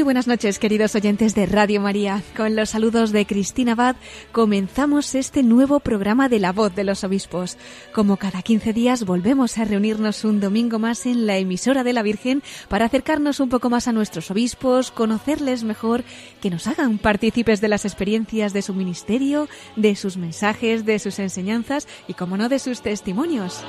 Muy 0.00 0.04
buenas 0.04 0.26
noches, 0.26 0.58
queridos 0.58 0.94
oyentes 0.94 1.34
de 1.34 1.44
Radio 1.44 1.78
María. 1.78 2.22
Con 2.34 2.56
los 2.56 2.70
saludos 2.70 3.12
de 3.12 3.26
Cristina 3.26 3.72
Abad, 3.72 3.96
comenzamos 4.32 5.14
este 5.14 5.42
nuevo 5.42 5.78
programa 5.78 6.30
de 6.30 6.40
La 6.40 6.52
Voz 6.52 6.74
de 6.74 6.84
los 6.84 7.04
Obispos. 7.04 7.58
Como 7.92 8.16
cada 8.16 8.40
15 8.40 8.72
días, 8.72 9.04
volvemos 9.04 9.58
a 9.58 9.66
reunirnos 9.66 10.24
un 10.24 10.40
domingo 10.40 10.78
más 10.78 11.04
en 11.04 11.26
la 11.26 11.36
emisora 11.36 11.84
de 11.84 11.92
la 11.92 12.02
Virgen 12.02 12.42
para 12.70 12.86
acercarnos 12.86 13.40
un 13.40 13.50
poco 13.50 13.68
más 13.68 13.88
a 13.88 13.92
nuestros 13.92 14.30
obispos, 14.30 14.90
conocerles 14.90 15.64
mejor, 15.64 16.02
que 16.40 16.48
nos 16.48 16.66
hagan 16.66 16.96
partícipes 16.96 17.60
de 17.60 17.68
las 17.68 17.84
experiencias 17.84 18.54
de 18.54 18.62
su 18.62 18.72
ministerio, 18.72 19.50
de 19.76 19.96
sus 19.96 20.16
mensajes, 20.16 20.86
de 20.86 20.98
sus 20.98 21.18
enseñanzas 21.18 21.86
y, 22.08 22.14
como 22.14 22.38
no, 22.38 22.48
de 22.48 22.58
sus 22.58 22.80
testimonios. 22.80 23.62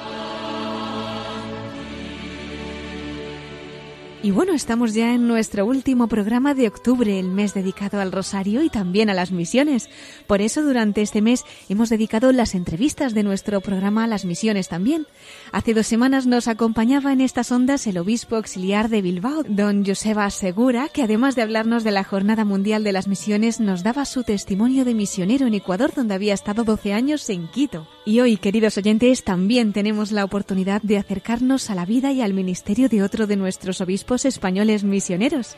Y 4.24 4.30
bueno, 4.30 4.54
estamos 4.54 4.94
ya 4.94 5.16
en 5.16 5.28
nuestro 5.28 5.66
último 5.66 6.06
programa 6.06 6.54
de 6.54 6.68
octubre, 6.68 7.20
el 7.20 7.30
mes 7.30 7.56
dedicado 7.56 8.00
al 8.00 8.12
rosario 8.12 8.62
y 8.62 8.70
también 8.70 9.10
a 9.10 9.16
las 9.16 9.32
misiones. 9.32 9.90
Por 10.28 10.42
eso 10.42 10.62
durante 10.62 11.02
este 11.02 11.24
mes 11.24 11.44
hemos 11.70 11.90
dedicado 11.90 12.32
las 12.32 12.54
entrevistas 12.54 13.16
de 13.16 13.24
nuestro 13.24 13.62
programa 13.62 14.04
a 14.04 14.08
las 14.08 14.24
misiones 14.24 14.68
también. 14.68 15.08
Hace 15.52 15.74
dos 15.74 15.88
semanas 15.88 16.28
nos 16.28 16.48
acompañaba 16.48 17.14
en 17.14 17.22
estas 17.22 17.52
ondas 17.52 17.88
el 17.88 17.98
obispo 17.98 18.36
auxiliar 18.36 18.90
de 18.90 19.02
Bilbao, 19.02 19.42
don 19.48 19.84
Joseba 19.84 20.30
Segura, 20.30 20.88
que 20.90 21.02
además 21.02 21.36
de 21.36 21.42
hablarnos 21.42 21.84
de 21.84 21.90
la 21.90 22.04
Jornada 22.04 22.46
Mundial 22.46 22.84
de 22.84 22.92
las 22.92 23.08
Misiones, 23.08 23.60
nos 23.60 23.82
daba 23.82 24.06
su 24.06 24.22
testimonio 24.22 24.86
de 24.86 24.94
misionero 24.94 25.48
en 25.48 25.56
Ecuador, 25.56 25.94
donde 25.96 26.14
había 26.14 26.36
estado 26.36 26.64
12 26.64 26.94
años 26.94 27.28
en 27.32 27.48
Quito. 27.48 27.88
Y 28.04 28.20
hoy, 28.20 28.38
queridos 28.38 28.80
oyentes, 28.80 29.24
también 29.24 29.74
tenemos 29.74 30.12
la 30.12 30.26
oportunidad 30.26 30.82
de 30.82 30.98
acercarnos 30.98 31.70
a 31.70 31.76
la 31.76 31.86
vida 31.86 32.12
y 32.12 32.22
al 32.22 32.34
ministerio 32.34 32.90
de 32.90 33.04
otro 33.04 33.28
de 33.28 33.36
nuestros 33.36 33.80
obispos 33.80 34.26
españoles 34.26 34.84
misioneros. 34.84 35.56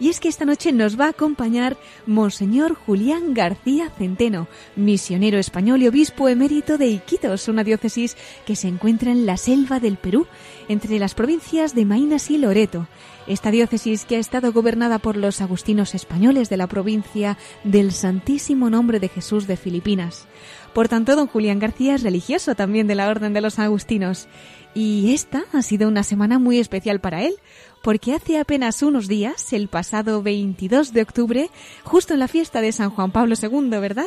Y 0.00 0.08
es 0.08 0.18
que 0.18 0.30
esta 0.30 0.46
noche 0.46 0.72
nos 0.72 0.98
va 0.98 1.04
a 1.04 1.10
acompañar 1.10 1.76
Monseñor 2.06 2.74
Julián 2.74 3.34
García 3.34 3.90
Centeno, 3.90 4.48
misionero 4.74 5.38
español 5.38 5.82
y 5.82 5.88
obispo 5.88 6.30
emérito 6.30 6.78
de 6.78 6.86
Iquitos, 6.86 7.46
una 7.48 7.62
diócesis 7.62 8.16
que 8.46 8.56
se 8.56 8.68
encuentra 8.68 9.12
en 9.12 9.26
la 9.26 9.36
selva 9.36 9.78
del 9.78 9.98
Perú, 9.98 10.26
entre 10.70 10.98
las 10.98 11.12
provincias 11.12 11.74
de 11.74 11.84
Mainas 11.84 12.30
y 12.30 12.38
Loreto. 12.38 12.88
Esta 13.26 13.50
diócesis 13.50 14.04
que 14.04 14.16
ha 14.16 14.18
estado 14.18 14.52
gobernada 14.52 14.98
por 14.98 15.16
los 15.16 15.40
agustinos 15.40 15.94
españoles 15.94 16.48
de 16.48 16.56
la 16.56 16.66
provincia 16.66 17.38
del 17.62 17.92
Santísimo 17.92 18.70
Nombre 18.70 18.98
de 18.98 19.08
Jesús 19.08 19.46
de 19.46 19.56
Filipinas. 19.56 20.26
Por 20.72 20.88
tanto, 20.88 21.16
don 21.16 21.26
Julián 21.26 21.58
García 21.58 21.94
es 21.94 22.02
religioso 22.02 22.54
también 22.54 22.86
de 22.86 22.94
la 22.94 23.08
Orden 23.08 23.34
de 23.34 23.42
los 23.42 23.58
Agustinos. 23.58 24.26
Y 24.74 25.12
esta 25.12 25.44
ha 25.52 25.60
sido 25.60 25.86
una 25.86 26.02
semana 26.02 26.38
muy 26.38 26.58
especial 26.58 26.98
para 26.98 27.22
él, 27.22 27.34
porque 27.82 28.14
hace 28.14 28.38
apenas 28.38 28.82
unos 28.82 29.06
días, 29.06 29.52
el 29.52 29.68
pasado 29.68 30.22
22 30.22 30.94
de 30.94 31.02
octubre, 31.02 31.50
justo 31.84 32.14
en 32.14 32.20
la 32.20 32.28
fiesta 32.28 32.62
de 32.62 32.72
San 32.72 32.88
Juan 32.88 33.10
Pablo 33.10 33.34
II, 33.40 33.68
¿verdad? 33.68 34.06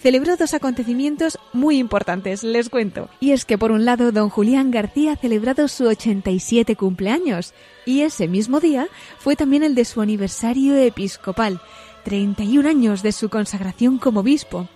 Celebró 0.00 0.36
dos 0.36 0.54
acontecimientos 0.54 1.38
muy 1.52 1.76
importantes, 1.76 2.44
les 2.44 2.70
cuento. 2.70 3.10
Y 3.20 3.32
es 3.32 3.44
que 3.44 3.58
por 3.58 3.72
un 3.72 3.84
lado, 3.84 4.10
don 4.10 4.30
Julián 4.30 4.70
García 4.70 5.12
ha 5.12 5.16
celebrado 5.16 5.68
su 5.68 5.84
87 5.84 6.76
cumpleaños, 6.76 7.52
y 7.84 8.00
ese 8.00 8.26
mismo 8.26 8.60
día 8.60 8.88
fue 9.18 9.36
también 9.36 9.64
el 9.64 9.74
de 9.74 9.84
su 9.84 10.00
aniversario 10.00 10.76
episcopal, 10.76 11.60
31 12.04 12.66
años 12.66 13.02
de 13.02 13.12
su 13.12 13.28
consagración 13.28 13.98
como 13.98 14.20
obispo. 14.20 14.66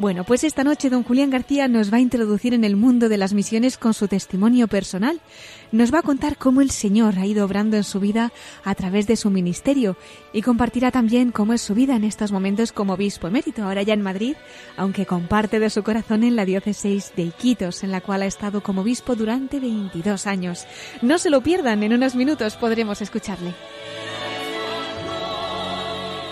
Bueno, 0.00 0.24
pues 0.24 0.44
esta 0.44 0.64
noche 0.64 0.88
don 0.88 1.02
Julián 1.02 1.28
García 1.28 1.68
nos 1.68 1.92
va 1.92 1.98
a 1.98 2.00
introducir 2.00 2.54
en 2.54 2.64
el 2.64 2.74
mundo 2.74 3.10
de 3.10 3.18
las 3.18 3.34
misiones 3.34 3.76
con 3.76 3.92
su 3.92 4.08
testimonio 4.08 4.66
personal. 4.66 5.20
Nos 5.72 5.92
va 5.92 5.98
a 5.98 6.02
contar 6.02 6.38
cómo 6.38 6.62
el 6.62 6.70
Señor 6.70 7.18
ha 7.18 7.26
ido 7.26 7.44
obrando 7.44 7.76
en 7.76 7.84
su 7.84 8.00
vida 8.00 8.32
a 8.64 8.74
través 8.74 9.06
de 9.06 9.16
su 9.16 9.28
ministerio 9.28 9.98
y 10.32 10.40
compartirá 10.40 10.90
también 10.90 11.32
cómo 11.32 11.52
es 11.52 11.60
su 11.60 11.74
vida 11.74 11.96
en 11.96 12.04
estos 12.04 12.32
momentos 12.32 12.72
como 12.72 12.94
obispo 12.94 13.26
emérito, 13.26 13.62
ahora 13.62 13.82
ya 13.82 13.92
en 13.92 14.00
Madrid, 14.00 14.36
aunque 14.78 15.04
comparte 15.04 15.60
de 15.60 15.68
su 15.68 15.82
corazón 15.82 16.24
en 16.24 16.34
la 16.34 16.46
diócesis 16.46 17.12
de 17.14 17.24
Iquitos, 17.24 17.84
en 17.84 17.90
la 17.90 18.00
cual 18.00 18.22
ha 18.22 18.26
estado 18.26 18.62
como 18.62 18.80
obispo 18.80 19.16
durante 19.16 19.60
22 19.60 20.26
años. 20.26 20.64
No 21.02 21.18
se 21.18 21.28
lo 21.28 21.42
pierdan, 21.42 21.82
en 21.82 21.92
unos 21.92 22.14
minutos 22.14 22.56
podremos 22.56 23.02
escucharle. 23.02 23.52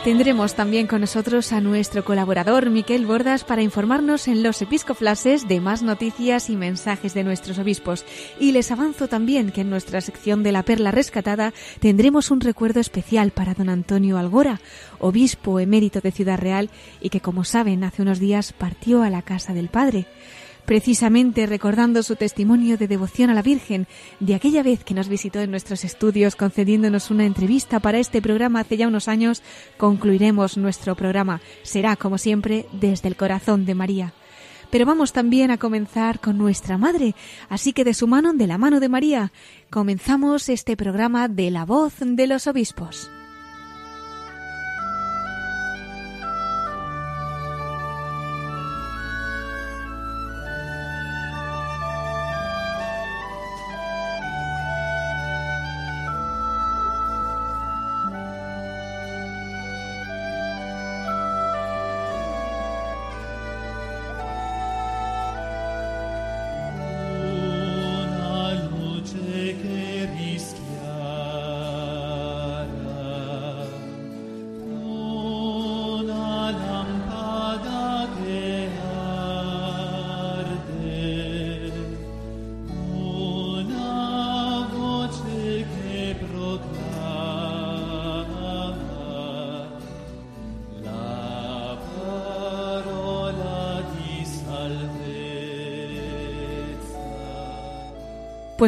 Tendremos 0.09 0.55
también 0.55 0.87
con 0.87 1.03
nosotros 1.03 1.53
a 1.53 1.61
nuestro 1.61 2.03
colaborador 2.03 2.71
Miquel 2.71 3.05
Bordas 3.05 3.45
para 3.45 3.61
informarnos 3.61 4.27
en 4.27 4.43
los 4.43 4.63
episcoflases 4.63 5.47
de 5.47 5.61
más 5.61 5.83
noticias 5.83 6.49
y 6.49 6.57
mensajes 6.57 7.13
de 7.13 7.25
nuestros 7.25 7.59
obispos. 7.59 8.07
Y 8.41 8.53
les 8.53 8.71
avanzo 8.71 9.09
también 9.09 9.53
que 9.53 9.61
en 9.61 9.69
nuestra 9.69 10.01
sección 10.01 10.43
de 10.43 10.53
la 10.53 10.63
perla 10.63 10.93
rescatada 10.93 11.53
tendremos 11.81 12.31
un 12.31 12.41
recuerdo 12.41 12.81
especial 12.81 13.33
para 13.33 13.53
don 13.53 13.69
Antonio 13.69 14.17
Algora, 14.17 14.63
obispo 14.99 15.61
emérito 15.61 16.01
de 16.01 16.11
Ciudad 16.11 16.39
Real 16.39 16.71
y 17.03 17.11
que 17.11 17.21
como 17.21 17.45
saben 17.45 17.85
hace 17.85 18.01
unos 18.01 18.19
días 18.19 18.55
partió 18.55 19.03
a 19.03 19.11
la 19.11 19.21
casa 19.21 19.53
del 19.53 19.69
Padre 19.69 20.07
precisamente 20.69 21.47
recordando 21.47 22.03
su 22.03 22.15
testimonio 22.15 22.77
de 22.77 22.89
devoción 22.89 23.31
a 23.31 23.35
la 23.35 23.41
Virgen 23.41 23.87
de 24.21 24.35
aquella 24.35 24.63
vez 24.63 24.85
que 24.85 24.93
nos 24.93 25.09
visitó 25.09 25.41
en 25.41 25.51
nuestros 25.51 25.83
estudios 25.83 26.37
concediéndonos 26.37 27.11
una 27.11 27.25
entrevista 27.25 27.81
para 27.81 27.99
este 27.99 28.21
programa 28.21 28.61
hace 28.61 28.77
ya 28.77 28.87
unos 28.87 29.09
años, 29.09 29.43
concluiremos 29.79 30.59
nuestro 30.59 30.95
programa. 30.95 31.41
Será, 31.63 31.97
como 31.97 32.19
siempre, 32.19 32.67
desde 32.71 33.09
el 33.09 33.17
corazón 33.17 33.65
de 33.65 33.75
María. 33.75 34.13
Pero 34.69 34.85
vamos 34.85 35.15
también 35.15 35.51
a 35.51 35.57
comenzar 35.57 36.21
con 36.21 36.37
nuestra 36.37 36.77
Madre, 36.77 37.15
así 37.49 37.73
que 37.73 37.85
de 37.85 37.95
su 37.95 38.07
mano, 38.07 38.35
de 38.35 38.47
la 38.47 38.59
mano 38.59 38.79
de 38.79 38.91
María, 38.91 39.33
comenzamos 39.71 40.51
este 40.51 40.77
programa 40.77 41.29
de 41.29 41.51
la 41.51 41.65
voz 41.65 41.95
de 41.99 42.27
los 42.27 42.47
obispos. 42.47 43.11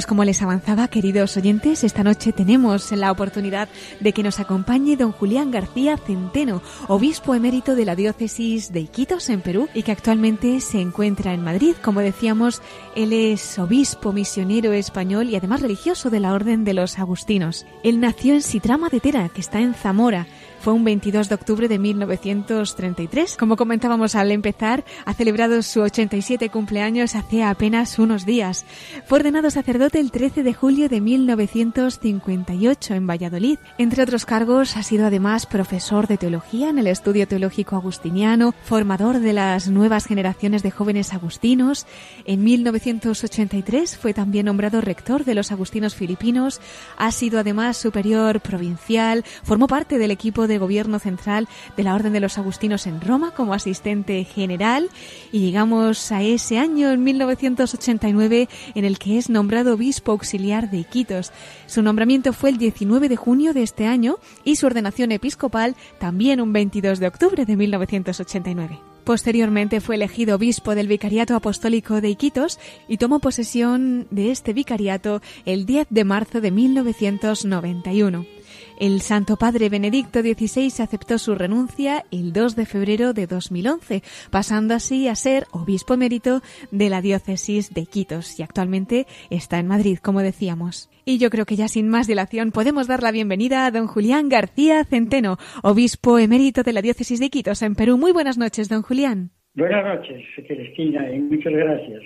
Pues 0.01 0.07
como 0.07 0.25
les 0.25 0.41
avanzaba, 0.41 0.89
queridos 0.89 1.37
oyentes, 1.37 1.85
esta 1.85 2.03
noche 2.03 2.33
tenemos 2.33 2.91
la 2.93 3.13
oportunidad 3.13 3.69
de 4.01 4.15
que 4.15 4.23
nos 4.23 4.41
acompañe 4.41 4.97
don 4.97 5.13
Julián 5.13 5.51
García 5.51 5.99
Centeno, 5.99 6.63
obispo 6.89 7.35
emérito 7.35 7.75
de 7.75 7.85
la 7.85 7.95
diócesis 7.95 8.73
de 8.73 8.81
Iquitos 8.81 9.29
en 9.29 9.43
Perú 9.43 9.69
y 9.75 9.83
que 9.83 9.93
actualmente 9.93 10.63
se 10.63 10.81
encuentra 10.81 11.35
en 11.35 11.45
Madrid. 11.45 11.75
Como 11.83 12.01
decíamos, 12.01 12.63
él 12.97 13.13
es 13.13 13.59
obispo 13.59 14.15
misionero 14.15 14.73
español 14.73 15.29
y 15.29 15.37
además 15.37 15.61
religioso 15.61 16.09
de 16.09 16.21
la 16.21 16.33
Orden 16.33 16.65
de 16.65 16.73
los 16.73 16.99
Agustinos. 16.99 17.67
Él 17.85 18.01
nació 18.01 18.33
en 18.33 18.41
Sitrama 18.41 18.89
de 18.89 19.01
Tera, 19.01 19.29
que 19.29 19.43
está 19.43 19.61
en 19.61 19.75
Zamora. 19.75 20.27
Fue 20.61 20.75
un 20.75 20.85
22 20.85 21.31
de 21.31 21.35
octubre 21.35 21.69
de 21.69 21.79
1933. 21.79 23.39
Como 23.39 23.57
comentábamos 23.57 24.15
al 24.15 24.31
empezar, 24.31 24.85
ha 25.07 25.15
celebrado 25.15 25.63
su 25.63 25.81
87 25.81 26.51
cumpleaños 26.51 27.15
hace 27.15 27.43
apenas 27.43 27.99
unos 27.99 28.27
días. 28.27 28.67
Fue 29.07 29.21
ordenado 29.21 29.51
sacerdote 29.51 30.01
el 30.01 30.11
13 30.11 30.43
de 30.43 30.53
julio 30.53 30.91
de 30.91 31.01
1958 31.01 32.93
en 32.93 33.07
Valladolid. 33.07 33.59
Entre 33.79 34.03
otros 34.03 34.27
cargos, 34.27 34.77
ha 34.77 34.83
sido 34.83 35.07
además 35.07 35.47
profesor 35.47 36.07
de 36.07 36.19
teología 36.19 36.69
en 36.69 36.79
el 36.79 36.89
Estudio 36.89 37.27
Teológico 37.27 37.77
Agustiniano, 37.77 38.55
formador 38.63 39.21
de 39.21 39.33
las 39.33 39.69
nuevas 39.69 40.05
generaciones 40.05 40.63
de 40.63 40.71
jóvenes 40.71 41.15
agustinos. 41.15 41.87
En 42.27 42.45
1983 42.45 43.97
fue 43.97 44.13
también 44.13 44.45
nombrado 44.45 44.83
rector 44.83 45.25
de 45.25 45.35
los 45.35 45.53
agustinos 45.53 45.95
filipinos. 45.95 46.61
Ha 46.99 47.13
sido 47.13 47.39
además 47.39 47.79
superior 47.79 48.41
provincial. 48.41 49.25
Formó 49.43 49.67
parte 49.67 49.97
del 49.97 50.11
equipo 50.11 50.47
de 50.50 50.50
gobierno 50.59 50.99
central 50.99 51.49
de 51.77 51.83
la 51.83 51.95
Orden 51.95 52.13
de 52.13 52.21
los 52.21 52.39
Agustinos 52.39 52.87
en 52.87 53.01
Roma 53.01 53.33
como 53.33 53.55
asistente 53.55 54.25
general. 54.25 54.89
Y 55.33 55.41
llegamos 55.41 56.13
a 56.13 56.23
ese 56.23 56.59
año, 56.59 56.91
en 56.91 57.03
1989, 57.05 58.49
en 58.75 58.85
el 58.85 58.99
que 58.99 59.19
es 59.19 59.31
nombrado 59.31 59.75
obispo 59.75 60.13
auxiliar 60.13 60.71
de 60.71 60.79
Iquitos. 60.79 61.33
Su 61.67 61.83
nombramiento 61.83 62.33
fue 62.33 62.51
el 62.51 62.59
19 62.59 63.09
de 63.09 63.17
junio 63.17 63.53
de 63.53 63.63
este 63.63 63.87
año 63.87 64.19
y 64.45 64.57
su 64.57 64.67
ordenación 64.67 65.13
episcopal 65.13 65.77
también 65.99 66.41
un 66.41 66.53
22 66.53 66.99
de 66.99 67.07
octubre 67.07 67.45
de 67.45 67.57
1989. 67.57 68.81
Posteriormente 69.05 69.81
fue 69.81 69.97
elegido 69.97 70.37
obispo 70.37 70.75
del 70.75 70.87
Vicariato 70.87 71.35
Apostólico 71.35 72.01
de 72.01 72.11
Iquitos 72.11 72.59
y 72.87 72.99
tomó 72.99 73.19
posesión 73.19 74.07
de 74.11 74.31
este 74.31 74.53
vicariato 74.53 75.23
el 75.47 75.67
10 75.67 75.89
de 75.91 76.05
marzo 76.05 76.41
de 76.41 76.51
1991. 76.51 78.40
El 78.81 79.03
Santo 79.03 79.37
Padre 79.37 79.69
Benedicto 79.69 80.23
XVI 80.23 80.83
aceptó 80.83 81.19
su 81.19 81.35
renuncia 81.35 82.05
el 82.11 82.33
2 82.33 82.57
de 82.57 82.65
febrero 82.65 83.13
de 83.13 83.27
2011, 83.27 84.01
pasando 84.31 84.73
así 84.73 85.07
a 85.07 85.15
ser 85.17 85.45
obispo 85.53 85.93
emérito 85.93 86.41
de 86.71 86.89
la 86.89 87.03
diócesis 87.03 87.75
de 87.75 87.85
Quitos 87.85 88.41
y 88.41 88.43
actualmente 88.43 89.05
está 89.29 89.59
en 89.59 89.67
Madrid, 89.67 89.99
como 89.99 90.23
decíamos. 90.23 90.89
Y 91.05 91.19
yo 91.19 91.29
creo 91.29 91.45
que 91.45 91.57
ya 91.57 91.69
sin 91.69 91.91
más 91.91 92.07
dilación 92.07 92.53
podemos 92.53 92.87
dar 92.87 93.03
la 93.03 93.13
bienvenida 93.13 93.67
a 93.67 93.71
don 93.71 93.87
Julián 93.87 94.31
García 94.31 94.83
Centeno, 94.85 95.37
obispo 95.63 96.19
emérito 96.19 96.63
de 96.63 96.73
la 96.73 96.81
diócesis 96.81 97.21
de 97.21 97.29
Quitos 97.29 97.61
en 97.61 97.75
Perú. 97.75 97.99
Muy 97.99 98.13
buenas 98.13 98.39
noches, 98.39 98.71
don 98.71 98.81
Julián. 98.81 99.29
Buenas 99.53 99.85
noches, 99.85 100.25
Cristina, 100.49 101.07
y 101.13 101.21
muchas 101.21 101.53
gracias. 101.53 102.01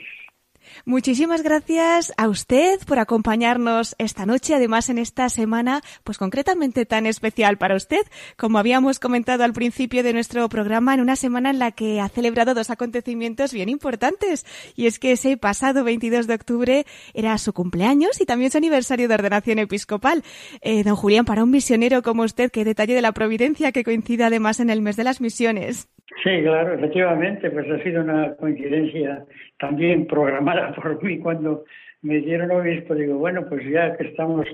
Muchísimas 0.87 1.43
gracias 1.43 2.13
a 2.19 2.29
usted 2.29 2.79
por 2.87 2.99
acompañarnos 2.99 3.95
esta 3.97 4.27
noche, 4.27 4.55
además 4.55 4.91
en 4.91 4.99
esta 4.99 5.31
semana, 5.31 5.81
pues 6.05 6.19
concretamente 6.19 6.85
tan 6.85 7.07
especial 7.07 7.57
para 7.57 7.75
usted, 7.75 8.03
como 8.37 8.59
habíamos 8.59 8.99
comentado 8.99 9.45
al 9.45 9.55
principio 9.55 10.03
de 10.03 10.13
nuestro 10.13 10.47
programa, 10.51 10.93
en 10.93 11.01
una 11.01 11.17
semana 11.17 11.49
en 11.49 11.59
la 11.59 11.73
que 11.73 12.03
ha 12.03 12.11
celebrado 12.11 12.53
dos 12.53 12.69
acontecimientos 12.69 13.55
bien 13.55 13.71
importantes. 13.71 14.45
Y 14.77 14.87
es 14.87 14.99
que 14.99 15.13
ese 15.13 15.39
pasado 15.39 15.85
22 15.85 16.27
de 16.27 16.35
octubre 16.35 16.87
era 17.15 17.39
su 17.39 17.55
cumpleaños 17.55 18.21
y 18.21 18.27
también 18.27 18.51
su 18.51 18.59
aniversario 18.59 19.09
de 19.09 19.15
ordenación 19.15 19.61
episcopal. 19.61 20.23
Eh, 20.61 20.85
don 20.85 20.97
Julián, 20.97 21.25
para 21.25 21.45
un 21.45 21.51
misionero 21.51 22.03
como 22.03 22.25
usted, 22.25 22.51
qué 22.51 22.63
detalle 22.63 22.95
de 22.95 23.01
la 23.01 23.13
providencia 23.13 23.73
que 23.73 23.85
coincide 23.85 24.25
además 24.25 24.61
en 24.61 24.69
el 24.69 24.83
mes 24.83 24.97
de 24.97 25.05
las 25.05 25.23
misiones. 25.23 25.89
Sí, 26.23 26.43
claro, 26.43 26.75
efectivamente, 26.75 27.51
pues 27.51 27.71
ha 27.71 27.83
sido 27.83 28.03
una 28.03 28.35
coincidencia 28.37 29.25
también 29.59 30.07
programada 30.07 30.75
por 30.75 31.03
mí 31.03 31.19
cuando 31.19 31.65
me 32.03 32.21
dieron 32.21 32.51
obispo. 32.51 32.95
Digo, 32.95 33.19
bueno, 33.19 33.47
pues 33.49 33.65
ya 33.69 33.97
que 33.97 34.09
estamos 34.09 34.47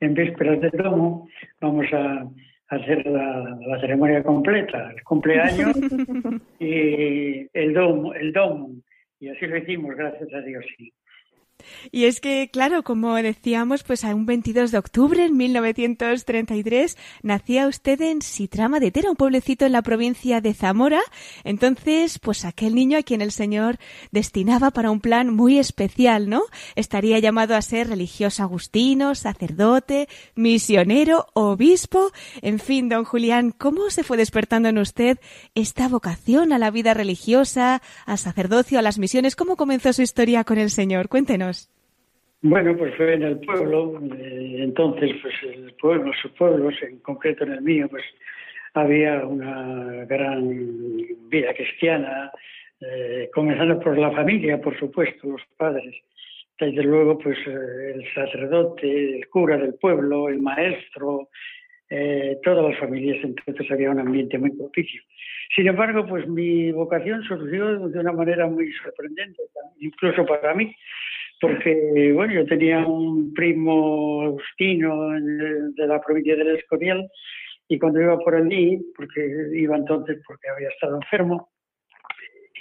en 0.00 0.14
vísperas 0.14 0.60
del 0.60 0.70
domo, 0.72 1.28
vamos 1.60 1.86
a 1.92 2.26
hacer 2.68 3.06
la, 3.06 3.58
la 3.66 3.80
ceremonia 3.80 4.22
completa, 4.22 4.90
el 4.90 5.02
cumpleaños 5.04 5.76
y 6.58 7.46
el 7.52 7.74
domo, 7.74 8.14
el 8.14 8.32
domo. 8.32 8.70
Y 9.20 9.28
así 9.28 9.46
lo 9.46 9.58
hicimos, 9.58 9.94
gracias 9.94 10.32
a 10.32 10.40
Dios, 10.40 10.64
sí. 10.76 10.92
Y 11.92 12.04
es 12.04 12.20
que, 12.20 12.48
claro, 12.52 12.82
como 12.82 13.14
decíamos, 13.14 13.82
pues 13.82 14.04
a 14.04 14.14
un 14.14 14.26
22 14.26 14.70
de 14.70 14.78
octubre 14.78 15.24
en 15.24 15.36
1933 15.36 16.96
nacía 17.22 17.66
usted 17.66 18.00
en 18.00 18.22
Sitrama 18.22 18.80
de 18.80 18.90
Tera, 18.90 19.10
un 19.10 19.16
pueblecito 19.16 19.66
en 19.66 19.72
la 19.72 19.82
provincia 19.82 20.40
de 20.40 20.54
Zamora. 20.54 21.00
Entonces, 21.44 22.18
pues 22.18 22.44
aquel 22.44 22.74
niño 22.74 22.98
a 22.98 23.02
quien 23.02 23.20
el 23.20 23.32
Señor 23.32 23.78
destinaba 24.10 24.70
para 24.70 24.90
un 24.90 25.00
plan 25.00 25.34
muy 25.34 25.58
especial, 25.58 26.28
¿no? 26.28 26.42
Estaría 26.74 27.18
llamado 27.18 27.56
a 27.56 27.62
ser 27.62 27.88
religioso 27.88 28.42
agustino, 28.42 29.14
sacerdote, 29.14 30.08
misionero, 30.34 31.26
obispo. 31.34 32.12
En 32.42 32.58
fin, 32.58 32.88
don 32.88 33.04
Julián, 33.04 33.50
¿cómo 33.50 33.90
se 33.90 34.04
fue 34.04 34.16
despertando 34.16 34.68
en 34.68 34.78
usted 34.78 35.18
esta 35.54 35.88
vocación 35.88 36.52
a 36.52 36.58
la 36.58 36.70
vida 36.70 36.94
religiosa, 36.94 37.82
al 38.06 38.18
sacerdocio, 38.18 38.78
a 38.78 38.82
las 38.82 38.98
misiones? 38.98 39.36
¿Cómo 39.36 39.56
comenzó 39.56 39.92
su 39.92 40.02
historia 40.02 40.44
con 40.44 40.58
el 40.58 40.70
Señor? 40.70 41.08
Cuéntenos. 41.08 41.53
Bueno, 42.46 42.76
pues 42.76 42.94
fue 42.96 43.14
en 43.14 43.22
el 43.22 43.40
pueblo, 43.40 43.98
eh, 44.18 44.56
entonces 44.58 45.12
pues 45.22 45.34
el 45.44 45.72
pueblo, 45.80 46.12
sus 46.20 46.30
pueblos, 46.32 46.74
en 46.82 46.98
concreto 46.98 47.44
en 47.44 47.52
el 47.52 47.62
mío, 47.62 47.88
pues 47.88 48.04
había 48.74 49.24
una 49.26 50.04
gran 50.04 50.46
vida 51.30 51.54
cristiana, 51.54 52.30
eh, 52.82 53.30
comenzando 53.32 53.80
por 53.80 53.96
la 53.96 54.10
familia, 54.10 54.60
por 54.60 54.78
supuesto, 54.78 55.26
los 55.26 55.40
padres. 55.56 55.94
Desde 56.60 56.82
luego, 56.82 57.16
pues 57.16 57.38
eh, 57.46 57.92
el 57.94 58.04
sacerdote, 58.12 59.20
el 59.20 59.26
cura 59.28 59.56
del 59.56 59.76
pueblo, 59.76 60.28
el 60.28 60.42
maestro, 60.42 61.30
todas 62.42 62.70
las 62.70 62.78
familias, 62.78 63.18
entonces 63.22 63.70
había 63.70 63.90
un 63.90 64.00
ambiente 64.00 64.36
muy 64.36 64.50
propicio. 64.50 65.00
Sin 65.56 65.66
embargo, 65.66 66.04
pues 66.06 66.28
mi 66.28 66.72
vocación 66.72 67.22
surgió 67.22 67.88
de 67.88 68.00
una 68.00 68.12
manera 68.12 68.46
muy 68.48 68.70
sorprendente, 68.72 69.40
incluso 69.80 70.26
para 70.26 70.52
mí, 70.54 70.74
porque 71.46 72.12
bueno, 72.14 72.32
yo 72.32 72.46
tenía 72.46 72.86
un 72.86 73.34
primo 73.34 74.22
agustino 74.22 75.10
de 75.10 75.86
la 75.86 76.00
provincia 76.00 76.36
del 76.36 76.56
Escorial 76.56 77.08
y 77.68 77.78
cuando 77.78 78.00
iba 78.00 78.18
por 78.18 78.34
allí, 78.34 78.80
porque 78.96 79.50
iba 79.54 79.76
entonces 79.76 80.22
porque 80.26 80.48
había 80.48 80.68
estado 80.68 80.96
enfermo, 80.96 81.50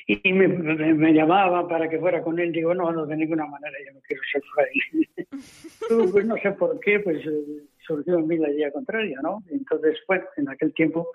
y 0.06 0.34
me, 0.34 0.48
me, 0.48 1.14
llamaba 1.14 1.66
para 1.68 1.90
que 1.90 1.98
fuera 1.98 2.22
con 2.22 2.38
él, 2.38 2.52
digo, 2.52 2.74
no, 2.74 2.92
no, 2.92 3.06
de 3.06 3.16
ninguna 3.16 3.46
manera, 3.46 3.74
yo 3.86 3.94
no 3.94 4.02
quiero 4.02 4.22
ser 4.32 4.42
fraile. 4.54 5.32
pues 6.12 6.26
no 6.26 6.36
sé 6.38 6.52
por 6.52 6.78
qué, 6.82 7.00
pues 7.00 7.26
eh, 7.26 7.64
surgió 7.86 8.18
en 8.18 8.28
mí 8.28 8.38
la 8.38 8.52
idea 8.52 8.72
contraria, 8.72 9.20
¿no? 9.24 9.42
Entonces, 9.50 9.98
bueno, 10.06 10.26
en 10.36 10.50
aquel 10.50 10.74
tiempo 10.74 11.08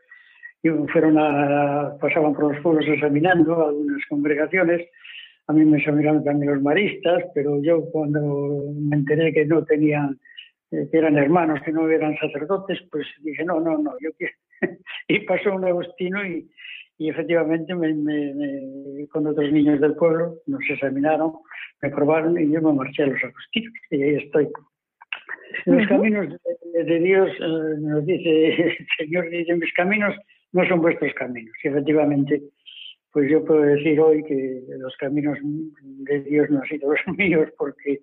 fueron 0.93 1.19
a, 1.19 1.97
pasaban 2.01 2.33
por 2.33 2.53
los 2.53 2.63
pueblos 2.63 2.87
examinando 2.89 3.69
algunas 3.69 4.05
congregaciones 4.09 4.89
a 5.49 5.53
mí 5.55 5.65
me 5.65 5.79
examinaron 5.79 6.23
también 6.23 6.53
los 6.53 6.63
maristas, 6.63 7.25
pero 7.35 7.61
yo 7.63 7.85
cuando 7.91 8.71
me 8.75 8.97
enteré 8.97 9.33
que 9.33 9.47
no 9.47 9.65
tenían, 9.65 10.19
eh, 10.71 10.89
que 10.91 10.99
eran 10.99 11.17
hermanos, 11.17 11.61
que 11.65 11.73
no 11.73 11.89
eran 11.89 12.17
sacerdotes, 12.19 12.79
pues 12.91 13.07
dije, 13.23 13.45
no, 13.45 13.59
no, 13.59 13.79
no, 13.79 13.93
yo 14.01 14.11
quiero. 14.19 14.35
y 15.09 15.21
pasó 15.21 15.55
un 15.55 15.65
agustino 15.65 16.25
y, 16.27 16.51
y 16.99 17.09
efectivamente 17.09 17.75
me, 17.75 19.07
con 19.09 19.27
otros 19.27 19.51
niños 19.51 19.81
del 19.81 19.95
pueblo 19.95 20.35
nos 20.47 20.61
examinaron, 20.69 21.33
me 21.81 21.91
probaron 21.91 22.39
y 22.39 22.53
yo 22.53 22.61
me 22.61 22.73
marché 22.75 23.05
a 23.05 23.07
los 23.07 23.25
agustinos 23.25 23.73
y 23.91 24.03
ahí 24.03 24.15
estoy. 24.17 24.49
Los 25.65 25.87
caminos 25.87 26.37
de, 26.75 26.99
Dios, 26.99 27.31
eh, 27.41 27.75
nos 27.79 28.05
dice 28.05 28.49
el 28.49 28.77
Señor, 28.99 29.31
dice, 29.31 29.55
mis 29.55 29.73
caminos 29.73 30.15
no 30.53 30.67
son 30.69 30.83
vuestros 30.83 31.15
caminos. 31.15 31.55
Y 31.63 31.69
efectivamente 31.69 32.43
pues 33.19 33.33
yo 33.33 33.45
puedo 33.45 33.63
decir 33.63 33.99
hoy 33.99 34.23
que 34.23 34.63
los 34.79 34.97
caminos 34.97 35.37
de 35.43 36.21
Dios 36.21 36.49
no 36.51 36.61
han 36.61 36.69
sido 36.69 36.93
los 36.93 37.01
míos 37.19 37.49
porque 37.59 38.03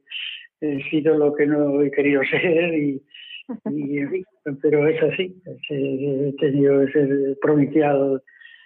he 0.60 0.84
sido 0.90 1.18
lo 1.18 1.34
que 1.34 1.46
no 1.46 1.82
he 1.82 1.90
querido 1.90 2.22
ser 2.26 2.74
y, 2.74 3.02
pero 4.62 4.86
es 4.90 5.02
así. 5.02 5.42
He 5.70 6.34
tenido 6.38 6.82
ese 6.82 7.38
provincial 7.42 8.22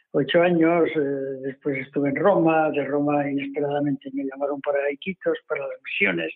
ocho 0.10 0.42
años, 0.42 0.90
eh, 0.96 1.00
después 1.44 1.78
estuve 1.78 2.10
en 2.10 2.16
Roma, 2.16 2.72
de 2.72 2.84
Roma 2.84 3.30
inesperadamente 3.30 4.10
me 4.12 4.24
llamaron 4.24 4.60
para 4.62 4.92
Iquitos, 4.92 5.38
para 5.48 5.62
las 5.68 5.78
misiones. 5.86 6.34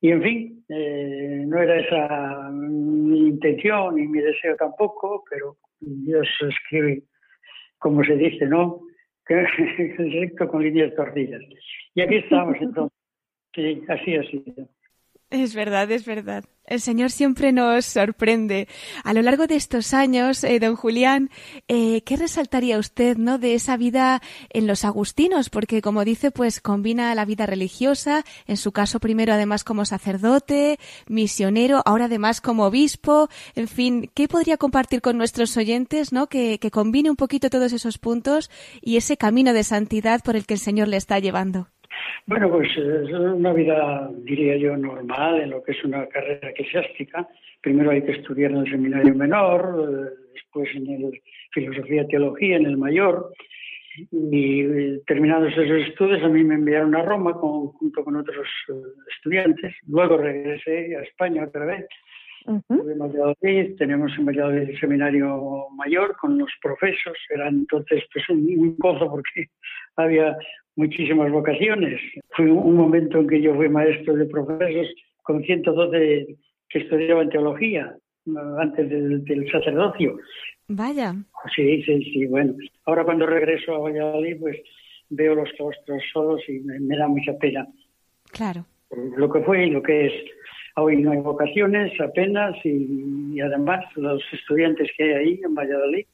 Y 0.00 0.12
en 0.12 0.22
fin, 0.22 0.64
eh, 0.70 1.44
no 1.46 1.58
era 1.58 1.78
esa 1.78 2.48
mi 2.52 3.28
intención 3.28 3.96
ni 3.96 4.06
mi 4.06 4.20
deseo 4.20 4.56
tampoco, 4.56 5.22
pero 5.28 5.58
Dios 5.78 6.26
escribe, 6.40 7.02
como 7.76 8.02
se 8.02 8.16
dice, 8.16 8.46
¿no? 8.46 8.80
Recto 9.34 10.48
con 10.50 10.62
líneas 10.62 10.94
torcidas. 10.94 11.42
Y 11.94 12.02
aquí 12.02 12.16
estamos 12.16 12.56
entonces. 12.60 12.96
Sí, 13.54 13.82
así 13.88 14.14
ha 14.16 14.22
sido. 14.24 14.68
Es 15.30 15.54
verdad, 15.54 15.88
es 15.92 16.04
verdad. 16.04 16.44
El 16.66 16.80
Señor 16.80 17.12
siempre 17.12 17.52
nos 17.52 17.84
sorprende. 17.84 18.66
A 19.04 19.14
lo 19.14 19.22
largo 19.22 19.46
de 19.46 19.54
estos 19.54 19.94
años, 19.94 20.42
eh, 20.42 20.58
don 20.58 20.74
Julián, 20.74 21.30
eh, 21.68 22.02
¿qué 22.02 22.16
resaltaría 22.16 22.78
usted, 22.78 23.16
no, 23.16 23.38
de 23.38 23.54
esa 23.54 23.76
vida 23.76 24.22
en 24.50 24.66
los 24.66 24.84
agustinos? 24.84 25.48
Porque, 25.48 25.82
como 25.82 26.04
dice, 26.04 26.32
pues 26.32 26.60
combina 26.60 27.14
la 27.14 27.24
vida 27.24 27.46
religiosa, 27.46 28.24
en 28.48 28.56
su 28.56 28.72
caso 28.72 28.98
primero 28.98 29.32
además 29.32 29.62
como 29.62 29.84
sacerdote, 29.84 30.80
misionero, 31.06 31.80
ahora 31.86 32.06
además 32.06 32.40
como 32.40 32.64
obispo. 32.64 33.28
En 33.54 33.68
fin, 33.68 34.10
¿qué 34.12 34.26
podría 34.26 34.56
compartir 34.56 35.00
con 35.00 35.16
nuestros 35.16 35.56
oyentes, 35.56 36.12
no, 36.12 36.26
que, 36.26 36.58
que 36.58 36.72
combine 36.72 37.08
un 37.08 37.16
poquito 37.16 37.50
todos 37.50 37.72
esos 37.72 37.98
puntos 37.98 38.50
y 38.80 38.96
ese 38.96 39.16
camino 39.16 39.52
de 39.52 39.62
santidad 39.62 40.22
por 40.24 40.34
el 40.34 40.44
que 40.44 40.54
el 40.54 40.60
Señor 40.60 40.88
le 40.88 40.96
está 40.96 41.20
llevando? 41.20 41.68
Bueno, 42.26 42.50
pues 42.50 42.68
es 42.76 43.10
una 43.10 43.52
vida, 43.52 44.10
diría 44.22 44.56
yo, 44.56 44.76
normal 44.76 45.40
en 45.40 45.50
lo 45.50 45.62
que 45.62 45.72
es 45.72 45.84
una 45.84 46.06
carrera 46.06 46.50
eclesiástica. 46.50 47.28
Primero 47.60 47.90
hay 47.90 48.02
que 48.02 48.12
estudiar 48.12 48.52
en 48.52 48.58
el 48.58 48.70
seminario 48.70 49.14
menor, 49.14 50.14
después 50.34 50.68
en 50.74 50.86
el 50.88 51.20
filosofía 51.52 52.06
teología 52.06 52.56
en 52.56 52.66
el 52.66 52.76
mayor. 52.76 53.32
Y 54.12 54.60
eh, 54.60 55.00
terminados 55.06 55.52
esos 55.52 55.88
estudios, 55.88 56.22
a 56.22 56.28
mí 56.28 56.44
me 56.44 56.54
enviaron 56.54 56.94
a 56.94 57.02
Roma 57.02 57.32
junto 57.32 58.04
con 58.04 58.16
otros 58.16 58.46
eh, 58.68 58.72
estudiantes. 59.14 59.74
Luego 59.88 60.16
regresé 60.16 60.96
a 60.96 61.02
España 61.02 61.44
otra 61.44 61.64
vez. 61.66 61.86
Uh 62.46 62.60
Valladolid, 62.68 63.76
tenemos 63.76 64.12
en 64.18 64.26
Valladolid 64.26 64.70
el 64.70 64.80
seminario 64.80 65.68
mayor 65.76 66.16
con 66.16 66.38
los 66.38 66.50
profesos. 66.62 67.16
Era 67.28 67.48
entonces 67.48 68.04
pues, 68.12 68.28
un, 68.28 68.38
un 68.58 68.76
gozo 68.78 69.10
porque 69.10 69.46
había 69.96 70.36
muchísimas 70.76 71.30
vocaciones. 71.30 72.00
Fue 72.30 72.50
un 72.50 72.76
momento 72.76 73.18
en 73.18 73.28
que 73.28 73.40
yo 73.40 73.54
fui 73.54 73.68
maestro 73.68 74.14
de 74.14 74.26
profesores 74.26 74.88
con 75.22 75.42
112 75.42 76.36
que 76.68 76.78
estudiaban 76.78 77.28
teología 77.28 77.94
antes 78.58 78.88
del, 78.88 79.50
sacerdocio. 79.50 80.18
Vaya. 80.68 81.14
Sí, 81.54 81.82
sí, 81.82 82.02
sí, 82.12 82.26
bueno. 82.26 82.54
Ahora 82.86 83.04
cuando 83.04 83.26
regreso 83.26 83.74
a 83.74 83.78
Valladolid, 83.78 84.36
pues 84.38 84.56
veo 85.08 85.34
los 85.34 85.50
claustros 85.56 86.02
solos 86.12 86.40
y 86.48 86.60
me, 86.60 86.96
da 86.96 87.08
mucha 87.08 87.36
pena. 87.38 87.66
Claro. 88.32 88.64
Lo 89.16 89.30
que 89.30 89.40
fue 89.40 89.66
y 89.66 89.70
lo 89.70 89.82
que 89.82 90.06
es. 90.06 90.12
Hoy 90.76 91.02
no 91.02 91.12
hay 91.12 91.18
vocaciones 91.18 91.98
apenas 92.00 92.56
y, 92.64 93.34
y 93.34 93.40
además 93.40 93.84
los 93.96 94.22
estudiantes 94.32 94.90
que 94.96 95.04
hay 95.04 95.12
ahí 95.12 95.40
en 95.44 95.54
Valladolid, 95.54 96.06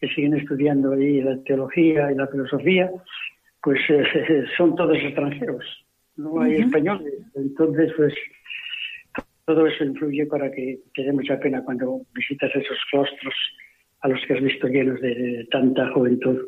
que 0.00 0.08
siguen 0.08 0.34
estudiando 0.34 0.92
ahí 0.92 1.20
la 1.22 1.42
teología 1.42 2.12
y 2.12 2.14
la 2.14 2.26
filosofía, 2.26 2.90
pues 3.62 3.80
eh, 3.88 4.44
son 4.56 4.76
todos 4.76 4.96
extranjeros, 4.96 5.64
no 6.16 6.40
hay 6.40 6.56
españoles. 6.56 7.14
Entonces, 7.34 7.92
pues 7.96 8.14
todo 9.44 9.66
eso 9.66 9.84
influye 9.84 10.26
para 10.26 10.50
que 10.50 10.80
te 10.94 11.02
dé 11.02 11.12
mucha 11.12 11.38
pena 11.38 11.64
cuando 11.64 12.00
visitas 12.14 12.50
esos 12.54 12.78
claustros 12.90 13.34
a 14.00 14.08
los 14.08 14.20
que 14.26 14.34
has 14.34 14.42
visto 14.42 14.68
llenos 14.68 15.00
de, 15.00 15.46
tanta 15.50 15.90
juventud 15.92 16.38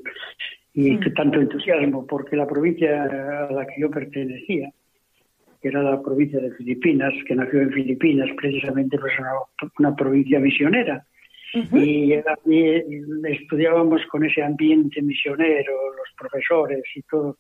y 0.75 0.97
tanto 1.15 1.41
entusiasmo, 1.41 2.07
porque 2.07 2.37
la 2.37 2.47
provincia 2.47 3.03
a 3.03 3.53
la 3.53 3.67
que 3.67 3.81
yo 3.81 3.91
pertenecía, 3.91 4.71
que 5.61 5.69
era 5.69 5.83
la 5.83 6.01
provincia 6.03 6.41
de 6.41 6.53
Filipinas, 6.53 7.13
que 7.27 7.35
nació 7.35 7.61
en 7.61 7.73
Filipinas, 7.73 8.29
precisamente 8.37 8.99
pues 8.99 9.13
una, 9.19 9.31
una 9.79 9.97
provincia 9.97 10.39
misionera, 10.39 11.05
y, 11.53 12.13
estudiábamos 12.13 14.03
con 14.11 14.25
ese 14.25 14.43
ambiente 14.43 15.01
misionero, 15.03 15.73
los 15.97 16.09
profesores 16.17 16.83
y 16.95 17.03
todo, 17.03 17.39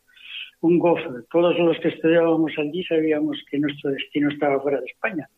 un 0.60 0.78
gozo. 0.78 1.24
Todos 1.30 1.58
los 1.58 1.78
que 1.78 1.88
estudiábamos 1.88 2.52
allí 2.58 2.82
sabíamos 2.84 3.38
que 3.50 3.58
nuestro 3.58 3.90
destino 3.90 4.30
estaba 4.30 4.60
fuera 4.60 4.80
de 4.80 4.86
España, 4.86 5.28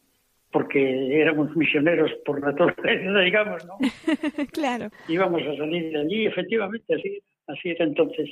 porque 0.52 1.20
éramos 1.20 1.54
misioneros 1.56 2.12
por 2.24 2.40
naturaleza, 2.40 3.20
digamos, 3.24 3.66
¿no? 3.66 3.74
claro. 4.52 4.88
Íbamos 5.08 5.42
a 5.42 5.56
salir 5.56 5.92
de 5.92 6.00
allí, 6.00 6.26
efectivamente, 6.26 6.94
así, 6.94 7.20
así 7.48 7.70
era 7.70 7.84
entonces. 7.84 8.30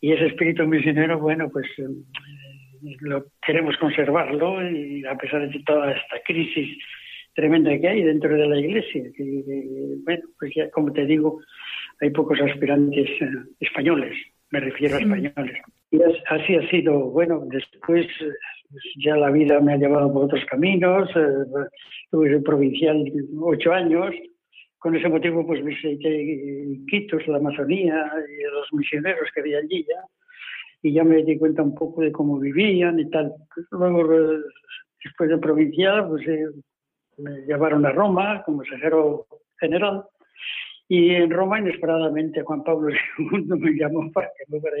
Y 0.00 0.12
ese 0.12 0.26
espíritu 0.26 0.64
misionero, 0.66 1.18
bueno, 1.18 1.48
pues 1.50 1.66
eh, 2.84 2.96
lo 3.00 3.26
queremos 3.44 3.76
conservarlo 3.76 4.68
y 4.68 5.04
a 5.06 5.14
pesar 5.16 5.48
de 5.48 5.60
toda 5.64 5.92
esta 5.92 6.20
crisis 6.24 6.78
tremenda 7.34 7.78
que 7.78 7.88
hay 7.88 8.02
dentro 8.02 8.34
de 8.34 8.46
la 8.46 8.58
iglesia. 8.58 9.04
Que, 9.16 9.42
bueno, 10.04 10.22
pues 10.38 10.52
ya 10.54 10.70
como 10.70 10.92
te 10.92 11.06
digo, 11.06 11.40
hay 12.00 12.10
pocos 12.10 12.40
aspirantes 12.40 13.08
eh, 13.20 13.28
españoles, 13.60 14.16
me 14.50 14.60
refiero 14.60 14.96
a 14.96 15.00
españoles. 15.00 15.58
Y 15.90 16.00
así 16.02 16.54
ha 16.56 16.68
sido, 16.68 17.10
bueno, 17.10 17.44
después 17.46 18.06
pues 18.70 18.84
ya 19.02 19.16
la 19.16 19.30
vida 19.30 19.60
me 19.60 19.72
ha 19.72 19.76
llevado 19.76 20.12
por 20.12 20.24
otros 20.24 20.44
caminos, 20.44 21.08
eh, 21.16 21.68
estuve 22.04 22.40
provincial 22.40 23.04
ocho 23.40 23.72
años, 23.72 24.14
con 24.78 24.94
ese 24.94 25.08
motivo 25.08 25.46
pues 25.46 25.64
visité 25.64 26.78
Quitos, 26.88 27.26
la 27.28 27.38
Amazonía 27.38 28.10
y 28.28 28.42
los 28.52 28.72
misioneros 28.72 29.28
que 29.34 29.40
había 29.40 29.58
allí 29.58 29.84
ya, 29.88 30.02
y 30.82 30.92
ya 30.92 31.04
me 31.04 31.22
di 31.24 31.38
cuenta 31.38 31.62
un 31.62 31.74
poco 31.74 32.02
de 32.02 32.12
cómo 32.12 32.38
vivían 32.38 32.98
y 33.00 33.10
tal. 33.10 33.34
Luego, 33.70 34.12
eh, 34.12 34.40
después 35.04 35.30
de 35.30 35.38
provincial, 35.38 36.08
pues 36.08 36.26
me 37.18 37.40
llevaron 37.46 37.84
a 37.86 37.90
Roma 37.90 38.42
como 38.44 38.58
consejero 38.58 39.26
general 39.58 40.04
y 40.88 41.10
en 41.10 41.30
Roma 41.30 41.60
inesperadamente 41.60 42.42
Juan 42.42 42.64
Pablo 42.64 42.88
II 43.18 43.58
me 43.58 43.72
llamó 43.72 44.10
para 44.10 44.28
que 44.28 44.44
me 44.48 44.60
fuera 44.60 44.76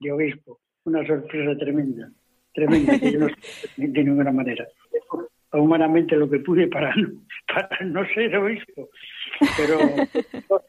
de 0.00 0.12
obispo. 0.12 0.60
Una 0.84 1.04
sorpresa 1.06 1.58
tremenda, 1.58 2.10
tremenda 2.52 2.98
que 2.98 3.12
yo 3.12 3.20
no 3.20 3.26
de 3.76 4.04
ninguna 4.04 4.30
manera. 4.30 4.66
Humanamente 5.52 6.16
lo 6.16 6.28
que 6.28 6.40
pude 6.40 6.68
para 6.68 6.94
no, 6.96 7.08
para 7.46 7.84
no 7.84 8.04
ser 8.08 8.36
obispo, 8.36 8.90
pero 9.56 9.78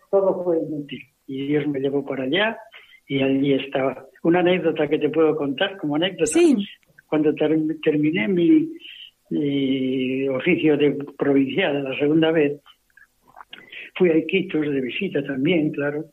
todo, 0.09 0.43
fue 0.43 0.59
inútil. 0.59 1.01
Y 1.27 1.47
Dios 1.47 1.67
me 1.67 1.79
llevó 1.79 2.05
para 2.05 2.23
allá 2.23 2.57
y 3.07 3.21
allí 3.21 3.53
estaba. 3.53 4.05
Una 4.23 4.39
anécdota 4.39 4.87
que 4.87 4.97
te 4.97 5.09
puedo 5.09 5.35
contar 5.35 5.77
como 5.77 5.95
anécdota. 5.95 6.25
Sí. 6.25 6.55
Cuando 7.07 7.33
terminé 7.35 8.27
mi, 8.27 8.69
oficio 10.29 10.77
de 10.77 10.97
provincial 11.17 11.83
la 11.83 11.97
segunda 11.97 12.31
vez, 12.31 12.61
fui 13.95 14.09
a 14.09 14.17
Iquitos 14.17 14.61
de 14.61 14.81
visita 14.81 15.23
también, 15.23 15.71
claro, 15.71 16.05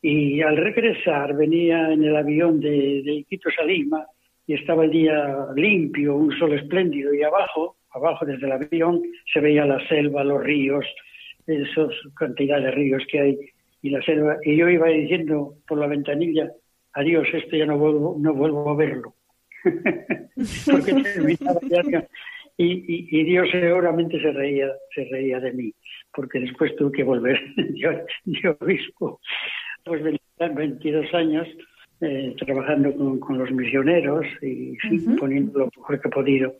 y 0.00 0.40
al 0.40 0.56
regresar 0.56 1.36
venía 1.36 1.92
en 1.92 2.04
el 2.04 2.16
avión 2.16 2.60
de, 2.60 3.02
de 3.02 3.12
Iquitos 3.12 3.54
a 3.60 3.64
Lima 3.64 4.06
y 4.46 4.54
estaba 4.54 4.84
el 4.84 4.90
día 4.90 5.46
limpio, 5.54 6.16
un 6.16 6.36
sol 6.38 6.54
espléndido 6.54 7.12
y 7.12 7.22
abajo, 7.22 7.76
abajo 7.90 8.24
desde 8.24 8.46
el 8.46 8.52
avión 8.52 9.02
se 9.32 9.40
veía 9.40 9.64
la 9.64 9.86
selva, 9.88 10.24
los 10.24 10.42
ríos, 10.42 10.84
esos 11.46 11.92
cantidad 12.16 12.60
de 12.60 12.70
ríos 12.70 13.02
que 13.10 13.20
hay 13.20 13.38
y 13.82 13.90
la 13.90 14.02
selva 14.02 14.38
y 14.42 14.56
yo 14.56 14.68
iba 14.68 14.88
diciendo 14.88 15.54
por 15.66 15.78
la 15.78 15.86
ventanilla, 15.86 16.50
adiós, 16.92 17.28
esto 17.32 17.56
ya 17.56 17.66
no 17.66 17.78
vuelvo, 17.78 18.16
no 18.18 18.34
vuelvo 18.34 18.70
a 18.70 18.76
verlo. 18.76 19.14
Porque 20.66 20.92
terminaba 21.02 21.60
ya 21.68 22.06
y, 22.58 23.24
Dios 23.24 23.48
seguramente 23.50 24.20
se 24.20 24.32
reía, 24.32 24.68
se 24.94 25.04
reía 25.04 25.40
de 25.40 25.52
mí, 25.52 25.74
porque 26.14 26.40
después 26.40 26.74
tuve 26.76 26.92
que 26.92 27.04
volver 27.04 27.38
yo, 27.74 27.90
yo 28.24 28.56
obispo. 28.60 29.20
Pues 29.84 30.02
22 30.38 31.14
años 31.14 31.46
eh, 32.00 32.34
trabajando 32.38 32.94
con, 33.20 33.38
los 33.38 33.50
misioneros 33.52 34.26
y 34.42 34.76
poniendo 35.18 35.60
lo 35.60 35.70
mejor 35.76 36.00
que 36.00 36.08
he 36.08 36.10
podido. 36.10 36.54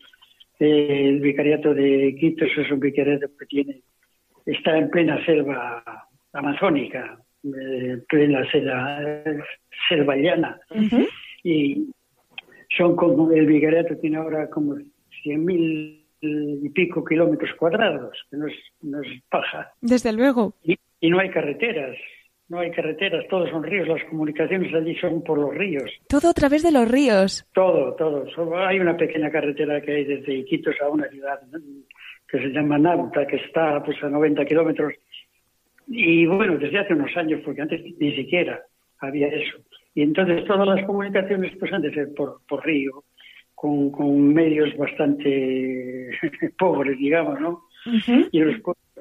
el 0.58 1.20
vicariato 1.20 1.74
de 1.74 2.14
Quitos 2.18 2.50
es 2.56 2.70
un 2.70 2.80
vicariato 2.80 3.28
que 3.38 3.46
tiene, 3.46 3.82
está 4.44 4.76
en 4.78 4.90
plena 4.90 5.24
selva 5.24 5.82
amazónica, 6.38 7.18
eh, 7.44 7.98
plena 8.08 8.48
selva, 8.50 9.00
selva 9.88 10.16
llana. 10.16 10.60
Y 11.42 11.88
son 12.76 12.96
como, 12.96 13.30
el 13.32 13.46
vicariato 13.46 13.96
tiene 13.98 14.16
ahora 14.16 14.48
como 14.50 14.74
100.000 14.74 16.06
y 16.20 16.68
pico 16.70 17.04
kilómetros 17.04 17.50
cuadrados, 17.58 18.16
que 18.30 18.36
no 18.36 18.46
es, 18.46 18.54
no 18.82 19.00
es 19.02 19.08
paja. 19.28 19.72
Desde 19.80 20.12
luego. 20.12 20.54
Y, 20.62 20.76
no 21.08 21.20
hay 21.20 21.30
carreteras, 21.30 21.96
no 22.48 22.58
hay 22.58 22.70
carreteras, 22.72 23.26
todos 23.28 23.50
son 23.50 23.62
ríos, 23.62 23.86
las 23.86 24.02
comunicaciones 24.04 24.74
allí 24.74 24.96
son 24.96 25.22
por 25.22 25.38
los 25.38 25.54
ríos. 25.54 25.90
Todo 26.08 26.30
a 26.30 26.34
través 26.34 26.62
de 26.62 26.72
los 26.72 26.90
ríos. 26.90 27.46
Todo, 27.52 27.94
todo. 27.94 28.26
hay 28.58 28.80
una 28.80 28.96
pequeña 28.96 29.30
carretera 29.30 29.80
que 29.80 29.92
hay 29.92 30.04
desde 30.04 30.34
Iquitos 30.34 30.74
a 30.80 30.88
una 30.88 31.08
ciudad 31.08 31.40
que 32.28 32.38
se 32.38 32.48
llama 32.48 32.78
Nauta, 32.78 33.26
que 33.26 33.36
está 33.36 33.82
pues 33.84 34.02
a 34.02 34.08
90 34.08 34.44
kilómetros. 34.46 34.94
Y 35.86 36.26
bueno, 36.26 36.58
desde 36.58 36.78
hace 36.78 36.94
unos 36.94 37.16
años, 37.16 37.40
porque 37.44 37.62
antes 37.62 37.82
ni 37.98 38.14
siquiera 38.14 38.60
había 38.98 39.28
eso. 39.28 39.58
Y 39.94 40.02
entonces 40.02 40.44
todas 40.44 40.66
las 40.66 40.84
comunicaciones 40.84 41.52
pues 41.58 41.72
han 41.72 41.82
de 41.82 41.94
ser 41.94 42.12
por, 42.14 42.40
por 42.48 42.64
río 42.64 43.04
con, 43.54 43.90
con 43.90 44.34
medios 44.34 44.76
bastante 44.76 46.10
pobres, 46.58 46.98
digamos, 46.98 47.40
¿no? 47.40 47.62
Y 48.32 48.40
los 48.40 48.56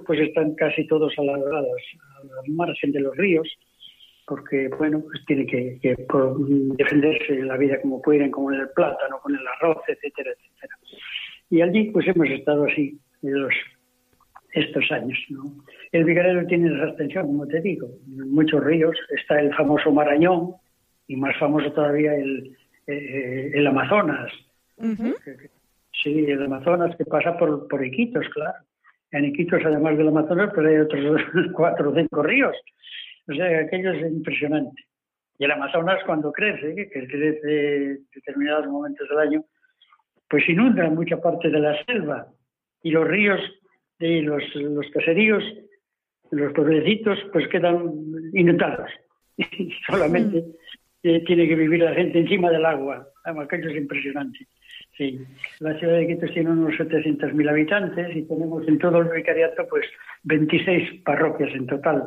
pues 0.06 0.20
están 0.20 0.54
casi 0.56 0.86
todos 0.88 1.13
a 1.18 1.24
la, 1.24 1.34
al 1.34 2.50
margen 2.50 2.92
de 2.92 3.00
los 3.00 3.15
ríos, 3.18 3.48
porque, 4.27 4.70
bueno, 4.77 5.01
pues 5.01 5.25
tiene 5.25 5.46
que, 5.46 5.80
que 5.82 5.96
defenderse 6.77 7.44
la 7.44 7.58
vida 7.58 7.82
como 7.82 8.01
pueden, 8.01 8.32
como 8.32 8.51
en 8.51 8.62
el 8.62 8.70
plátano, 8.70 9.20
con 9.22 9.36
el 9.36 9.48
arroz, 9.48 9.77
etcétera, 9.88 10.32
etcétera. 10.32 10.77
Y 11.50 11.62
allí, 11.62 11.92
pues 11.92 12.08
hemos 12.08 12.27
estado 12.30 12.65
así 12.65 13.00
los, 13.22 13.54
estos 14.56 14.90
años, 14.92 15.20
¿no? 15.30 15.44
El 15.92 16.06
Vigarero 16.06 16.46
tiene 16.48 16.74
esa 16.74 16.88
extensión, 16.88 17.28
como 17.28 17.46
te 17.46 17.62
digo, 17.62 17.90
muchos 18.08 18.64
ríos. 18.64 18.98
Está 19.10 19.40
el 19.40 19.54
famoso 19.54 19.92
Marañón 19.92 20.56
y 21.08 21.18
más 21.18 21.38
famoso 21.38 21.72
todavía 21.74 22.16
el, 22.16 22.56
eh, 22.88 23.52
el 23.54 23.68
Amazonas, 23.68 24.32
Sí, 26.04 26.26
el 26.30 26.44
Amazonas 26.44 26.96
que 26.98 27.06
pasa 27.06 27.38
por, 27.38 27.68
por 27.70 27.84
Iquitos, 27.84 28.28
claro. 28.30 28.58
En 29.12 29.26
Iquitos, 29.26 29.62
además 29.64 29.98
del 29.98 30.10
Amazonas, 30.10 30.52
pero 30.54 30.68
hay 30.68 30.78
otros 30.78 31.22
cuatro 31.54 31.92
o 31.92 31.96
cinco 31.96 32.22
ríos. 32.22 32.56
O 33.28 33.34
sea, 33.34 33.62
aquello 33.62 33.94
es 33.94 34.12
impresionante. 34.12 34.84
Y 35.40 35.46
el 35.46 35.52
Amazonas 35.52 36.00
cuando 36.06 36.32
crece, 36.32 36.76
que 36.76 36.90
crece 36.90 37.92
en 37.92 38.08
determinados 38.14 38.68
momentos 38.68 39.08
del 39.08 39.20
año, 39.20 39.46
pues 40.30 40.48
inunda 40.50 40.90
mucha 40.90 41.22
parte 41.22 41.50
de 41.50 41.60
la 41.60 41.84
selva 41.86 42.28
y 42.84 42.92
los 42.92 43.08
ríos 43.08 43.40
y 44.00 44.22
los, 44.22 44.44
los 44.56 44.86
caseríos, 44.92 45.44
los 46.32 46.54
pueblecitos, 46.54 47.20
pues 47.32 47.48
quedan 47.48 47.92
inundados. 48.34 48.90
Solamente 49.88 50.44
eh, 51.04 51.24
tiene 51.25 51.48
que 51.48 51.56
vivir 51.56 51.82
la 51.82 51.94
gente 51.94 52.20
encima 52.20 52.50
del 52.50 52.66
agua. 52.66 53.08
Aquello 53.24 53.70
es 53.70 53.78
impresionante. 53.78 54.48
Sí, 54.98 55.20
la 55.60 55.78
ciudad 55.78 55.98
de 55.98 56.08
Quito 56.08 56.25
tiene 56.28 56.52
unos 56.52 56.74
700.000 56.75 57.50
habitantes 57.50 58.16
y 58.16 58.24
tenemos 58.24 58.66
en 58.66 58.80
todo 58.80 59.02
el 59.02 59.10
vicariato 59.10 59.68
pues 59.70 59.86
26 60.24 61.02
parroquias 61.04 61.54
en 61.54 61.68
total. 61.68 62.04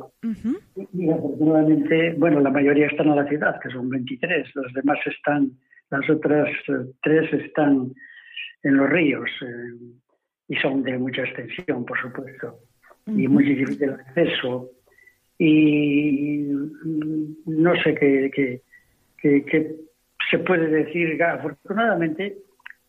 Y 0.94 1.10
afortunadamente, 1.10 2.14
bueno, 2.16 2.40
la 2.40 2.50
mayoría 2.50 2.86
están 2.86 3.08
en 3.08 3.16
la 3.16 3.28
ciudad, 3.28 3.60
que 3.60 3.68
son 3.68 3.90
23, 3.90 4.54
los 4.54 4.72
demás 4.72 4.98
están, 5.04 5.50
las 5.90 6.08
otras 6.08 6.48
eh, 6.48 6.90
tres 7.02 7.30
están 7.34 7.92
en 8.62 8.76
los 8.76 8.88
ríos 8.88 9.28
eh, 9.42 9.98
y 10.48 10.56
son 10.56 10.82
de 10.82 10.98
mucha 10.98 11.22
extensión, 11.22 11.84
por 11.84 12.00
supuesto, 12.00 12.58
y 13.06 13.28
muy 13.28 13.44
difícil 13.44 13.78
de 13.78 13.86
acceso. 13.86 14.70
Y 15.38 16.48
no 17.46 17.82
sé 17.82 17.94
qué, 17.94 18.30
qué, 18.34 19.44
qué 19.44 19.76
se 20.30 20.38
puede 20.38 20.66
decir, 20.68 21.22
afortunadamente 21.22 22.38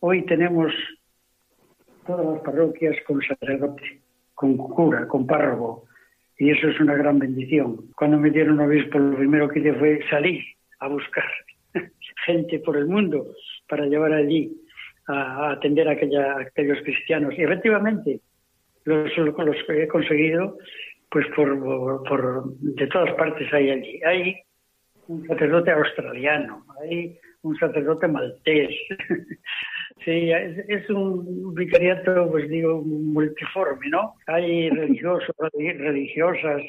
Hoy 0.01 0.25
tenemos 0.25 0.71
todas 2.07 2.25
las 2.25 2.41
parroquias 2.41 2.95
con 3.05 3.21
sacerdote, 3.21 3.99
con 4.33 4.55
cura, 4.55 5.05
con 5.09 5.27
párroco, 5.27 5.87
y 6.37 6.51
eso 6.51 6.69
es 6.69 6.79
una 6.79 6.95
gran 6.95 7.19
bendición. 7.19 7.91
Cuando 7.97 8.17
me 8.17 8.29
dieron 8.29 8.61
obispo, 8.61 8.97
lo 8.97 9.17
primero 9.17 9.49
que 9.49 9.59
hice 9.59 9.73
fue 9.73 9.99
salir 10.09 10.41
a 10.79 10.87
buscar 10.87 11.25
gente 12.25 12.59
por 12.59 12.77
el 12.77 12.87
mundo 12.87 13.27
para 13.67 13.87
llevar 13.87 14.13
allí 14.13 14.55
a, 15.09 15.51
atender 15.51 15.87
a, 15.87 15.91
aquellos 15.91 16.77
cristianos. 16.83 17.33
Y 17.37 17.43
efectivamente, 17.43 18.21
los, 18.85 19.15
los 19.17 19.55
he 19.69 19.87
conseguido, 19.87 20.57
pues 21.09 21.25
por, 21.35 22.03
por, 22.03 22.43
de 22.59 22.87
todas 22.87 23.13
partes 23.15 23.51
hay 23.53 23.69
allí. 23.71 24.01
Hay 24.05 24.35
un 25.07 25.27
sacerdote 25.27 25.71
australiano, 25.71 26.65
hay 26.81 27.17
un 27.41 27.57
sacerdote 27.57 28.07
maltés, 28.07 28.75
Sí, 30.05 30.31
es, 30.31 30.89
un 30.89 31.53
vicariato, 31.53 32.29
pues 32.31 32.47
digo, 32.47 32.81
multiforme, 32.81 33.89
¿no? 33.89 34.15
Hay 34.27 34.69
religiosos, 34.69 35.35
religiosas 35.53 36.61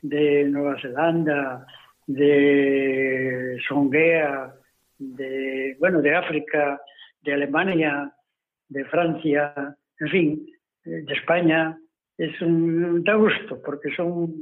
de 0.00 0.44
Nueva 0.44 0.80
Zelanda, 0.80 1.66
de 2.06 3.58
Songhea, 3.66 4.54
de, 4.98 5.76
bueno, 5.80 6.00
de 6.00 6.14
África, 6.14 6.80
de 7.22 7.32
Alemania, 7.34 8.12
de 8.68 8.84
Francia, 8.86 9.76
en 10.00 10.08
fin, 10.08 10.46
de 10.84 11.12
España. 11.12 11.78
Es 12.18 12.40
un, 12.40 13.02
da 13.04 13.14
gusto 13.14 13.60
porque 13.62 13.90
son 13.94 14.32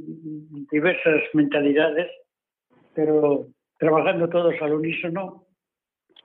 diversas 0.71 1.21
mentalidades, 1.33 2.09
pero 2.93 3.47
trabajando 3.77 4.29
todos 4.29 4.55
al 4.61 4.73
unísono 4.73 5.47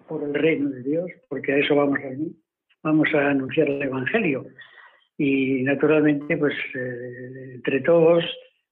por 0.08 0.22
el 0.22 0.34
reino 0.34 0.70
de 0.70 0.82
Dios, 0.82 1.10
porque 1.28 1.52
a 1.52 1.56
eso 1.58 1.74
vamos 1.76 1.98
a 2.00 2.10
vamos 2.86 3.08
a 3.14 3.30
anunciar 3.30 3.68
el 3.68 3.82
Evangelio. 3.82 4.46
Y 5.18 5.62
naturalmente, 5.62 6.36
pues 6.36 6.54
eh, 6.74 7.54
entre 7.54 7.80
todos, 7.80 8.24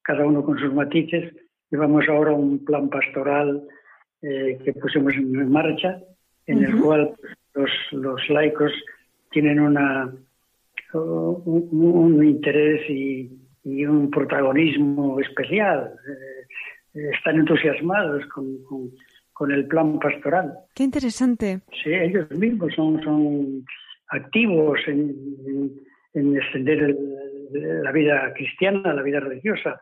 cada 0.02 0.24
uno 0.24 0.44
con 0.44 0.58
sus 0.58 0.72
matices, 0.72 1.34
llevamos 1.70 2.08
ahora 2.08 2.32
un 2.32 2.64
plan 2.64 2.88
pastoral 2.88 3.66
eh, 4.22 4.58
que 4.64 4.72
pusimos 4.74 5.14
en 5.14 5.50
marcha, 5.50 6.00
en 6.46 6.64
el 6.64 6.80
cual 6.80 7.14
los, 7.54 7.70
los, 7.92 8.28
laicos 8.28 8.72
tienen 9.30 9.60
una, 9.60 10.12
un, 10.92 12.24
interés 12.24 12.88
y, 12.88 13.30
un 13.86 14.10
protagonismo 14.10 15.18
especial. 15.20 15.92
Eh, 16.94 17.08
están 17.16 17.36
entusiasmados 17.36 18.24
con, 18.26 18.46
con 19.34 19.50
el 19.50 19.66
plan 19.66 19.98
pastoral. 19.98 20.54
Qué 20.74 20.84
interesante. 20.84 21.60
Sí, 21.82 21.92
ellos 21.92 22.30
mismos 22.30 22.72
son, 22.74 23.02
son 23.02 23.64
activos 24.08 24.78
en, 24.86 25.14
en, 26.14 26.36
extender 26.36 26.96
la 27.52 27.92
vida 27.92 28.32
cristiana, 28.34 28.94
la 28.94 29.02
vida 29.02 29.20
religiosa. 29.20 29.80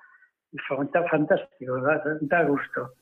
Fantástico, 1.10 1.80
da, 1.80 2.02
da 2.20 2.44
gusto. 2.44 2.92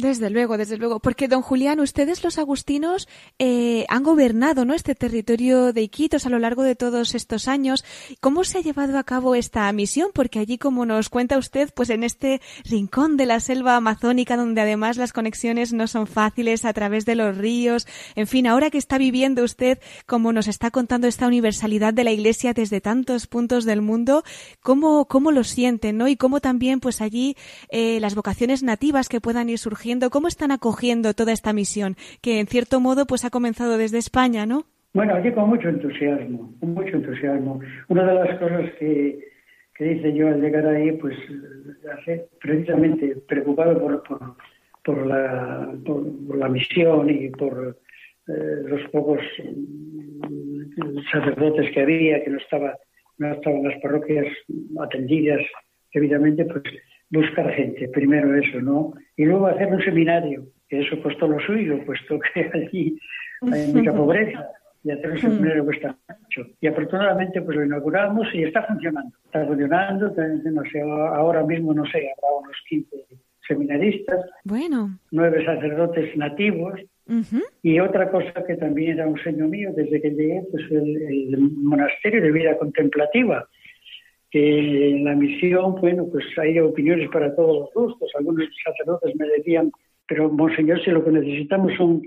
Desde 0.00 0.30
luego, 0.30 0.56
desde 0.56 0.78
luego. 0.78 1.00
Porque, 1.00 1.28
don 1.28 1.42
Julián, 1.42 1.80
ustedes 1.80 2.24
los 2.24 2.38
agustinos 2.38 3.08
eh, 3.38 3.84
han 3.88 4.02
gobernado 4.02 4.64
¿no? 4.64 4.74
este 4.74 4.94
territorio 4.94 5.72
de 5.72 5.82
Iquitos 5.82 6.26
a 6.26 6.30
lo 6.30 6.38
largo 6.38 6.62
de 6.62 6.74
todos 6.74 7.14
estos 7.14 7.48
años. 7.48 7.84
¿Cómo 8.20 8.44
se 8.44 8.58
ha 8.58 8.60
llevado 8.62 8.98
a 8.98 9.04
cabo 9.04 9.34
esta 9.34 9.70
misión? 9.72 10.10
Porque 10.14 10.38
allí, 10.38 10.56
como 10.56 10.86
nos 10.86 11.10
cuenta 11.10 11.36
usted, 11.36 11.70
pues 11.74 11.90
en 11.90 12.02
este 12.02 12.40
rincón 12.64 13.16
de 13.16 13.26
la 13.26 13.40
selva 13.40 13.76
amazónica, 13.76 14.36
donde 14.36 14.62
además 14.62 14.96
las 14.96 15.12
conexiones 15.12 15.72
no 15.72 15.86
son 15.86 16.06
fáciles 16.06 16.64
a 16.64 16.72
través 16.72 17.04
de 17.04 17.14
los 17.14 17.36
ríos. 17.36 17.86
En 18.16 18.26
fin, 18.26 18.46
ahora 18.46 18.70
que 18.70 18.78
está 18.78 18.96
viviendo 18.96 19.44
usted, 19.44 19.78
como 20.06 20.32
nos 20.32 20.48
está 20.48 20.70
contando 20.70 21.06
esta 21.06 21.26
universalidad 21.26 21.92
de 21.92 22.04
la 22.04 22.12
Iglesia 22.12 22.54
desde 22.54 22.80
tantos 22.80 23.26
puntos 23.26 23.64
del 23.64 23.82
mundo, 23.82 24.24
¿cómo, 24.62 25.06
cómo 25.06 25.30
lo 25.30 25.44
sienten? 25.44 25.98
¿no? 25.98 26.08
Y 26.08 26.16
cómo 26.16 26.40
también, 26.40 26.80
pues 26.80 27.00
allí, 27.00 27.36
eh, 27.68 27.98
las 28.00 28.14
vocaciones 28.14 28.62
nativas 28.62 29.08
que 29.08 29.20
puedan 29.20 29.50
ir 29.50 29.58
surgiendo 29.58 29.89
¿Cómo 30.10 30.28
están 30.28 30.52
acogiendo 30.52 31.14
toda 31.14 31.32
esta 31.32 31.52
misión 31.52 31.96
que 32.22 32.38
en 32.38 32.46
cierto 32.46 32.78
modo 32.78 33.06
pues 33.06 33.24
ha 33.24 33.30
comenzado 33.30 33.76
desde 33.76 33.98
España, 33.98 34.46
no? 34.46 34.64
Bueno, 34.92 35.14
aquí 35.14 35.32
con 35.32 35.48
mucho 35.48 35.68
entusiasmo, 35.68 36.52
mucho 36.60 36.96
entusiasmo. 36.96 37.60
Una 37.88 38.04
de 38.06 38.14
las 38.14 38.38
cosas 38.38 38.70
que, 38.78 39.18
que 39.74 39.92
hice 39.92 40.12
yo 40.14 40.28
al 40.28 40.40
llegar 40.40 40.66
ahí, 40.66 40.92
pues 40.92 41.16
precisamente 42.40 43.16
preocupado 43.28 43.80
por, 43.80 44.02
por, 44.84 45.06
la, 45.06 45.72
por, 45.84 46.36
la 46.36 46.48
misión 46.48 47.10
y 47.10 47.28
por 47.30 47.76
eh, 48.28 48.62
los 48.64 48.88
pocos 48.90 49.20
mm, 49.38 50.98
sacerdotes 51.12 51.72
que 51.72 51.80
había, 51.80 52.22
que 52.22 52.30
no, 52.30 52.38
estaba, 52.38 52.76
no 53.18 53.32
estaban 53.32 53.64
las 53.64 53.80
parroquias 53.80 54.26
atendidas 54.80 55.40
debidamente, 55.92 56.44
pues 56.44 56.62
buscar 57.10 57.50
gente, 57.52 57.88
primero 57.88 58.34
eso, 58.36 58.60
¿no? 58.60 58.94
Y 59.16 59.24
luego 59.24 59.48
hacer 59.48 59.68
un 59.68 59.82
seminario, 59.82 60.44
que 60.68 60.80
eso 60.80 61.00
costó 61.02 61.26
lo 61.26 61.40
suyo, 61.40 61.84
puesto 61.84 62.18
que 62.18 62.50
allí 62.54 62.98
hay 63.52 63.72
mucha 63.72 63.92
pobreza, 63.92 64.48
y 64.82 64.90
hacer 64.90 65.10
un 65.10 65.18
seminario 65.18 65.64
cuesta 65.64 65.96
mucho. 66.08 66.48
Y 66.60 66.66
afortunadamente 66.66 67.42
pues 67.42 67.56
lo 67.56 67.64
inauguramos 67.64 68.28
y 68.32 68.44
está 68.44 68.62
funcionando. 68.62 69.14
Está 69.26 69.44
funcionando, 69.46 70.14
no 70.52 70.62
sé, 70.70 70.80
ahora 70.80 71.44
mismo 71.44 71.74
no 71.74 71.84
sé, 71.86 71.98
habrá 71.98 72.38
unos 72.40 72.56
15 72.68 72.96
seminaristas, 73.46 74.24
bueno. 74.44 74.96
nueve 75.10 75.44
sacerdotes 75.44 76.16
nativos, 76.16 76.80
Y 77.62 77.80
otra 77.80 78.08
cosa 78.08 78.44
que 78.46 78.54
también 78.54 78.92
era 78.92 79.08
un 79.08 79.18
sueño 79.18 79.48
mío 79.48 79.72
desde 79.74 80.00
que 80.00 80.10
llegué, 80.10 80.42
pues 80.50 80.64
el 80.70 81.36
monasterio 81.56 82.22
de 82.22 82.30
vida 82.30 82.56
contemplativa, 82.56 83.48
que 84.30 84.90
en 84.90 85.04
la 85.04 85.14
misión, 85.14 85.74
bueno, 85.80 86.06
pues 86.10 86.24
hay 86.38 86.58
opiniones 86.60 87.08
para 87.10 87.34
todos 87.34 87.60
los 87.60 87.74
gustos. 87.74 88.10
Algunos 88.16 88.48
sacerdotes 88.64 89.14
me 89.16 89.26
decían, 89.26 89.72
pero 90.06 90.30
monseñor, 90.30 90.82
si 90.84 90.90
lo 90.90 91.04
que 91.04 91.10
necesitamos 91.10 91.72
son 91.76 92.02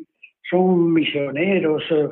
son 0.49 0.93
misioneros, 0.93 1.83
eh, 1.89 2.07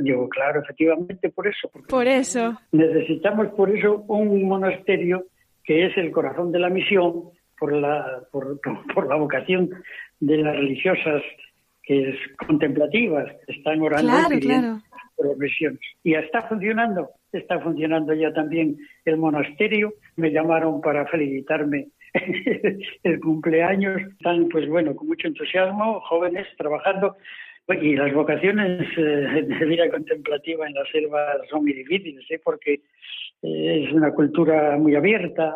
digo, 0.00 0.28
claro, 0.28 0.60
efectivamente 0.62 1.30
por 1.30 1.46
eso. 1.46 1.70
Por 1.88 2.06
eso. 2.06 2.58
Necesitamos 2.72 3.48
por 3.48 3.70
eso 3.70 4.04
un 4.08 4.42
monasterio 4.44 5.24
que 5.62 5.86
es 5.86 5.96
el 5.96 6.10
corazón 6.10 6.52
de 6.52 6.58
la 6.58 6.70
misión, 6.70 7.24
por 7.58 7.72
la, 7.72 8.22
por, 8.32 8.60
por 8.94 9.08
la 9.08 9.16
vocación 9.16 9.70
de 10.20 10.38
las 10.38 10.56
religiosas 10.56 11.22
que 11.82 12.10
es 12.10 12.16
contemplativas, 12.46 13.30
que 13.46 13.52
están 13.52 13.80
orando 13.80 14.10
claro, 14.40 14.80
por 15.14 15.38
misiones. 15.38 15.80
Y 16.02 16.14
está 16.14 16.42
funcionando 16.48 17.10
está 17.38 17.60
funcionando 17.60 18.14
ya 18.14 18.32
también 18.32 18.76
el 19.04 19.16
monasterio. 19.16 19.94
Me 20.16 20.30
llamaron 20.30 20.80
para 20.80 21.06
felicitarme 21.06 21.88
el 23.02 23.20
cumpleaños. 23.20 24.00
Están, 24.12 24.48
pues 24.48 24.68
bueno, 24.68 24.94
con 24.94 25.08
mucho 25.08 25.28
entusiasmo, 25.28 26.00
jóvenes 26.00 26.46
trabajando. 26.56 27.16
Y 27.68 27.96
las 27.96 28.14
vocaciones 28.14 28.86
eh, 28.96 29.42
de 29.42 29.64
vida 29.66 29.90
contemplativa 29.90 30.66
en 30.66 30.74
la 30.74 30.84
selva 30.86 31.36
son 31.50 31.62
muy 31.62 31.72
difíciles, 31.72 32.24
¿eh? 32.30 32.40
porque 32.42 32.80
eh, 33.42 33.84
es 33.84 33.92
una 33.92 34.12
cultura 34.12 34.76
muy 34.76 34.94
abierta. 34.94 35.54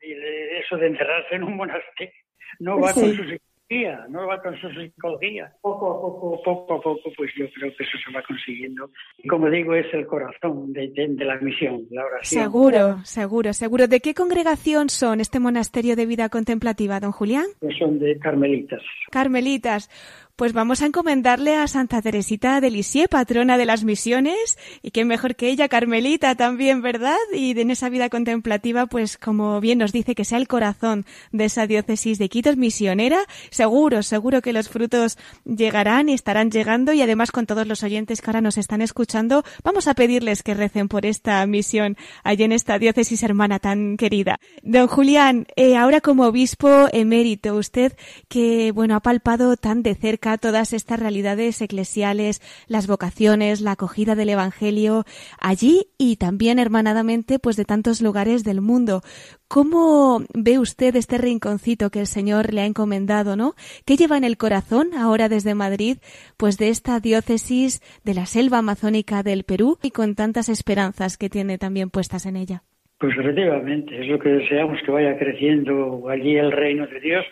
Y 0.00 0.12
eso 0.58 0.76
de 0.78 0.86
encerrarse 0.86 1.34
en 1.34 1.44
un 1.44 1.56
monasterio 1.56 2.14
no 2.60 2.80
va 2.80 2.92
con 2.92 3.12
sus 3.14 3.26
psicología, 3.68 4.06
no 4.08 4.26
va 4.26 4.42
con 4.42 4.56
su 4.58 4.68
psicología. 4.70 5.52
Poco 5.60 5.92
a 5.92 6.00
poco, 6.00 6.42
poco 6.42 6.74
a 6.74 6.80
poco, 6.80 7.10
pues 7.16 7.30
yo 7.36 7.46
creo 7.52 7.74
que 7.76 7.84
eso 7.84 7.98
se 8.04 8.12
va 8.12 8.22
consiguiendo. 8.22 8.90
Y 9.18 9.28
como 9.28 9.50
digo, 9.50 9.74
es 9.74 9.92
el 9.92 10.06
corazón 10.06 10.72
de, 10.72 10.90
la 11.18 11.36
misión, 11.36 11.86
la 11.90 12.04
oración. 12.04 12.42
Seguro, 12.42 12.98
seguro, 13.04 13.52
seguro. 13.52 13.86
¿De 13.86 14.00
qué 14.00 14.14
congregación 14.14 14.88
son 14.88 15.20
este 15.20 15.40
monasterio 15.40 15.96
de 15.96 16.06
vida 16.06 16.28
contemplativa, 16.28 17.00
don 17.00 17.12
Julián? 17.12 17.46
Pues 17.60 17.76
son 17.78 17.98
de 17.98 18.18
carmelitas. 18.18 18.82
Carmelitas. 19.10 19.90
Pues 20.38 20.52
vamos 20.52 20.82
a 20.82 20.86
encomendarle 20.86 21.56
a 21.56 21.66
Santa 21.66 22.00
Teresita 22.00 22.60
de 22.60 22.70
Lisieux, 22.70 23.08
patrona 23.08 23.58
de 23.58 23.66
las 23.66 23.82
misiones, 23.82 24.56
y 24.82 24.92
qué 24.92 25.04
mejor 25.04 25.34
que 25.34 25.48
ella, 25.48 25.68
Carmelita 25.68 26.36
también, 26.36 26.80
¿verdad? 26.80 27.16
Y 27.34 27.58
en 27.58 27.72
esa 27.72 27.88
vida 27.88 28.08
contemplativa, 28.08 28.86
pues 28.86 29.18
como 29.18 29.60
bien 29.60 29.78
nos 29.78 29.90
dice, 29.90 30.14
que 30.14 30.24
sea 30.24 30.38
el 30.38 30.46
corazón 30.46 31.06
de 31.32 31.46
esa 31.46 31.66
diócesis 31.66 32.20
de 32.20 32.28
Quito 32.28 32.54
misionera, 32.54 33.24
seguro, 33.50 34.04
seguro 34.04 34.40
que 34.40 34.52
los 34.52 34.68
frutos 34.68 35.18
llegarán 35.44 36.08
y 36.08 36.14
estarán 36.14 36.52
llegando, 36.52 36.92
y 36.92 37.02
además 37.02 37.32
con 37.32 37.44
todos 37.44 37.66
los 37.66 37.82
oyentes 37.82 38.20
que 38.22 38.30
ahora 38.30 38.40
nos 38.40 38.58
están 38.58 38.80
escuchando, 38.80 39.42
vamos 39.64 39.88
a 39.88 39.94
pedirles 39.94 40.44
que 40.44 40.54
recen 40.54 40.86
por 40.86 41.04
esta 41.04 41.44
misión 41.48 41.96
allí 42.22 42.44
en 42.44 42.52
esta 42.52 42.78
diócesis 42.78 43.24
hermana 43.24 43.58
tan 43.58 43.96
querida. 43.96 44.38
Don 44.62 44.86
Julián, 44.86 45.48
eh, 45.56 45.76
ahora 45.76 46.00
como 46.00 46.26
obispo 46.26 46.86
emérito, 46.92 47.56
usted 47.56 47.96
que, 48.28 48.70
bueno, 48.70 48.94
ha 48.94 49.00
palpado 49.00 49.56
tan 49.56 49.82
de 49.82 49.96
cerca 49.96 50.27
todas 50.36 50.74
estas 50.74 51.00
realidades 51.00 51.62
eclesiales, 51.62 52.42
las 52.66 52.86
vocaciones, 52.86 53.62
la 53.62 53.72
acogida 53.72 54.14
del 54.14 54.28
Evangelio 54.28 55.04
allí 55.40 55.86
y 55.96 56.16
también 56.16 56.58
hermanadamente 56.58 57.38
pues 57.38 57.56
de 57.56 57.64
tantos 57.64 58.02
lugares 58.02 58.44
del 58.44 58.60
mundo. 58.60 59.00
¿Cómo 59.48 60.22
ve 60.34 60.58
usted 60.58 60.94
este 60.96 61.16
rinconcito 61.16 61.90
que 61.90 62.00
el 62.00 62.06
Señor 62.06 62.52
le 62.52 62.60
ha 62.60 62.66
encomendado, 62.66 63.36
no? 63.36 63.54
¿Qué 63.86 63.96
lleva 63.96 64.18
en 64.18 64.24
el 64.24 64.36
corazón 64.36 64.92
ahora 64.94 65.30
desde 65.30 65.54
Madrid, 65.54 65.98
pues 66.36 66.58
de 66.58 66.68
esta 66.68 67.00
diócesis 67.00 67.80
de 68.04 68.14
la 68.14 68.26
selva 68.26 68.58
amazónica 68.58 69.22
del 69.22 69.44
Perú 69.44 69.78
y 69.82 69.90
con 69.90 70.14
tantas 70.14 70.50
esperanzas 70.50 71.16
que 71.16 71.30
tiene 71.30 71.56
también 71.56 71.88
puestas 71.88 72.26
en 72.26 72.36
ella? 72.36 72.62
Pues 72.98 73.16
efectivamente, 73.16 74.00
es 74.00 74.08
lo 74.08 74.18
que 74.18 74.28
deseamos 74.28 74.80
que 74.84 74.90
vaya 74.90 75.16
creciendo 75.16 76.08
allí 76.08 76.36
el 76.36 76.50
reino 76.50 76.86
de 76.88 76.98
Dios 76.98 77.24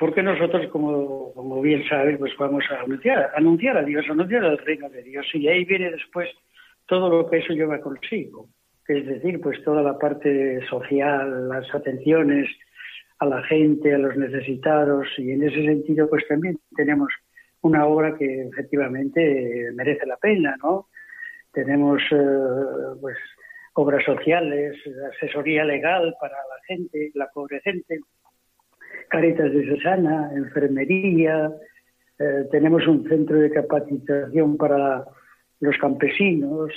porque 0.00 0.22
nosotros, 0.22 0.66
como, 0.68 1.60
bien 1.60 1.86
saben, 1.86 2.16
pues 2.16 2.32
vamos 2.38 2.64
a 2.70 2.80
anunciar, 2.80 3.32
anunciar 3.36 3.76
a 3.76 3.82
Dios, 3.82 4.06
anunciar 4.08 4.42
al 4.46 4.56
reino 4.56 4.88
de 4.88 5.02
Dios, 5.02 5.26
y 5.34 5.46
ahí 5.46 5.66
viene 5.66 5.90
después 5.90 6.26
todo 6.86 7.10
lo 7.10 7.28
que 7.28 7.36
eso 7.36 7.52
lleva 7.52 7.82
consigo, 7.82 8.48
es 8.88 9.04
decir, 9.04 9.38
pues 9.42 9.62
toda 9.62 9.82
la 9.82 9.98
parte 9.98 10.66
social, 10.70 11.50
las 11.50 11.72
atenciones 11.74 12.48
a 13.18 13.26
la 13.26 13.42
gente, 13.42 13.94
a 13.94 13.98
los 13.98 14.16
necesitados, 14.16 15.06
y 15.18 15.32
en 15.32 15.42
ese 15.42 15.66
sentido, 15.66 16.08
pues 16.08 16.26
también 16.26 16.58
tenemos 16.74 17.12
una 17.60 17.84
obra 17.84 18.16
que 18.16 18.48
efectivamente 18.48 19.70
merece 19.74 20.06
la 20.06 20.16
pena, 20.16 20.56
¿no? 20.62 20.88
Tenemos, 21.52 22.00
eh, 22.10 22.96
pues, 23.02 23.18
obras 23.74 24.02
sociales, 24.02 24.78
asesoría 25.14 25.62
legal 25.62 26.14
para 26.18 26.36
la 26.36 26.64
gente, 26.66 27.10
la 27.14 27.28
pobre 27.28 27.60
gente, 29.10 29.36
Caritas 29.36 29.52
de 29.52 29.76
Susana, 29.76 30.30
enfermería, 30.34 31.52
eh, 32.18 32.46
tenemos 32.50 32.86
un 32.86 33.08
centro 33.08 33.38
de 33.38 33.50
capacitación 33.50 34.56
para 34.56 35.04
los 35.60 35.76
campesinos, 35.78 36.70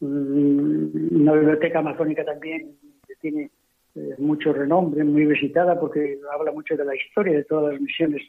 mm, 0.00 1.20
una 1.20 1.32
biblioteca 1.32 1.78
amazónica 1.78 2.24
también 2.24 2.72
que 3.06 3.14
tiene 3.20 3.50
eh, 3.94 4.14
mucho 4.18 4.52
renombre, 4.52 5.04
muy 5.04 5.26
visitada 5.26 5.78
porque 5.78 6.18
habla 6.32 6.50
mucho 6.52 6.76
de 6.76 6.84
la 6.84 6.94
historia 6.96 7.34
de 7.34 7.44
todas 7.44 7.72
las 7.72 7.80
misiones 7.80 8.22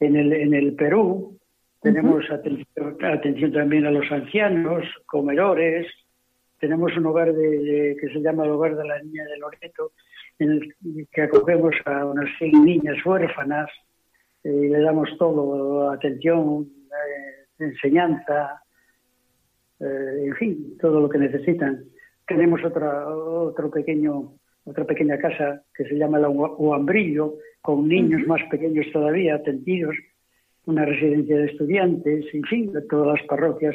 en 0.00 0.16
el, 0.16 0.32
en 0.32 0.54
el 0.54 0.74
Perú. 0.74 1.38
Tenemos 1.82 2.24
atención, 2.30 2.96
atención, 3.02 3.52
también 3.52 3.84
a 3.84 3.90
los 3.90 4.10
ancianos, 4.10 4.84
comedores. 5.04 5.86
Tenemos 6.64 6.96
un 6.96 7.04
hogar 7.04 7.34
de, 7.34 7.94
que 8.00 8.08
se 8.08 8.22
llama 8.22 8.44
el 8.44 8.52
Hogar 8.52 8.74
de 8.74 8.86
la 8.86 8.98
Niña 9.02 9.22
de 9.24 9.36
Loreto, 9.36 9.92
en 10.38 10.50
el 10.52 11.08
que 11.12 11.20
acogemos 11.20 11.74
a 11.84 12.06
unas 12.06 12.26
100 12.38 12.64
niñas 12.64 12.96
huérfanas 13.04 13.68
y 14.42 14.48
eh, 14.48 14.70
le 14.70 14.80
damos 14.80 15.10
todo, 15.18 15.90
atención, 15.90 16.62
eh, 16.62 17.64
enseñanza, 17.64 18.62
eh, 19.78 20.24
en 20.24 20.34
fin, 20.36 20.78
todo 20.80 21.02
lo 21.02 21.08
que 21.10 21.18
necesitan. 21.18 21.84
Tenemos 22.26 22.64
otra, 22.64 23.14
otro 23.14 23.70
pequeño, 23.70 24.32
otra 24.64 24.86
pequeña 24.86 25.18
casa 25.18 25.64
que 25.74 25.84
se 25.84 25.96
llama 25.96 26.18
la 26.18 26.30
Uambrillo, 26.30 27.34
con 27.60 27.86
niños 27.86 28.26
más 28.26 28.40
pequeños 28.50 28.86
todavía 28.90 29.34
atendidos, 29.34 29.96
una 30.64 30.86
residencia 30.86 31.36
de 31.36 31.44
estudiantes, 31.44 32.24
en 32.32 32.44
fin, 32.44 32.72
de 32.72 32.80
todas 32.80 33.18
las 33.18 33.26
parroquias 33.28 33.74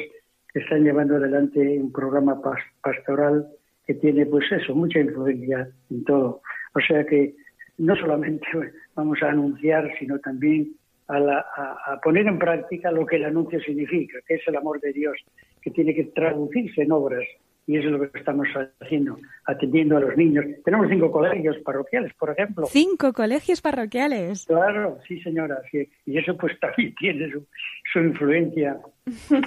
que 0.52 0.60
están 0.60 0.84
llevando 0.84 1.16
adelante 1.16 1.78
un 1.80 1.92
programa 1.92 2.40
pastoral 2.82 3.46
que 3.86 3.94
tiene 3.94 4.26
pues 4.26 4.44
eso, 4.52 4.74
mucha 4.74 5.00
influencia 5.00 5.68
en 5.90 6.04
todo. 6.04 6.42
O 6.74 6.80
sea 6.80 7.04
que 7.04 7.34
no 7.78 7.96
solamente 7.96 8.46
vamos 8.94 9.22
a 9.22 9.30
anunciar, 9.30 9.90
sino 9.98 10.18
también 10.18 10.72
a, 11.08 11.98
poner 12.02 12.26
en 12.26 12.38
práctica 12.38 12.92
lo 12.92 13.04
que 13.04 13.16
el 13.16 13.24
anuncio 13.24 13.60
significa, 13.60 14.18
que 14.26 14.34
es 14.34 14.42
el 14.46 14.56
amor 14.56 14.80
de 14.80 14.92
Dios, 14.92 15.16
que 15.60 15.70
tiene 15.70 15.94
que 15.94 16.04
traducirse 16.04 16.82
en 16.82 16.92
obras. 16.92 17.24
Y 17.66 17.76
eso 17.76 17.86
es 17.86 17.92
lo 17.92 18.10
que 18.10 18.18
estamos 18.18 18.48
haciendo, 18.80 19.18
atendiendo 19.44 19.96
a 19.96 20.00
los 20.00 20.16
niños. 20.16 20.44
Tenemos 20.64 20.88
cinco 20.88 21.10
colegios 21.10 21.56
parroquiales, 21.58 22.12
por 22.14 22.30
ejemplo. 22.30 22.66
Cinco 22.66 23.12
colegios 23.12 23.60
parroquiales. 23.60 24.46
Claro, 24.46 24.98
sí, 25.06 25.20
señora. 25.20 25.60
Y 25.72 26.18
eso 26.18 26.36
pues 26.36 26.58
también 26.58 26.94
tiene 26.98 27.30
su, 27.30 27.98
influencia 27.98 28.76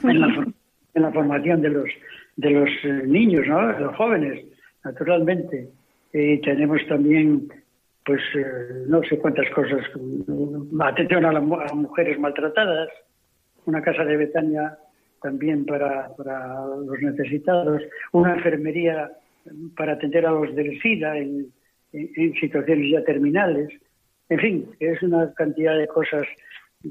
en 0.04 0.20
la, 0.22 0.48
en 0.94 1.02
la 1.02 1.12
formación 1.12 1.62
de 1.62 1.70
los 1.70 1.90
de 2.36 2.50
los 2.50 2.70
eh, 2.84 3.04
niños, 3.06 3.48
¿no? 3.48 3.68
De 3.74 3.80
los 3.80 3.96
jóvenes, 3.96 4.46
naturalmente. 4.84 5.70
Y 6.14 6.40
tenemos 6.42 6.80
también, 6.88 7.48
pues, 8.06 8.22
eh, 8.36 8.86
no 8.88 9.04
sé 9.04 9.18
cuántas 9.18 9.50
cosas, 9.52 9.82
atención 10.80 11.26
a, 11.26 11.34
las 11.34 11.44
mujeres 11.44 12.20
maltratadas, 12.20 12.90
una 13.66 13.82
casa 13.82 14.04
de 14.06 14.18
Betania 14.18 14.78
también 15.22 15.66
para, 15.66 16.14
para 16.18 16.66
los 16.86 17.02
necesitados, 17.02 17.82
una 18.12 18.34
enfermería 18.34 19.10
para 19.78 19.94
atender 19.94 20.26
a 20.26 20.32
los 20.32 20.54
del 20.54 20.80
SIDA 20.82 21.18
en, 21.18 21.52
situaciones 22.40 22.92
ya 22.92 23.04
terminales. 23.04 23.70
En 24.28 24.40
fin, 24.40 24.70
es 24.80 25.02
una 25.04 25.32
cantidad 25.36 25.78
de 25.78 25.88
cosas 25.88 26.26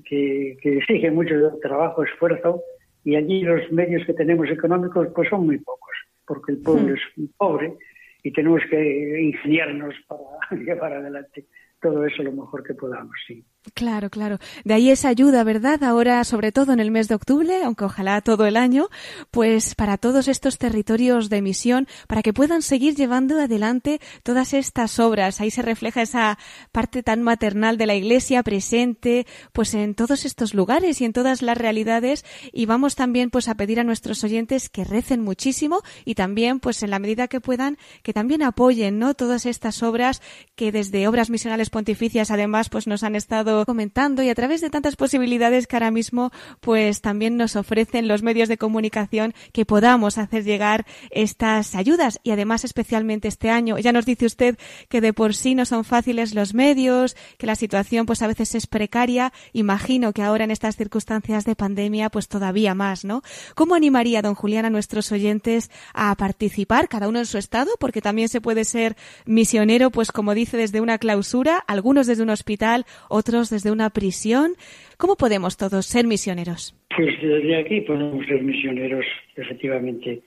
que, 0.04 0.56
que 0.62 0.78
exige 0.78 1.10
mucho 1.10 1.58
trabajo, 1.60 2.04
esfuerzo, 2.04 2.62
y 3.04 3.16
allí 3.16 3.42
los 3.42 3.70
medios 3.72 4.04
que 4.06 4.14
tenemos 4.14 4.48
económicos 4.48 5.08
pues 5.14 5.28
son 5.28 5.46
muy 5.46 5.58
pocos, 5.58 5.92
porque 6.26 6.52
el 6.52 6.62
pueblo 6.62 6.94
hmm. 6.94 7.22
es 7.22 7.30
pobre 7.36 7.74
y 8.22 8.32
tenemos 8.32 8.62
que 8.70 9.20
ingeniarnos 9.20 9.94
para 10.06 10.22
llevar 10.62 10.92
adelante 10.92 11.46
todo 11.80 12.06
eso 12.06 12.22
lo 12.22 12.32
mejor 12.32 12.62
que 12.62 12.74
podamos, 12.74 13.16
sí. 13.26 13.44
Claro, 13.74 14.10
claro. 14.10 14.38
De 14.64 14.74
ahí 14.74 14.90
esa 14.90 15.08
ayuda, 15.08 15.44
¿verdad? 15.44 15.84
Ahora, 15.84 16.24
sobre 16.24 16.50
todo 16.50 16.72
en 16.72 16.80
el 16.80 16.90
mes 16.90 17.06
de 17.06 17.14
octubre, 17.14 17.62
aunque 17.62 17.84
ojalá 17.84 18.20
todo 18.20 18.44
el 18.44 18.56
año, 18.56 18.88
pues 19.30 19.76
para 19.76 19.98
todos 19.98 20.26
estos 20.26 20.58
territorios 20.58 21.30
de 21.30 21.42
misión, 21.42 21.86
para 22.08 22.22
que 22.22 22.32
puedan 22.32 22.62
seguir 22.62 22.96
llevando 22.96 23.40
adelante 23.40 24.00
todas 24.24 24.52
estas 24.52 24.98
obras. 24.98 25.40
Ahí 25.40 25.52
se 25.52 25.62
refleja 25.62 26.02
esa 26.02 26.38
parte 26.72 27.04
tan 27.04 27.22
maternal 27.22 27.78
de 27.78 27.86
la 27.86 27.94
Iglesia 27.94 28.42
presente, 28.42 29.28
pues 29.52 29.74
en 29.74 29.94
todos 29.94 30.24
estos 30.24 30.54
lugares 30.54 31.00
y 31.00 31.04
en 31.04 31.12
todas 31.12 31.40
las 31.40 31.56
realidades. 31.56 32.24
Y 32.52 32.66
vamos 32.66 32.96
también, 32.96 33.30
pues, 33.30 33.46
a 33.46 33.54
pedir 33.54 33.78
a 33.78 33.84
nuestros 33.84 34.24
oyentes 34.24 34.70
que 34.70 34.82
recen 34.82 35.22
muchísimo 35.22 35.82
y 36.04 36.16
también, 36.16 36.58
pues, 36.58 36.82
en 36.82 36.90
la 36.90 36.98
medida 36.98 37.28
que 37.28 37.40
puedan, 37.40 37.78
que 38.02 38.12
también 38.12 38.42
apoyen, 38.42 38.98
¿no? 38.98 39.14
Todas 39.14 39.46
estas 39.46 39.84
obras 39.84 40.20
que 40.56 40.72
desde 40.72 41.06
obras 41.06 41.30
misionales 41.30 41.70
pontificias, 41.70 42.32
además, 42.32 42.68
pues, 42.68 42.88
nos 42.88 43.04
han 43.04 43.14
estado 43.14 43.51
comentando 43.66 44.22
y 44.22 44.28
a 44.28 44.34
través 44.34 44.60
de 44.60 44.70
tantas 44.70 44.96
posibilidades 44.96 45.66
que 45.66 45.76
ahora 45.76 45.90
mismo 45.90 46.30
pues 46.60 47.00
también 47.00 47.36
nos 47.36 47.56
ofrecen 47.56 48.08
los 48.08 48.22
medios 48.22 48.48
de 48.48 48.58
comunicación 48.58 49.34
que 49.52 49.64
podamos 49.64 50.18
hacer 50.18 50.44
llegar 50.44 50.86
estas 51.10 51.74
ayudas 51.74 52.18
y 52.22 52.30
además 52.30 52.64
especialmente 52.64 53.28
este 53.28 53.50
año. 53.50 53.78
Ya 53.78 53.92
nos 53.92 54.06
dice 54.06 54.26
usted 54.26 54.58
que 54.88 55.00
de 55.00 55.12
por 55.12 55.34
sí 55.34 55.54
no 55.54 55.64
son 55.64 55.84
fáciles 55.84 56.34
los 56.34 56.54
medios, 56.54 57.16
que 57.38 57.46
la 57.46 57.56
situación 57.56 58.06
pues 58.06 58.22
a 58.22 58.26
veces 58.26 58.54
es 58.54 58.66
precaria. 58.66 59.32
Imagino 59.52 60.12
que 60.12 60.22
ahora 60.22 60.44
en 60.44 60.50
estas 60.50 60.76
circunstancias 60.76 61.44
de 61.44 61.56
pandemia 61.56 62.10
pues 62.10 62.28
todavía 62.28 62.74
más, 62.74 63.04
¿no? 63.04 63.22
¿Cómo 63.54 63.74
animaría 63.74 64.22
don 64.22 64.34
Julián 64.34 64.64
a 64.64 64.70
nuestros 64.70 65.12
oyentes 65.12 65.70
a 65.94 66.14
participar, 66.16 66.88
cada 66.88 67.08
uno 67.08 67.18
en 67.18 67.26
su 67.26 67.38
estado? 67.38 67.72
Porque 67.78 68.00
también 68.00 68.28
se 68.28 68.40
puede 68.40 68.64
ser 68.64 68.96
misionero, 69.26 69.90
pues 69.90 70.12
como 70.12 70.34
dice, 70.34 70.56
desde 70.56 70.80
una 70.80 70.98
clausura, 70.98 71.58
algunos 71.66 72.06
desde 72.06 72.22
un 72.22 72.30
hospital, 72.30 72.86
otros 73.08 73.41
desde 73.50 73.70
una 73.70 73.90
prisión. 73.90 74.52
¿Cómo 74.98 75.16
podemos 75.16 75.56
todos 75.56 75.86
ser 75.86 76.06
misioneros? 76.06 76.74
Pues 76.96 77.20
desde 77.20 77.56
aquí 77.56 77.80
podemos 77.82 78.24
ser 78.26 78.42
misioneros, 78.42 79.04
efectivamente, 79.36 80.22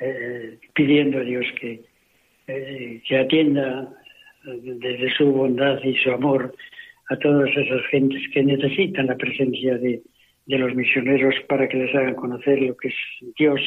eh, 0.00 0.58
pidiendo 0.74 1.18
a 1.18 1.22
Dios 1.22 1.46
que, 1.60 1.80
eh, 2.46 3.02
que 3.06 3.18
atienda 3.18 3.92
desde 4.44 5.14
su 5.16 5.26
bondad 5.26 5.82
y 5.82 5.94
su 5.96 6.10
amor 6.10 6.54
a 7.10 7.16
todas 7.16 7.50
esas 7.56 7.84
gentes 7.90 8.22
que 8.32 8.42
necesitan 8.42 9.06
la 9.06 9.16
presencia 9.16 9.76
de, 9.78 10.02
de 10.46 10.58
los 10.58 10.74
misioneros 10.74 11.34
para 11.48 11.68
que 11.68 11.76
les 11.76 11.94
hagan 11.94 12.14
conocer 12.14 12.60
lo 12.60 12.76
que 12.76 12.88
es 12.88 12.94
Dios, 13.38 13.60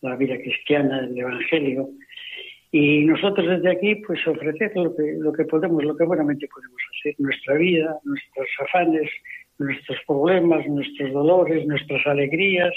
la 0.00 0.16
vida 0.16 0.36
cristiana, 0.36 1.00
el 1.00 1.18
Evangelio. 1.18 1.88
Y 2.70 3.04
nosotros 3.06 3.46
desde 3.46 3.70
aquí, 3.70 3.96
pues 4.06 4.26
ofrecer 4.26 4.72
lo 4.76 4.94
que, 4.94 5.16
lo 5.18 5.32
que 5.32 5.44
podemos, 5.44 5.82
lo 5.84 5.96
que 5.96 6.04
buenamente 6.04 6.48
podemos 6.48 6.78
hacer, 6.90 7.14
nuestra 7.18 7.54
vida, 7.54 7.98
nuestros 8.04 8.46
afanes, 8.60 9.10
nuestros 9.58 9.98
problemas, 10.06 10.66
nuestros 10.66 11.12
dolores, 11.12 11.66
nuestras 11.66 12.06
alegrías, 12.06 12.72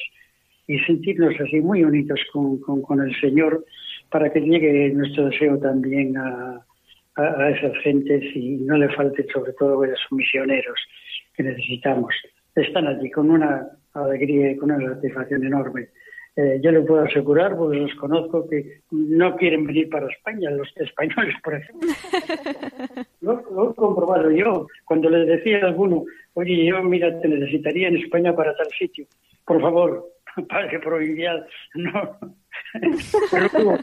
y 0.68 0.80
sentirnos 0.80 1.34
así 1.40 1.60
muy 1.60 1.84
unidos 1.84 2.20
con, 2.32 2.60
con, 2.60 3.02
el 3.02 3.14
Señor 3.20 3.66
para 4.10 4.32
que 4.32 4.40
llegue 4.40 4.90
nuestro 4.94 5.26
deseo 5.26 5.58
también 5.60 6.16
a, 6.18 6.66
a, 7.16 7.50
esas 7.50 7.78
gentes 7.84 8.24
y 8.36 8.58
no 8.58 8.78
le 8.78 8.88
falte 8.90 9.26
sobre 9.34 9.54
todo 9.54 9.82
a 9.82 9.88
esos 9.88 10.12
misioneros 10.12 10.80
que 11.36 11.44
necesitamos. 11.44 12.14
Están 12.56 12.88
allí 12.88 13.10
con 13.12 13.30
una 13.30 13.68
alegría 13.94 14.52
y 14.52 14.58
con 14.58 14.72
una 14.72 14.96
satisfacción 14.96 15.44
enorme. 15.46 15.90
Eh, 16.36 16.62
yo 16.63 16.72
le 16.72 16.82
puedo 16.82 17.04
asegurar, 17.04 17.58
porque 17.58 17.78
los 17.78 17.94
conozco, 17.96 18.48
que 18.48 18.82
no 18.91 19.36
quieren 19.36 19.67
venir 19.67 19.89
para 19.89 20.08
España, 20.08 20.50
los 20.52 20.72
españoles, 20.78 21.36
por 21.44 21.56
ejemplo. 21.56 21.89
lo, 23.22 23.34
lo, 23.52 23.72
he 23.72 23.76
comprobado 23.76 24.32
yo. 24.32 24.67
Cuando 24.86 25.10
les 25.10 25.28
decía 25.28 25.60
a 25.62 25.67
alguno, 25.67 26.06
oye, 26.34 26.65
yo, 26.65 26.82
mira, 26.84 27.20
te 27.20 27.28
necesitaría 27.28 27.89
en 27.89 27.98
España 27.98 28.34
para 28.34 28.56
tal 28.56 28.67
sitio, 28.78 29.06
por 29.46 29.60
favor, 29.60 30.08
padre 30.50 30.80
provincial, 30.80 31.46
no. 31.76 32.17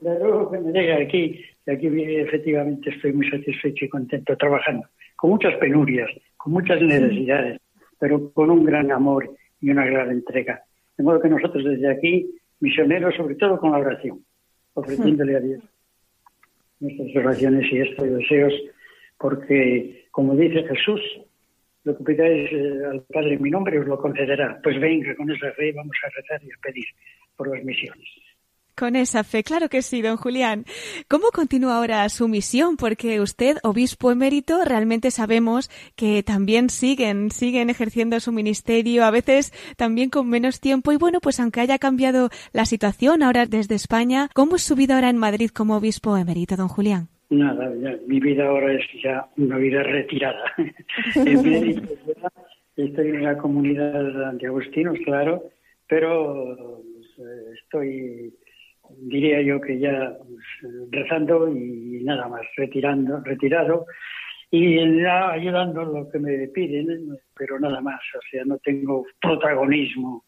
De 0.00 0.18
luego 0.18 0.50
que 0.50 0.58
me 0.58 0.72
llega 0.72 0.96
aquí, 0.96 1.44
y 1.66 1.70
aquí 1.70 1.86
efectivamente 1.86 2.88
estoy 2.88 3.12
muy 3.12 3.28
satisfecho 3.28 3.84
y 3.84 3.88
contento 3.90 4.34
trabajando, 4.34 4.88
con 5.14 5.30
muchas 5.30 5.54
penurias, 5.56 6.10
con 6.38 6.54
muchas 6.54 6.80
necesidades, 6.80 7.60
pero 7.98 8.32
con 8.32 8.50
un 8.50 8.64
gran 8.64 8.90
amor 8.90 9.30
y 9.60 9.68
una 9.68 9.84
gran 9.84 10.10
entrega. 10.10 10.64
De 11.00 11.04
modo 11.04 11.18
que 11.18 11.30
nosotros 11.30 11.64
desde 11.64 11.90
aquí, 11.90 12.30
misioneros, 12.60 13.14
sobre 13.14 13.34
todo 13.36 13.58
con 13.58 13.70
la 13.72 13.78
oración, 13.78 14.22
ofreciéndole 14.74 15.34
a 15.34 15.40
Dios 15.40 15.64
nuestras 16.78 17.16
oraciones 17.16 17.72
y 17.72 17.78
estos 17.78 18.06
deseos, 18.06 18.52
porque, 19.16 20.08
como 20.10 20.36
dice 20.36 20.62
Jesús, 20.64 21.00
lo 21.84 21.96
que 21.96 22.04
pidáis 22.04 22.52
eh, 22.52 22.82
al 22.84 23.02
Padre 23.10 23.36
en 23.36 23.42
mi 23.42 23.48
nombre 23.48 23.78
os 23.78 23.86
lo 23.86 23.96
concederá. 23.96 24.60
Pues 24.62 24.78
venga, 24.78 25.16
con 25.16 25.30
esa 25.30 25.50
fe 25.52 25.72
vamos 25.72 25.96
a 26.04 26.08
rezar 26.20 26.46
y 26.46 26.52
a 26.52 26.60
pedir 26.62 26.84
por 27.34 27.48
las 27.48 27.64
misiones. 27.64 28.08
Con 28.76 28.96
esa 28.96 29.24
fe, 29.24 29.42
claro 29.42 29.68
que 29.68 29.82
sí, 29.82 30.02
don 30.02 30.16
Julián. 30.16 30.64
¿Cómo 31.08 31.28
continúa 31.32 31.76
ahora 31.76 32.08
su 32.08 32.28
misión? 32.28 32.76
Porque 32.76 33.20
usted, 33.20 33.58
obispo 33.62 34.10
emérito, 34.10 34.64
realmente 34.64 35.10
sabemos 35.10 35.70
que 35.96 36.22
también 36.22 36.70
siguen, 36.70 37.30
siguen 37.30 37.70
ejerciendo 37.70 38.18
su 38.20 38.32
ministerio, 38.32 39.04
a 39.04 39.10
veces 39.10 39.52
también 39.76 40.10
con 40.10 40.28
menos 40.28 40.60
tiempo. 40.60 40.92
Y 40.92 40.96
bueno, 40.96 41.20
pues 41.20 41.40
aunque 41.40 41.60
haya 41.60 41.78
cambiado 41.78 42.30
la 42.52 42.64
situación 42.64 43.22
ahora 43.22 43.46
desde 43.46 43.74
España, 43.74 44.28
¿cómo 44.34 44.56
es 44.56 44.62
su 44.62 44.76
vida 44.76 44.94
ahora 44.94 45.10
en 45.10 45.18
Madrid 45.18 45.50
como 45.50 45.76
obispo 45.76 46.16
emérito, 46.16 46.56
don 46.56 46.68
Julián? 46.68 47.08
Nada, 47.30 47.70
mi 48.06 48.18
vida 48.18 48.48
ahora 48.48 48.72
es 48.72 48.84
ya 49.02 49.28
una 49.36 49.56
vida 49.56 49.82
retirada. 49.84 50.42
estoy 52.76 53.08
en 53.08 53.22
la 53.22 53.38
comunidad 53.38 54.32
de 54.32 54.46
agustinos, 54.46 54.98
claro, 55.04 55.44
pero 55.88 56.82
pues, 57.16 57.28
estoy, 57.62 58.34
diría 58.98 59.40
yo 59.42 59.60
que 59.60 59.78
ya 59.78 60.16
pues, 60.18 60.90
rezando 60.90 61.48
y 61.48 62.02
nada 62.04 62.28
más, 62.28 62.42
retirando, 62.56 63.20
retirado. 63.20 63.86
Y 64.52 64.78
ayudando 64.78 65.84
lo 65.84 66.10
que 66.10 66.18
me 66.18 66.48
piden, 66.48 67.16
pero 67.36 67.60
nada 67.60 67.80
más, 67.80 68.00
o 68.16 68.20
sea, 68.30 68.44
no 68.44 68.58
tengo 68.58 69.06
protagonismo, 69.20 70.24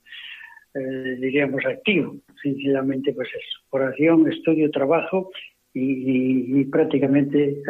eh, 0.74 1.16
diríamos, 1.18 1.64
activo, 1.66 2.16
sencillamente 2.40 3.12
pues 3.12 3.28
es 3.34 3.44
oración, 3.70 4.30
estudio, 4.30 4.70
trabajo 4.70 5.32
y, 5.74 6.64
prácticamente 6.66 7.62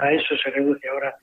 a, 0.00 0.12
eso 0.12 0.36
se 0.36 0.50
reduce 0.50 0.88
ahora 0.88 1.14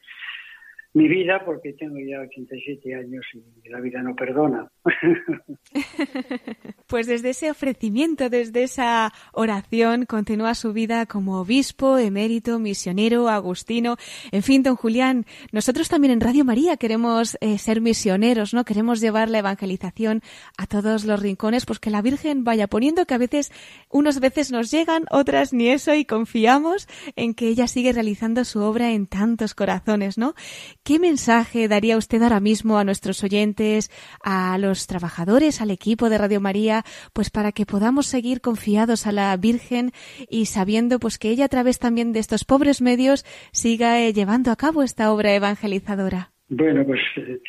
mi 0.94 1.08
vida 1.08 1.44
porque 1.46 1.74
tengo 1.74 1.98
ya 2.00 2.20
87 2.20 2.96
años 2.96 3.26
y 3.34 3.70
la 3.70 3.80
vida 3.80 4.02
no 4.02 4.16
perdona. 4.16 4.70
Pues 6.88 7.08
desde 7.08 7.30
ese 7.30 7.50
ofrecimiento, 7.50 8.30
desde 8.30 8.64
esa 8.64 9.14
oración, 9.32 10.06
continúa 10.06 10.56
su 10.56 10.74
vida 10.74 11.06
como 11.06 11.40
obispo, 11.40 11.98
emérito, 11.98 12.60
misionero, 12.60 13.30
agustino. 13.30 13.96
En 14.34 14.44
fin, 14.44 14.62
don 14.62 14.76
Julián, 14.76 15.26
nosotros 15.54 15.88
también 15.88 16.12
en 16.12 16.20
Radio 16.20 16.44
María 16.44 16.76
queremos 16.76 17.38
eh, 17.40 17.58
ser 17.60 17.80
misioneros, 17.80 18.54
¿no? 18.54 18.66
Queremos 18.66 19.00
llevar 19.00 19.30
la 19.30 19.40
evangelización 19.40 20.22
a 20.58 20.68
todos 20.68 21.06
los 21.06 21.22
rincones, 21.22 21.66
pues 21.66 21.80
que 21.80 21.92
la 21.92 22.02
Virgen 22.02 22.44
vaya 22.44 22.68
poniendo 22.68 23.06
que 23.06 23.14
a 23.14 23.18
veces, 23.18 23.54
unas 23.90 24.20
veces 24.20 24.52
nos 24.52 24.70
llegan, 24.70 25.06
otras 25.12 25.54
ni 25.54 25.70
eso, 25.70 25.94
y 25.96 26.04
confiamos 26.04 26.90
en 27.16 27.36
que 27.36 27.48
ella 27.48 27.68
sigue 27.68 27.94
realizando 27.94 28.44
su 28.44 28.60
obra 28.60 28.92
en 28.92 29.08
tantos 29.08 29.56
corazones, 29.56 30.18
¿no? 30.18 30.36
¿Qué 30.84 30.98
mensaje 30.98 31.68
daría 31.68 31.96
usted 31.96 32.24
ahora 32.24 32.40
mismo 32.40 32.80
a 32.80 32.84
nuestros 32.84 33.24
oyentes, 33.24 33.92
a 34.24 34.58
los 34.58 34.88
trabajadores, 34.88 35.62
al 35.62 35.70
equipo 35.70 36.10
de 36.10 36.18
Radio 36.18 36.42
María, 36.42 36.82
pues 37.14 37.30
para 37.30 37.52
que 37.52 37.68
podamos 37.68 38.08
seguir 38.08 38.42
confiados 38.42 39.06
a 39.06 39.12
la 39.12 39.38
Virgen 39.38 39.92
y 40.28 40.46
sabiendo 40.46 40.98
pues 40.98 41.20
que 41.20 41.30
ella 41.30 41.46
a 41.46 41.50
través 41.50 41.78
también 41.78 42.14
de 42.14 42.20
estos 42.20 42.46
pobres 42.46 42.82
medios 42.82 43.26
siga 43.52 44.02
eh, 44.02 44.12
llevando 44.12 44.50
a 44.50 44.56
cabo 44.56 44.82
esta 44.82 45.14
obra 45.14 45.36
evangelizadora? 45.36 46.32
Bueno, 46.50 46.84
pues 46.84 47.02
eh, 47.18 47.40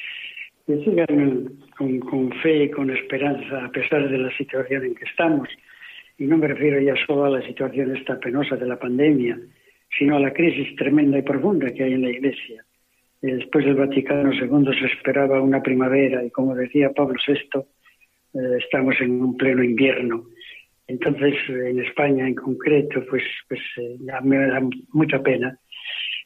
que 0.66 0.84
sigan 0.84 1.56
con, 1.78 2.00
con 2.00 2.32
fe 2.42 2.64
y 2.64 2.70
con 2.70 2.90
esperanza 2.90 3.64
a 3.64 3.70
pesar 3.70 4.10
de 4.10 4.18
la 4.18 4.36
situación 4.36 4.84
en 4.84 4.94
que 4.94 5.06
estamos. 5.06 5.48
Y 6.18 6.24
no 6.24 6.36
me 6.36 6.48
refiero 6.48 6.78
ya 6.82 6.94
solo 7.06 7.24
a 7.24 7.30
la 7.30 7.46
situación 7.46 7.96
esta 7.96 8.20
penosa 8.20 8.56
de 8.56 8.66
la 8.66 8.78
pandemia, 8.78 9.40
sino 9.98 10.16
a 10.16 10.20
la 10.20 10.34
crisis 10.34 10.76
tremenda 10.76 11.16
y 11.16 11.22
profunda 11.22 11.72
que 11.72 11.84
hay 11.84 11.94
en 11.94 12.02
la 12.02 12.10
Iglesia 12.10 12.62
después 13.30 13.64
del 13.64 13.76
Vaticano 13.76 14.32
II 14.32 14.78
se 14.78 14.86
esperaba 14.86 15.40
una 15.40 15.62
primavera 15.62 16.24
y 16.24 16.30
como 16.30 16.54
decía 16.54 16.92
Pablo 16.92 17.18
VI, 17.26 17.60
eh, 18.34 18.58
estamos 18.58 19.00
en 19.00 19.22
un 19.22 19.36
pleno 19.36 19.62
invierno. 19.62 20.24
Entonces, 20.88 21.34
en 21.48 21.78
España 21.80 22.26
en 22.26 22.34
concreto, 22.34 23.04
pues, 23.08 23.22
pues 23.48 23.60
eh, 23.76 23.96
me 24.24 24.46
da 24.46 24.60
mucha 24.92 25.22
pena 25.22 25.56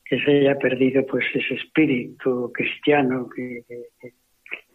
que 0.05 0.19
se 0.21 0.31
haya 0.31 0.57
perdido 0.57 1.05
pues 1.05 1.25
ese 1.35 1.55
espíritu 1.55 2.51
cristiano 2.53 3.29
que, 3.29 3.65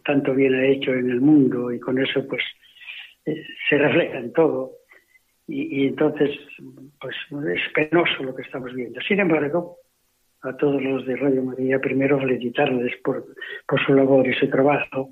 tanto 0.04 0.34
bien 0.34 0.54
ha 0.54 0.66
hecho 0.66 0.92
en 0.92 1.10
el 1.10 1.20
mundo 1.20 1.72
y 1.72 1.80
con 1.80 1.98
eso 1.98 2.26
pues 2.28 2.42
eh, 3.24 3.44
se 3.68 3.78
refleja 3.78 4.18
en 4.18 4.32
todo. 4.32 4.72
Y, 5.48 5.82
y 5.82 5.86
entonces, 5.88 6.30
pues 7.00 7.16
es 7.52 7.72
penoso 7.74 8.22
lo 8.22 8.34
que 8.34 8.42
estamos 8.42 8.72
viendo. 8.74 9.00
Sin 9.00 9.18
embargo, 9.18 9.78
a 10.42 10.56
todos 10.56 10.82
los 10.82 11.06
de 11.06 11.16
Radio 11.16 11.42
María, 11.42 11.78
primero 11.78 12.18
felicitarles 12.18 12.96
por, 13.04 13.24
por 13.66 13.80
su 13.84 13.94
labor 13.94 14.26
y 14.26 14.34
su 14.34 14.48
trabajo, 14.50 15.10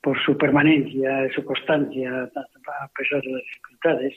por 0.00 0.18
su 0.22 0.36
permanencia, 0.36 1.28
su 1.34 1.44
constancia, 1.44 2.22
a 2.22 2.88
pesar 2.96 3.20
de 3.22 3.32
las 3.32 3.42
dificultades. 3.42 4.14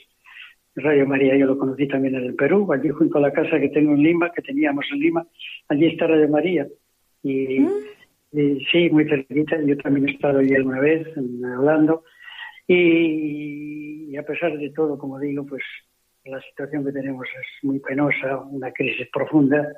Radio 0.76 1.06
María 1.06 1.36
yo 1.36 1.46
lo 1.46 1.58
conocí 1.58 1.86
también 1.88 2.14
en 2.14 2.24
el 2.24 2.34
Perú, 2.34 2.72
allí 2.72 2.88
junto 2.90 3.18
a 3.18 3.22
la 3.22 3.32
casa 3.32 3.58
que 3.58 3.68
tengo 3.70 3.92
en 3.92 4.02
Lima, 4.02 4.30
que 4.30 4.40
teníamos 4.40 4.86
en 4.92 5.00
Lima, 5.00 5.26
allí 5.68 5.86
está 5.86 6.06
Radio 6.06 6.28
María. 6.28 6.66
Y, 7.22 7.60
mm. 7.60 8.58
sí, 8.70 8.88
muy 8.90 9.04
cerquita, 9.08 9.60
yo 9.60 9.76
también 9.78 10.08
he 10.08 10.12
estado 10.12 10.38
allí 10.38 10.54
alguna 10.54 10.80
vez 10.80 11.06
hablando. 11.56 12.04
Y, 12.68 14.06
y 14.10 14.16
a 14.16 14.22
pesar 14.22 14.56
de 14.56 14.70
todo, 14.70 14.96
como 14.96 15.18
digo, 15.18 15.44
pues 15.44 15.62
la 16.24 16.40
situación 16.40 16.84
que 16.84 16.92
tenemos 16.92 17.26
es 17.26 17.64
muy 17.64 17.80
penosa, 17.80 18.38
una 18.38 18.72
crisis 18.72 19.08
profunda 19.12 19.68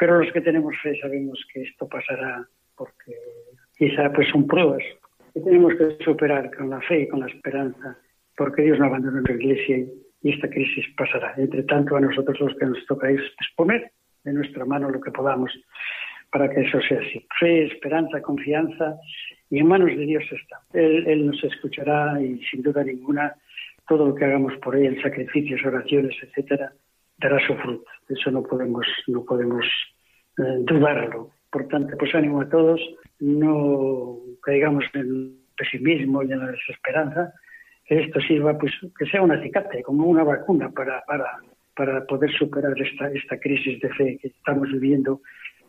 pero 0.00 0.18
los 0.18 0.32
que 0.32 0.40
tenemos 0.40 0.74
fe 0.82 0.98
sabemos 0.98 1.38
que 1.52 1.60
esto 1.60 1.86
pasará 1.86 2.42
porque 2.74 3.12
quizá 3.76 4.10
pues 4.10 4.28
son 4.30 4.46
pruebas 4.46 4.82
que 5.34 5.40
tenemos 5.40 5.74
que 5.74 6.02
superar 6.02 6.50
con 6.56 6.70
la 6.70 6.80
fe 6.80 7.02
y 7.02 7.08
con 7.08 7.20
la 7.20 7.26
esperanza, 7.26 7.98
porque 8.34 8.62
Dios 8.62 8.78
no 8.78 8.86
abandona 8.86 9.20
la 9.20 9.34
iglesia 9.34 9.76
y 10.22 10.32
esta 10.32 10.48
crisis 10.48 10.86
pasará. 10.96 11.34
Entre 11.36 11.62
tanto, 11.64 11.96
a 11.96 12.00
nosotros 12.00 12.40
los 12.40 12.56
que 12.56 12.64
nos 12.64 12.84
toca 12.86 13.10
es 13.10 13.20
poner 13.54 13.92
de 14.24 14.32
nuestra 14.32 14.64
mano 14.64 14.90
lo 14.90 15.00
que 15.02 15.10
podamos 15.10 15.52
para 16.32 16.48
que 16.48 16.62
eso 16.62 16.80
sea 16.80 17.00
así. 17.00 17.26
Fe, 17.38 17.66
esperanza, 17.66 18.22
confianza 18.22 18.96
y 19.50 19.58
en 19.58 19.66
manos 19.66 19.90
de 19.90 20.06
Dios 20.06 20.24
está. 20.32 20.60
Él, 20.72 21.06
él 21.06 21.26
nos 21.26 21.44
escuchará 21.44 22.20
y 22.22 22.42
sin 22.44 22.62
duda 22.62 22.82
ninguna 22.82 23.34
todo 23.86 24.08
lo 24.08 24.14
que 24.14 24.24
hagamos 24.24 24.56
por 24.62 24.76
él, 24.76 25.00
sacrificios, 25.02 25.60
oraciones, 25.64 26.16
etcétera, 26.22 26.72
dará 27.18 27.38
su 27.46 27.54
fruto. 27.56 27.84
Eso 28.08 28.30
no 28.30 28.42
podemos, 28.42 28.86
no 29.06 29.24
podemos 29.24 29.66
dudarlo. 30.60 31.30
Por 31.50 31.66
tanto, 31.68 31.96
pues 31.98 32.14
ánimo 32.14 32.40
a 32.40 32.48
todos, 32.48 32.80
no 33.18 34.18
caigamos 34.42 34.84
en 34.94 35.36
pesimismo 35.56 36.22
y 36.22 36.32
en 36.32 36.38
la 36.38 36.52
desesperanza, 36.52 37.32
que 37.84 38.00
esto 38.00 38.20
sirva, 38.20 38.56
pues, 38.56 38.72
que 38.98 39.06
sea 39.06 39.22
un 39.22 39.32
acicate, 39.32 39.82
como 39.82 40.06
una 40.06 40.22
vacuna 40.22 40.70
para, 40.70 41.02
para, 41.06 41.38
para 41.74 42.04
poder 42.06 42.30
superar 42.32 42.80
esta, 42.80 43.10
esta 43.10 43.38
crisis 43.38 43.80
de 43.80 43.88
fe 43.90 44.18
que 44.20 44.28
estamos 44.28 44.70
viviendo 44.70 45.20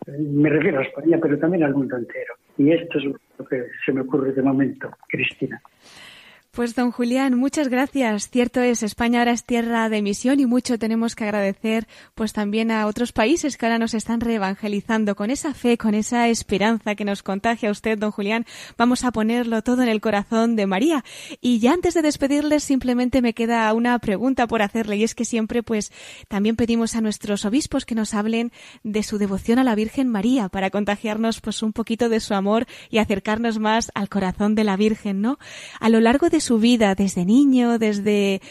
Me 0.07 0.49
refiero 0.49 0.79
a 0.79 0.83
España, 0.83 1.19
pero 1.21 1.37
también 1.37 1.63
al 1.63 1.73
mundo 1.73 1.97
entero. 1.97 2.35
Y 2.57 2.71
esto 2.71 2.97
es 2.97 3.05
lo 3.05 3.45
que 3.45 3.65
se 3.85 3.91
me 3.91 4.01
ocurre 4.01 4.33
de 4.33 4.41
momento, 4.41 4.91
Cristina. 5.07 5.61
Pues 6.53 6.75
don 6.75 6.91
Julián, 6.91 7.35
muchas 7.35 7.69
gracias. 7.69 8.29
Cierto 8.29 8.59
es, 8.59 8.83
España 8.83 9.19
ahora 9.19 9.31
es 9.31 9.45
tierra 9.45 9.87
de 9.87 10.01
misión 10.01 10.41
y 10.41 10.45
mucho 10.45 10.77
tenemos 10.77 11.15
que 11.15 11.23
agradecer 11.23 11.87
pues 12.13 12.33
también 12.33 12.71
a 12.71 12.87
otros 12.87 13.13
países 13.13 13.55
que 13.55 13.65
ahora 13.65 13.79
nos 13.79 13.93
están 13.93 14.19
reevangelizando 14.19 15.15
con 15.15 15.31
esa 15.31 15.53
fe, 15.53 15.77
con 15.77 15.93
esa 15.95 16.27
esperanza 16.27 16.95
que 16.95 17.05
nos 17.05 17.23
contagia 17.23 17.71
usted, 17.71 17.97
don 17.97 18.11
Julián. 18.11 18.45
Vamos 18.77 19.05
a 19.05 19.13
ponerlo 19.13 19.61
todo 19.61 19.81
en 19.81 19.87
el 19.87 20.01
corazón 20.01 20.57
de 20.57 20.67
María. 20.67 21.05
Y 21.39 21.59
ya 21.59 21.71
antes 21.71 21.93
de 21.93 22.01
despedirles 22.01 22.65
simplemente 22.65 23.21
me 23.21 23.33
queda 23.33 23.71
una 23.73 23.97
pregunta 23.99 24.45
por 24.45 24.61
hacerle 24.61 24.97
y 24.97 25.05
es 25.05 25.15
que 25.15 25.23
siempre 25.23 25.63
pues 25.63 25.93
también 26.27 26.57
pedimos 26.57 26.95
a 26.97 27.01
nuestros 27.01 27.45
obispos 27.45 27.85
que 27.85 27.95
nos 27.95 28.13
hablen 28.13 28.51
de 28.83 29.03
su 29.03 29.17
devoción 29.17 29.57
a 29.57 29.63
la 29.63 29.75
Virgen 29.75 30.09
María 30.09 30.49
para 30.49 30.69
contagiarnos 30.69 31.39
pues 31.39 31.63
un 31.63 31.71
poquito 31.71 32.09
de 32.09 32.19
su 32.19 32.33
amor 32.33 32.65
y 32.89 32.97
acercarnos 32.97 33.57
más 33.57 33.89
al 33.95 34.09
corazón 34.09 34.53
de 34.53 34.65
la 34.65 34.75
Virgen, 34.75 35.21
¿no? 35.21 35.39
A 35.79 35.87
lo 35.87 36.01
largo 36.01 36.29
de 36.29 36.40
su 36.41 36.59
vida 36.59 36.95
desde 36.95 37.25
niño, 37.25 37.79
desde 37.79 38.41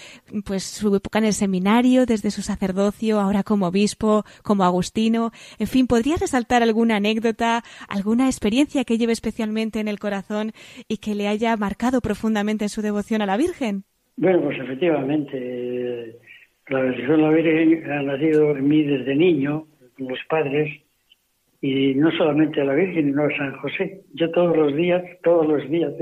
pues 0.46 0.64
su 0.64 0.94
época 0.94 1.18
en 1.18 1.26
el 1.26 1.33
seminario, 1.33 2.07
desde 2.07 2.31
su 2.31 2.42
sacerdocio, 2.42 3.20
ahora 3.20 3.42
como 3.42 3.66
obispo, 3.66 4.24
como 4.42 4.64
agustino. 4.64 5.33
En 5.59 5.66
fin, 5.66 5.87
¿podría 5.87 6.16
resaltar 6.16 6.62
alguna 6.62 6.96
anécdota, 6.96 7.62
alguna 7.88 8.26
experiencia 8.26 8.85
que 8.85 8.98
lleve 8.98 9.12
especialmente 9.12 9.81
en 9.81 9.88
el 9.88 9.98
corazón 9.98 10.53
y 10.88 10.98
que 10.98 11.14
le 11.14 11.29
haya 11.29 11.57
marcado 11.57 12.00
profundamente 12.00 12.64
en 12.64 12.68
su 12.68 12.83
devoción 12.83 13.22
a 13.22 13.26
la 13.26 13.37
Virgen? 13.37 13.85
Bueno, 14.16 14.42
pues 14.42 14.59
efectivamente, 14.59 16.16
la 16.68 16.83
devoción 16.83 17.12
a 17.12 17.16
la 17.16 17.31
Virgen 17.31 17.90
ha 17.90 18.03
nacido 18.03 18.57
en 18.57 18.68
mí 18.68 18.83
desde 18.83 19.14
niño, 19.14 19.66
con 19.96 20.09
los 20.09 20.18
padres, 20.29 20.70
y 21.61 21.94
no 21.94 22.11
solamente 22.12 22.61
a 22.61 22.64
la 22.64 22.74
Virgen, 22.74 23.07
sino 23.07 23.24
a 23.24 23.37
San 23.37 23.57
José. 23.59 24.03
Yo 24.14 24.31
todos 24.31 24.57
los 24.57 24.74
días, 24.74 25.03
todos 25.22 25.46
los 25.46 25.68
días, 25.70 25.92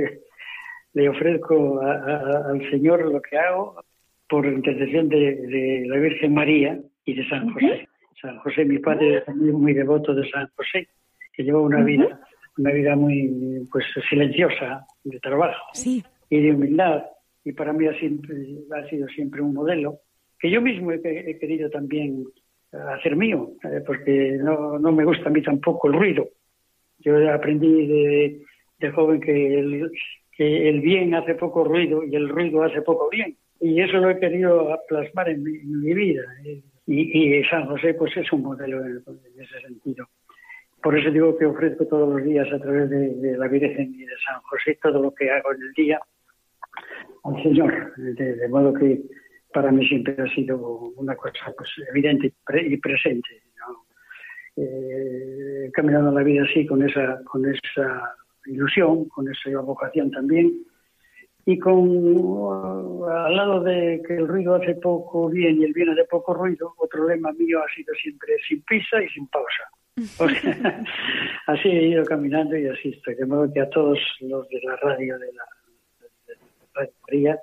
le 0.98 1.08
ofrezco 1.08 1.80
al 1.80 2.60
Señor 2.70 3.12
lo 3.12 3.22
que 3.22 3.38
hago 3.38 3.80
por 4.28 4.44
intercesión 4.44 5.08
de, 5.08 5.84
la 5.86 5.96
Virgen 5.96 6.34
María 6.34 6.76
y 7.04 7.14
de 7.14 7.28
San 7.28 7.52
José. 7.52 7.88
San 8.20 8.36
José, 8.38 8.64
mi 8.64 8.78
padre, 8.80 9.18
es 9.18 9.24
también 9.24 9.54
muy 9.54 9.74
devoto 9.74 10.12
de 10.12 10.28
San 10.28 10.48
José, 10.56 10.88
que 11.32 11.44
lleva 11.44 11.60
una 11.60 11.84
vida, 11.84 12.20
una 12.56 12.72
vida 12.72 12.96
muy 12.96 13.64
pues 13.70 13.84
silenciosa 14.10 14.84
de 15.04 15.20
trabajo 15.20 15.66
y 16.30 16.40
de 16.40 16.52
humildad. 16.52 17.04
Y 17.44 17.52
para 17.52 17.72
mí 17.72 17.86
ha, 17.86 17.92
ha 17.92 18.88
sido 18.88 19.06
siempre 19.08 19.40
un 19.40 19.54
modelo 19.54 20.00
que 20.40 20.50
yo 20.50 20.60
mismo 20.60 20.90
he, 20.90 21.38
querido 21.38 21.70
también 21.70 22.24
hacer 22.96 23.14
mío, 23.14 23.52
eh, 23.62 23.82
porque 23.86 24.36
no, 24.40 24.80
no 24.80 24.90
me 24.90 25.04
gusta 25.04 25.28
a 25.28 25.32
mí 25.32 25.42
tampoco 25.42 25.86
el 25.86 25.94
ruido. 25.94 26.28
Yo 26.98 27.32
aprendí 27.32 27.86
de, 27.86 28.42
de 28.80 28.90
joven 28.90 29.20
que 29.20 29.60
el, 29.60 29.90
que 30.38 30.68
el 30.68 30.80
bien 30.80 31.16
hace 31.16 31.34
poco 31.34 31.64
ruido 31.64 32.04
y 32.04 32.14
el 32.14 32.28
ruido 32.28 32.62
hace 32.62 32.80
poco 32.82 33.10
bien. 33.10 33.36
Y 33.60 33.82
eso 33.82 33.98
lo 33.98 34.08
he 34.08 34.20
querido 34.20 34.78
plasmar 34.86 35.28
en 35.28 35.42
mi, 35.42 35.92
vida. 35.92 36.22
Y, 36.86 37.42
San 37.50 37.66
José 37.66 37.92
pues 37.94 38.16
es 38.16 38.32
un 38.32 38.42
modelo 38.42 38.86
en, 38.86 39.02
ese 39.36 39.60
sentido. 39.66 40.06
Por 40.80 40.96
eso 40.96 41.10
digo 41.10 41.36
que 41.36 41.44
ofrezco 41.44 41.86
todos 41.86 42.08
los 42.08 42.24
días 42.24 42.46
a 42.52 42.60
través 42.60 42.88
de, 42.88 43.36
la 43.36 43.48
Virgen 43.48 43.92
y 43.92 44.04
de 44.04 44.14
San 44.24 44.40
José 44.42 44.78
todo 44.80 45.02
lo 45.02 45.12
que 45.12 45.28
hago 45.28 45.52
en 45.52 45.60
el 45.60 45.72
día 45.72 46.00
al 47.24 47.42
Señor. 47.42 47.92
De, 47.96 48.48
modo 48.48 48.72
que 48.72 49.02
para 49.52 49.72
mí 49.72 49.88
siempre 49.88 50.14
ha 50.22 50.34
sido 50.36 50.56
una 50.96 51.16
cosa 51.16 51.52
pues 51.56 51.68
evidente 51.90 52.32
y 52.62 52.76
presente. 52.76 53.42
Eh, 54.60 55.70
caminando 55.72 56.10
la 56.10 56.22
vida 56.24 56.42
así 56.42 56.66
con 56.66 56.82
esa 56.82 57.20
con 57.24 57.46
esa 57.46 58.12
ilusión, 58.48 59.08
con 59.08 59.28
esa 59.28 59.60
vocación 59.60 60.10
también. 60.10 60.52
Y 61.46 61.58
con 61.58 61.88
al 63.10 63.36
lado 63.36 63.62
de 63.62 64.02
que 64.06 64.16
el 64.16 64.28
ruido 64.28 64.56
hace 64.56 64.74
poco 64.74 65.30
bien 65.30 65.60
y 65.60 65.64
el 65.64 65.72
bien 65.72 65.88
hace 65.88 66.04
poco 66.04 66.34
ruido, 66.34 66.74
otro 66.76 67.08
lema 67.08 67.32
mío 67.32 67.60
ha 67.60 67.74
sido 67.74 67.94
siempre 67.94 68.34
sin 68.46 68.62
pisa 68.62 69.02
y 69.02 69.08
sin 69.08 69.26
pausa. 69.28 69.64
así 71.46 71.68
he 71.68 71.88
ido 71.88 72.04
caminando 72.04 72.56
y 72.56 72.66
así 72.66 72.90
estoy. 72.90 73.14
De 73.14 73.26
modo 73.26 73.52
que 73.52 73.60
a 73.60 73.70
todos 73.70 73.98
los 74.20 74.48
de 74.48 74.60
la 74.62 74.76
radio 74.76 75.18
de 75.18 75.32
la, 75.32 75.44
Radio 76.74 76.92
María, 77.06 77.38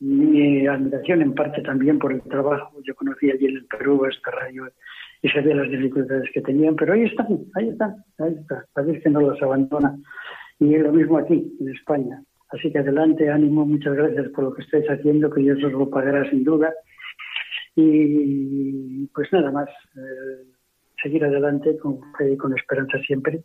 mi 0.00 0.66
admiración 0.66 1.22
en 1.22 1.34
parte 1.34 1.62
también 1.62 1.98
por 1.98 2.12
el 2.12 2.22
trabajo. 2.22 2.72
Yo 2.82 2.94
conocí 2.94 3.30
allí 3.30 3.46
en 3.46 3.56
el 3.56 3.66
Perú 3.66 4.04
esta 4.06 4.30
radio 4.30 4.68
y 5.26 5.28
sabía 5.30 5.56
las 5.56 5.68
dificultades 5.68 6.30
que 6.32 6.40
tenían, 6.40 6.76
pero 6.76 6.92
ahí 6.92 7.02
están, 7.02 7.26
ahí 7.56 7.68
están, 7.70 7.96
ahí 8.18 8.36
está. 8.40 8.64
La 8.76 8.82
Virgen 8.82 9.12
no 9.12 9.20
los 9.22 9.42
abandona. 9.42 9.96
Y 10.60 10.74
es 10.74 10.82
lo 10.82 10.92
mismo 10.92 11.18
aquí, 11.18 11.52
en 11.58 11.68
España. 11.70 12.22
Así 12.50 12.70
que 12.70 12.78
adelante, 12.78 13.28
ánimo, 13.28 13.66
muchas 13.66 13.94
gracias 13.94 14.28
por 14.28 14.44
lo 14.44 14.54
que 14.54 14.62
estáis 14.62 14.86
haciendo, 14.86 15.28
que 15.30 15.40
Dios 15.40 15.62
os 15.64 15.72
lo 15.72 15.90
pagará 15.90 16.30
sin 16.30 16.44
duda. 16.44 16.72
Y 17.74 19.08
pues 19.08 19.32
nada 19.32 19.50
más, 19.50 19.68
eh, 19.96 20.44
seguir 21.02 21.24
adelante 21.24 21.76
con 21.76 21.98
fe 22.16 22.34
y 22.34 22.36
con 22.36 22.56
esperanza 22.56 22.98
siempre. 23.00 23.42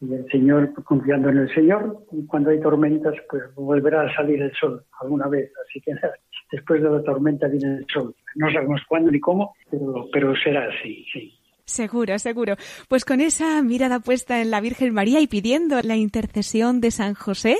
Y 0.00 0.14
el 0.14 0.26
Señor, 0.30 0.74
confiando 0.84 1.28
en 1.28 1.38
el 1.38 1.54
Señor, 1.54 2.04
cuando 2.28 2.50
hay 2.50 2.60
tormentas, 2.60 3.14
pues 3.28 3.42
volverá 3.56 4.02
a 4.02 4.14
salir 4.14 4.40
el 4.40 4.52
sol 4.52 4.84
alguna 5.00 5.26
vez. 5.26 5.50
Así 5.66 5.80
que 5.80 5.90
después 6.54 6.82
de 6.82 6.90
la 6.90 7.02
tormenta 7.02 7.48
viene 7.48 7.78
el 7.78 7.86
sol. 7.92 8.14
No 8.36 8.52
sabemos 8.52 8.80
cuándo 8.88 9.10
ni 9.10 9.20
cómo, 9.20 9.54
pero, 9.70 10.06
pero 10.12 10.36
será 10.36 10.68
así, 10.68 11.04
sí. 11.12 11.34
Seguro, 11.66 12.18
seguro. 12.18 12.56
Pues 12.88 13.06
con 13.06 13.22
esa 13.22 13.62
mirada 13.62 13.98
puesta 13.98 14.42
en 14.42 14.50
la 14.50 14.60
Virgen 14.60 14.92
María 14.92 15.20
y 15.20 15.26
pidiendo 15.26 15.80
la 15.80 15.96
intercesión 15.96 16.82
de 16.82 16.90
San 16.90 17.14
José, 17.14 17.56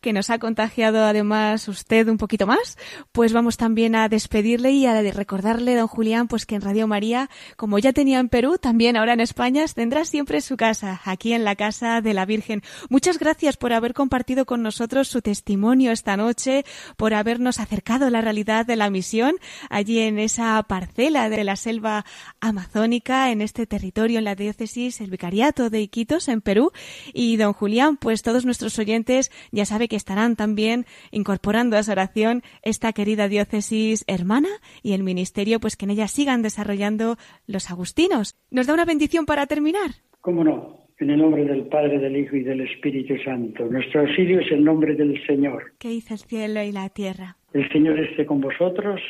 que 0.00 0.14
nos 0.14 0.30
ha 0.30 0.38
contagiado 0.38 1.04
además 1.04 1.68
usted 1.68 2.08
un 2.08 2.16
poquito 2.16 2.46
más, 2.46 2.78
pues 3.12 3.34
vamos 3.34 3.58
también 3.58 3.94
a 3.94 4.08
despedirle 4.08 4.70
y 4.70 4.86
a 4.86 5.02
recordarle, 5.12 5.74
don 5.74 5.86
Julián, 5.86 6.28
pues 6.28 6.46
que 6.46 6.54
en 6.54 6.62
Radio 6.62 6.86
María, 6.86 7.28
como 7.56 7.78
ya 7.78 7.92
tenía 7.92 8.20
en 8.20 8.30
Perú, 8.30 8.56
también 8.56 8.96
ahora 8.96 9.12
en 9.12 9.20
España, 9.20 9.66
tendrá 9.74 10.06
siempre 10.06 10.40
su 10.40 10.56
casa, 10.56 11.02
aquí 11.04 11.34
en 11.34 11.44
la 11.44 11.54
casa 11.54 12.00
de 12.00 12.14
la 12.14 12.24
Virgen. 12.24 12.62
Muchas 12.88 13.18
gracias 13.18 13.58
por 13.58 13.74
haber 13.74 13.92
compartido 13.92 14.46
con 14.46 14.62
nosotros 14.62 15.08
su 15.08 15.20
testimonio 15.20 15.92
esta 15.92 16.16
noche, 16.16 16.64
por 16.96 17.12
habernos 17.12 17.60
acercado 17.60 18.06
a 18.06 18.10
la 18.10 18.22
realidad 18.22 18.64
de 18.64 18.76
la 18.76 18.88
misión 18.88 19.34
allí 19.68 19.98
en 19.98 20.18
esa 20.18 20.62
parcela 20.62 21.28
de 21.28 21.44
la 21.44 21.56
selva 21.56 22.06
amazónica, 22.40 23.30
en 23.30 23.41
este 23.42 23.66
territorio, 23.66 24.18
en 24.18 24.24
la 24.24 24.34
diócesis, 24.34 25.00
el 25.00 25.10
Vicariato 25.10 25.70
de 25.70 25.80
Iquitos, 25.80 26.28
en 26.28 26.40
Perú. 26.40 26.72
Y 27.12 27.36
don 27.36 27.52
Julián, 27.52 27.96
pues 27.96 28.22
todos 28.22 28.44
nuestros 28.44 28.78
oyentes 28.78 29.30
ya 29.50 29.64
sabe 29.64 29.88
que 29.88 29.96
estarán 29.96 30.36
también 30.36 30.86
incorporando 31.10 31.76
a 31.76 31.80
esa 31.80 31.92
oración 31.92 32.42
esta 32.62 32.92
querida 32.92 33.28
diócesis 33.28 34.04
hermana 34.06 34.48
y 34.82 34.92
el 34.92 35.02
ministerio, 35.02 35.60
pues 35.60 35.76
que 35.76 35.84
en 35.84 35.90
ella 35.90 36.08
sigan 36.08 36.42
desarrollando 36.42 37.16
los 37.46 37.70
agustinos. 37.70 38.36
¿Nos 38.50 38.66
da 38.66 38.74
una 38.74 38.84
bendición 38.84 39.26
para 39.26 39.46
terminar? 39.46 39.90
¿Cómo 40.20 40.44
no? 40.44 40.86
En 40.98 41.10
el 41.10 41.18
nombre 41.18 41.44
del 41.44 41.66
Padre, 41.66 41.98
del 41.98 42.16
Hijo 42.16 42.36
y 42.36 42.44
del 42.44 42.60
Espíritu 42.60 43.14
Santo. 43.24 43.66
Nuestro 43.66 44.02
auxilio 44.02 44.40
es 44.40 44.52
el 44.52 44.62
nombre 44.62 44.94
del 44.94 45.20
Señor. 45.26 45.72
Que 45.78 45.92
hizo 45.92 46.14
el 46.14 46.20
cielo 46.20 46.62
y 46.62 46.70
la 46.70 46.88
tierra. 46.90 47.36
El 47.52 47.68
Señor 47.72 47.98
esté 47.98 48.24
con 48.24 48.40
vosotros. 48.40 49.00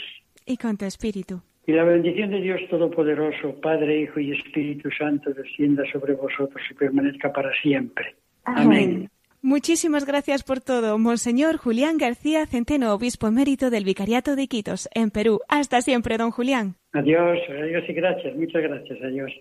Y 0.46 0.56
con 0.56 0.76
tu 0.78 0.86
espíritu 0.86 1.42
y 1.66 1.72
la 1.72 1.84
bendición 1.84 2.30
de 2.30 2.40
Dios 2.40 2.60
Todopoderoso, 2.68 3.54
Padre, 3.60 4.00
Hijo 4.02 4.20
y 4.20 4.32
Espíritu 4.32 4.90
Santo, 4.90 5.32
descienda 5.32 5.84
sobre 5.92 6.14
vosotros 6.14 6.62
y 6.70 6.74
permanezca 6.74 7.32
para 7.32 7.52
siempre. 7.62 8.14
Amén. 8.44 9.08
Muchísimas 9.44 10.06
gracias 10.06 10.44
por 10.44 10.60
todo, 10.60 10.98
Monseñor 10.98 11.56
Julián 11.56 11.98
García 11.98 12.46
Centeno, 12.46 12.94
obispo 12.94 13.26
emérito 13.26 13.70
del 13.70 13.84
Vicariato 13.84 14.36
de 14.36 14.42
Iquitos, 14.42 14.88
en 14.94 15.10
Perú. 15.10 15.40
Hasta 15.48 15.80
siempre, 15.80 16.16
don 16.16 16.30
Julián. 16.30 16.76
Adiós, 16.92 17.38
adiós 17.48 17.82
y 17.88 17.92
gracias, 17.92 18.36
muchas 18.36 18.62
gracias, 18.62 18.98
adiós. 19.02 19.32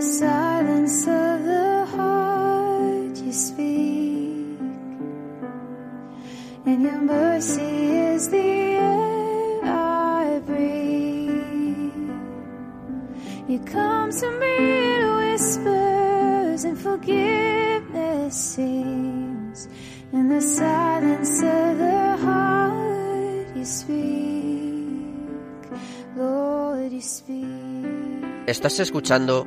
Silence 0.00 1.06
of 1.06 1.44
the 1.44 1.86
heart 1.86 3.16
you 3.16 3.32
speak, 3.32 4.58
and 6.66 6.84
mercy 7.02 7.96
is 8.12 8.28
the 8.28 8.78
I 9.64 10.40
to 14.20 14.30
me 14.38 15.04
whispers, 15.18 16.64
and 16.64 16.78
forgiveness 16.78 18.58
in 18.58 20.28
the 20.28 20.40
silence 20.40 21.42
of 21.42 21.78
the 21.78 22.16
heart 22.18 23.56
you 23.56 23.64
speak, 23.64 25.04
Lord, 26.16 26.92
you 26.92 27.02
speak. 27.02 27.44
Estás 28.46 28.78
escuchando 28.78 29.46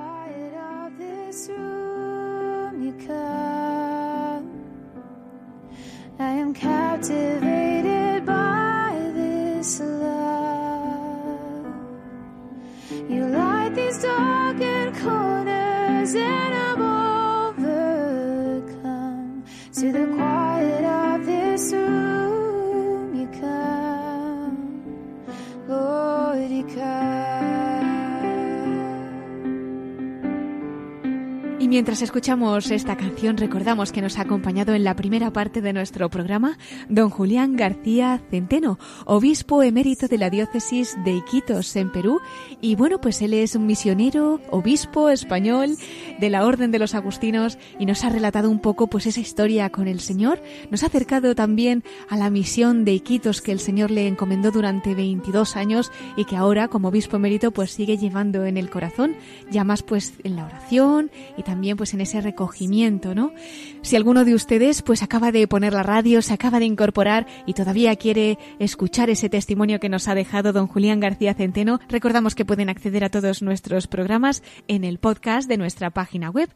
Mientras 31.71 32.01
escuchamos 32.01 32.69
esta 32.69 32.97
canción, 32.97 33.37
recordamos 33.37 33.93
que 33.93 34.01
nos 34.01 34.19
ha 34.19 34.23
acompañado 34.23 34.73
en 34.73 34.83
la 34.83 34.97
primera 34.97 35.31
parte 35.31 35.61
de 35.61 35.71
nuestro 35.71 36.09
programa 36.09 36.57
don 36.89 37.09
Julián 37.09 37.55
García 37.55 38.21
Centeno, 38.29 38.77
obispo 39.05 39.63
emérito 39.63 40.09
de 40.09 40.17
la 40.17 40.29
diócesis 40.29 40.97
de 41.05 41.13
Iquitos, 41.13 41.73
en 41.77 41.89
Perú. 41.89 42.19
Y 42.59 42.75
bueno, 42.75 42.99
pues 42.99 43.21
él 43.21 43.33
es 43.33 43.55
un 43.55 43.67
misionero, 43.67 44.41
obispo 44.49 45.07
español 45.07 45.77
de 46.19 46.29
la 46.29 46.45
Orden 46.45 46.71
de 46.71 46.79
los 46.79 46.93
Agustinos 46.93 47.57
y 47.79 47.85
nos 47.85 48.03
ha 48.03 48.09
relatado 48.09 48.49
un 48.49 48.59
poco 48.59 48.87
pues 48.87 49.05
esa 49.05 49.21
historia 49.21 49.69
con 49.69 49.87
el 49.87 50.01
Señor. 50.01 50.43
Nos 50.71 50.83
ha 50.83 50.87
acercado 50.87 51.35
también 51.35 51.85
a 52.09 52.17
la 52.17 52.29
misión 52.29 52.83
de 52.83 52.95
Iquitos 52.95 53.41
que 53.41 53.53
el 53.53 53.61
Señor 53.61 53.91
le 53.91 54.09
encomendó 54.09 54.51
durante 54.51 54.93
22 54.93 55.55
años 55.55 55.89
y 56.17 56.25
que 56.25 56.35
ahora 56.35 56.67
como 56.67 56.89
obispo 56.89 57.15
emérito 57.15 57.51
pues 57.51 57.71
sigue 57.71 57.97
llevando 57.97 58.45
en 58.45 58.57
el 58.57 58.69
corazón, 58.69 59.15
ya 59.49 59.63
más 59.63 59.83
pues 59.83 60.15
en 60.25 60.35
la 60.35 60.43
oración 60.43 61.11
y 61.37 61.43
también 61.43 61.61
pues 61.77 61.93
en 61.93 62.01
ese 62.01 62.21
recogimiento, 62.21 63.15
¿no? 63.15 63.33
Si 63.81 63.95
alguno 63.95 64.25
de 64.25 64.33
ustedes 64.33 64.81
pues 64.81 65.03
acaba 65.03 65.31
de 65.31 65.47
poner 65.47 65.73
la 65.73 65.83
radio, 65.83 66.21
se 66.21 66.33
acaba 66.33 66.59
de 66.59 66.65
incorporar 66.65 67.27
y 67.45 67.53
todavía 67.53 67.95
quiere 67.95 68.37
escuchar 68.59 69.09
ese 69.09 69.29
testimonio 69.29 69.79
que 69.79 69.89
nos 69.89 70.07
ha 70.07 70.15
dejado 70.15 70.53
don 70.53 70.67
Julián 70.67 70.99
García 70.99 71.33
Centeno, 71.33 71.79
recordamos 71.89 72.35
que 72.35 72.45
pueden 72.45 72.69
acceder 72.69 73.03
a 73.03 73.09
todos 73.09 73.41
nuestros 73.41 73.87
programas 73.87 74.43
en 74.67 74.83
el 74.83 74.99
podcast 74.99 75.47
de 75.47 75.57
nuestra 75.57 75.89
página 75.89 76.29
web. 76.29 76.49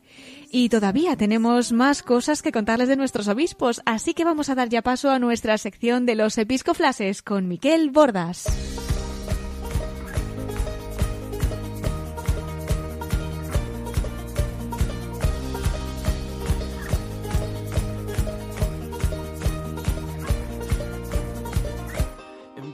Y 0.51 0.69
todavía 0.69 1.15
tenemos 1.15 1.71
más 1.71 2.03
cosas 2.03 2.41
que 2.41 2.51
contarles 2.51 2.87
de 2.87 2.95
nuestros 2.95 3.27
obispos, 3.27 3.81
así 3.85 4.13
que 4.13 4.25
vamos 4.25 4.49
a 4.49 4.55
dar 4.55 4.69
ya 4.69 4.81
paso 4.81 5.09
a 5.09 5.19
nuestra 5.19 5.57
sección 5.57 6.05
de 6.05 6.15
los 6.15 6.37
episcoflases 6.37 7.21
con 7.21 7.47
Miquel 7.47 7.89
Bordas. 7.91 8.84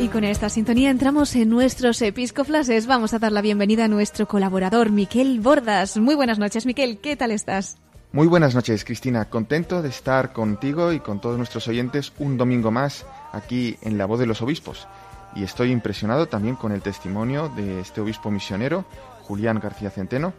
Y 0.00 0.08
con 0.08 0.24
esta 0.24 0.48
sintonía 0.48 0.90
entramos 0.90 1.34
en 1.34 1.50
nuestros 1.50 2.00
episcoflases. 2.02 2.86
Vamos 2.86 3.14
a 3.14 3.18
dar 3.18 3.32
la 3.32 3.42
bienvenida 3.42 3.86
a 3.86 3.88
nuestro 3.88 4.28
colaborador, 4.28 4.90
Miquel 4.90 5.40
Bordas. 5.40 5.96
Muy 5.96 6.14
buenas 6.14 6.38
noches, 6.38 6.66
Miquel. 6.66 6.98
¿Qué 6.98 7.16
tal 7.16 7.30
estás? 7.30 7.78
Muy 8.12 8.26
buenas 8.26 8.54
noches, 8.54 8.84
Cristina. 8.84 9.28
Contento 9.28 9.82
de 9.82 9.88
estar 9.88 10.32
contigo 10.32 10.92
y 10.92 11.00
con 11.00 11.20
todos 11.20 11.36
nuestros 11.36 11.68
oyentes 11.68 12.12
un 12.18 12.38
domingo 12.38 12.70
más 12.70 13.04
aquí 13.32 13.76
en 13.82 13.98
La 13.98 14.06
Voz 14.06 14.20
de 14.20 14.26
los 14.26 14.40
Obispos. 14.40 14.86
Y 15.34 15.42
estoy 15.42 15.72
impresionado 15.72 16.26
también 16.26 16.56
con 16.56 16.72
el 16.72 16.80
testimonio 16.80 17.50
de 17.50 17.80
este 17.80 18.00
obispo 18.00 18.30
misionero, 18.30 18.86
Julián 19.22 19.60
García 19.60 19.90
Centeno. 19.90 20.32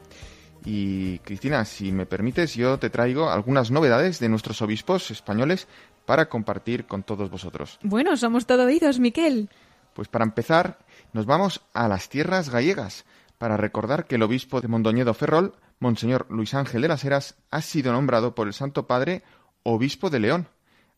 Y 0.65 1.19
Cristina, 1.19 1.63
si 1.63 1.91
me 1.91 2.05
permites, 2.05 2.55
yo 2.55 2.79
te 2.79 2.89
traigo 2.89 3.29
algunas 3.29 3.71
novedades 3.71 4.19
de 4.19 4.29
nuestros 4.29 4.61
obispos 4.61 5.11
españoles 5.11 5.67
para 6.09 6.27
compartir 6.27 6.87
con 6.87 7.03
todos 7.03 7.29
vosotros. 7.29 7.77
Bueno, 7.83 8.17
somos 8.17 8.47
todo 8.47 8.65
oídos, 8.65 8.99
Miquel. 8.99 9.47
Pues 9.93 10.07
para 10.07 10.25
empezar, 10.25 10.79
nos 11.13 11.27
vamos 11.27 11.61
a 11.71 11.87
las 11.87 12.09
tierras 12.09 12.49
gallegas 12.49 13.05
para 13.37 13.57
recordar 13.57 14.07
que 14.07 14.15
el 14.15 14.23
obispo 14.23 14.59
de 14.59 14.67
Mondoñedo 14.67 15.13
Ferrol, 15.13 15.53
Monseñor 15.79 16.25
Luis 16.31 16.55
Ángel 16.55 16.81
de 16.81 16.87
las 16.87 17.05
Heras, 17.05 17.35
ha 17.51 17.61
sido 17.61 17.93
nombrado 17.93 18.33
por 18.33 18.47
el 18.47 18.55
Santo 18.55 18.87
Padre 18.87 19.21
obispo 19.61 20.09
de 20.09 20.19
León. 20.19 20.47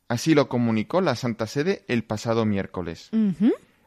Así 0.07 0.33
lo 0.33 0.47
comunicó 0.47 1.01
la 1.01 1.17
Santa 1.17 1.45
Sede 1.45 1.83
el 1.89 2.05
pasado 2.05 2.45
miércoles. 2.45 3.09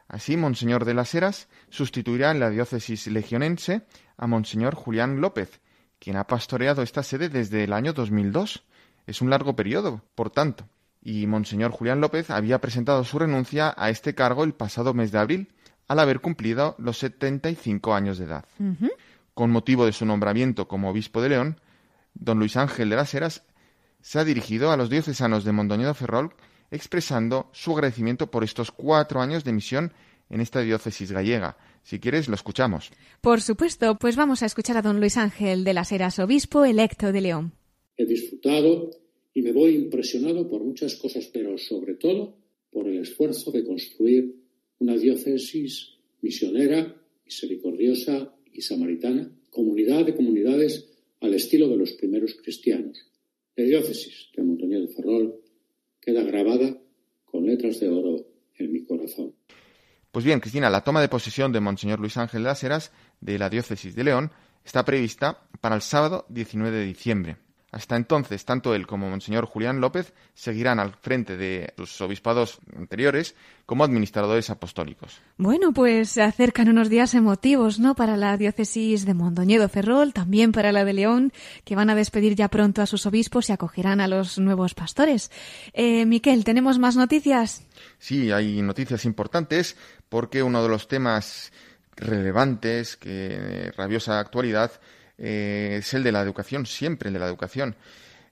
Así, 0.07 0.37
Monseñor 0.37 0.85
de 0.85 0.93
las 0.93 1.15
Heras 1.15 1.47
sustituirá 1.69 2.29
en 2.29 2.39
la 2.39 2.51
diócesis 2.51 3.07
legionense 3.07 3.81
a 4.15 4.27
Monseñor 4.27 4.75
Julián 4.75 5.21
López, 5.21 5.59
quien 5.97 6.17
ha 6.17 6.27
pastoreado 6.27 6.83
esta 6.83 7.01
sede 7.01 7.29
desde 7.29 7.63
el 7.63 7.73
año 7.73 7.93
2002. 7.93 8.63
Es 9.07 9.21
un 9.23 9.31
largo 9.31 9.55
periodo, 9.55 10.03
por 10.13 10.29
tanto. 10.29 10.69
Y 11.05 11.27
Monseñor 11.27 11.69
Julián 11.69 12.01
López 12.01 12.31
había 12.31 12.59
presentado 12.59 13.03
su 13.03 13.19
renuncia 13.19 13.75
a 13.77 13.91
este 13.91 14.15
cargo 14.15 14.43
el 14.43 14.55
pasado 14.55 14.95
mes 14.95 15.11
de 15.11 15.19
abril, 15.19 15.53
al 15.87 15.99
haber 15.99 16.19
cumplido 16.19 16.75
los 16.79 16.97
75 16.97 17.93
años 17.93 18.17
de 18.17 18.25
edad. 18.25 18.45
Con 19.35 19.51
motivo 19.51 19.85
de 19.85 19.93
su 19.93 20.03
nombramiento 20.03 20.67
como 20.67 20.89
obispo 20.89 21.21
de 21.21 21.29
León, 21.29 21.61
don 22.15 22.39
Luis 22.39 22.57
Ángel 22.57 22.89
de 22.89 22.95
las 22.95 23.13
Heras 23.13 23.43
se 24.01 24.17
ha 24.17 24.23
dirigido 24.23 24.71
a 24.71 24.77
los 24.77 24.89
diocesanos 24.89 25.43
de 25.43 25.51
Mondoñedo 25.51 25.93
Ferrol 25.93 26.33
expresando 26.71 27.51
su 27.53 27.73
agradecimiento 27.73 28.31
por 28.31 28.43
estos 28.43 28.71
cuatro 28.71 29.21
años 29.21 29.43
de 29.43 29.53
misión 29.53 29.93
en 30.31 30.41
esta 30.41 30.61
diócesis 30.61 31.11
gallega. 31.11 31.55
Si 31.83 31.99
quieres, 31.99 32.27
lo 32.27 32.33
escuchamos. 32.33 32.89
Por 33.21 33.41
supuesto, 33.41 33.99
pues 33.99 34.15
vamos 34.15 34.41
a 34.41 34.47
escuchar 34.47 34.77
a 34.77 34.81
don 34.81 34.99
Luis 34.99 35.17
Ángel 35.17 35.63
de 35.63 35.75
las 35.75 35.91
Heras, 35.91 36.17
obispo 36.17 36.65
electo 36.65 37.11
de 37.11 37.21
León. 37.21 37.53
He 37.95 38.07
disfrutado 38.07 39.04
y 39.35 39.41
me 39.41 39.51
voy 39.51 39.75
impresionado 39.75 40.49
por 40.49 40.63
muchas 40.63 40.95
cosas, 40.95 41.29
pero 41.31 41.57
sobre 41.57 41.95
todo 41.95 42.37
por 42.71 42.87
el 42.87 42.99
esfuerzo 42.99 43.51
de 43.51 43.65
construir 43.65 44.33
una 44.79 44.95
diócesis 44.95 45.97
misionera, 46.21 46.95
misericordiosa 47.25 48.33
y 48.51 48.61
samaritana, 48.61 49.29
comunidad 49.51 50.05
de 50.05 50.15
comunidades 50.15 50.89
al 51.19 51.33
estilo 51.33 51.67
de 51.67 51.75
los 51.75 51.91
primeros 51.93 52.33
cristianos. 52.35 52.97
La 53.57 53.65
diócesis 53.65 54.29
de 54.35 54.43
Montaña 54.43 54.79
de 54.79 54.87
Ferrol 54.87 55.41
queda 55.99 56.23
grabada 56.23 56.81
con 57.25 57.45
letras 57.45 57.79
de 57.81 57.89
oro 57.89 58.25
en 58.57 58.71
mi 58.71 58.85
corazón. 58.85 59.35
Pues 60.11 60.23
bien, 60.23 60.39
Cristina, 60.39 60.69
la 60.69 60.85
toma 60.85 61.01
de 61.01 61.09
posesión 61.09 61.51
de 61.51 61.59
Monseñor 61.59 61.99
Luis 61.99 62.15
Ángel 62.15 62.45
Heras 62.45 62.93
de 63.19 63.37
la 63.37 63.49
diócesis 63.49 63.95
de 63.95 64.03
León 64.05 64.31
está 64.63 64.85
prevista 64.85 65.49
para 65.59 65.75
el 65.75 65.81
sábado 65.81 66.25
19 66.29 66.77
de 66.77 66.85
diciembre. 66.85 67.44
Hasta 67.75 67.97
entonces, 67.97 68.45
tanto 68.45 68.73
él 68.73 68.87
como 68.87 69.09
Monseñor 69.09 69.45
Julián 69.47 69.81
López 69.81 70.13
seguirán 70.33 70.79
al 70.79 70.93
frente 70.93 71.35
de 71.35 71.73
sus 71.75 71.99
obispados 71.99 72.59
anteriores 72.73 73.35
como 73.65 73.83
administradores 73.83 74.49
apostólicos. 74.49 75.19
Bueno, 75.35 75.73
pues 75.73 76.11
se 76.11 76.21
acercan 76.21 76.69
unos 76.69 76.89
días 76.89 77.13
emotivos, 77.15 77.77
¿no? 77.77 77.93
Para 77.93 78.15
la 78.15 78.37
diócesis 78.37 79.05
de 79.05 79.13
Mondoñedo 79.13 79.67
Ferrol, 79.67 80.13
también 80.13 80.53
para 80.53 80.71
la 80.71 80.85
de 80.85 80.93
León, 80.93 81.33
que 81.65 81.75
van 81.75 81.89
a 81.89 81.95
despedir 81.95 82.35
ya 82.35 82.47
pronto 82.47 82.81
a 82.81 82.85
sus 82.85 83.05
obispos 83.07 83.49
y 83.49 83.51
acogerán 83.51 83.99
a 83.99 84.07
los 84.07 84.39
nuevos 84.39 84.73
pastores. 84.73 85.29
Eh, 85.73 86.05
Miquel, 86.05 86.45
¿tenemos 86.45 86.79
más 86.79 86.95
noticias? 86.95 87.67
Sí, 87.99 88.31
hay 88.31 88.61
noticias 88.61 89.03
importantes 89.03 89.75
porque 90.07 90.43
uno 90.43 90.63
de 90.63 90.69
los 90.69 90.87
temas 90.87 91.51
relevantes, 91.97 92.95
que 92.95 93.09
de 93.09 93.71
rabiosa 93.73 94.21
actualidad, 94.21 94.71
eh, 95.17 95.77
es 95.79 95.93
el 95.93 96.03
de 96.03 96.11
la 96.11 96.21
educación, 96.21 96.65
siempre 96.65 97.09
el 97.09 97.13
de 97.13 97.19
la 97.19 97.27
educación. 97.27 97.75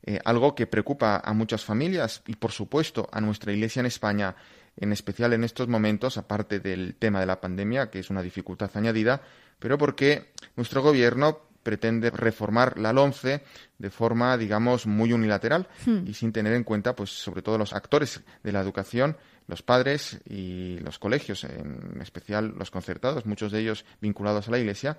Eh, 0.06 0.20
algo 0.26 0.54
que 0.54 0.68
preocupa 0.68 1.22
a 1.24 1.34
muchas 1.34 1.64
familias 1.64 2.24
y, 2.28 2.36
por 2.36 2.52
supuesto, 2.52 3.08
a 3.12 3.22
nuestra 3.22 3.54
Iglesia 3.54 3.80
en 3.80 3.86
España, 3.86 4.36
en 4.76 4.92
especial 4.92 5.32
en 5.34 5.46
estos 5.46 5.68
momentos, 5.68 6.18
aparte 6.18 6.60
del 6.60 6.96
tema 6.96 7.22
de 7.22 7.26
la 7.26 7.40
pandemia, 7.40 7.90
que 7.90 8.00
es 8.00 8.10
una 8.10 8.22
dificultad 8.22 8.70
añadida, 8.74 9.22
pero 9.60 9.78
porque 9.78 10.34
nuestro 10.58 10.82
gobierno 10.82 11.40
pretende 11.64 12.12
reformar 12.12 12.78
la 12.78 12.92
LOMCE 12.92 13.44
de 13.78 13.90
forma, 13.90 14.38
digamos, 14.38 14.86
muy 14.86 15.14
unilateral 15.14 15.68
Hmm. 15.86 16.06
y 16.06 16.14
sin 16.14 16.34
tener 16.34 16.54
en 16.54 16.66
cuenta, 16.66 16.96
pues, 16.96 17.10
sobre 17.10 17.42
todo 17.42 17.58
los 17.58 17.74
actores 17.74 18.22
de 18.44 18.52
la 18.52 18.60
educación, 18.60 19.16
los 19.48 19.62
padres 19.62 20.20
y 20.30 20.80
los 20.80 21.00
colegios, 21.00 21.44
en 21.46 22.00
especial 22.02 22.54
los 22.58 22.72
concertados, 22.72 23.26
muchos 23.26 23.52
de 23.52 23.60
ellos 23.60 23.86
vinculados 24.02 24.48
a 24.48 24.52
la 24.52 24.60
Iglesia. 24.60 24.98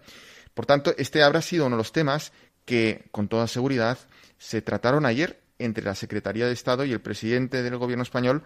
Por 0.54 0.66
tanto, 0.66 0.94
este 0.96 1.22
habrá 1.22 1.42
sido 1.42 1.66
uno 1.66 1.76
de 1.76 1.80
los 1.82 1.92
temas 1.92 2.32
que, 2.64 3.06
con 3.10 3.28
toda 3.28 3.46
seguridad, 3.46 3.98
se 4.38 4.62
trataron 4.62 5.06
ayer 5.06 5.40
entre 5.58 5.84
la 5.84 5.94
Secretaría 5.94 6.46
de 6.46 6.52
Estado 6.52 6.84
y 6.84 6.92
el 6.92 7.00
presidente 7.00 7.62
del 7.62 7.76
Gobierno 7.76 8.02
español 8.02 8.42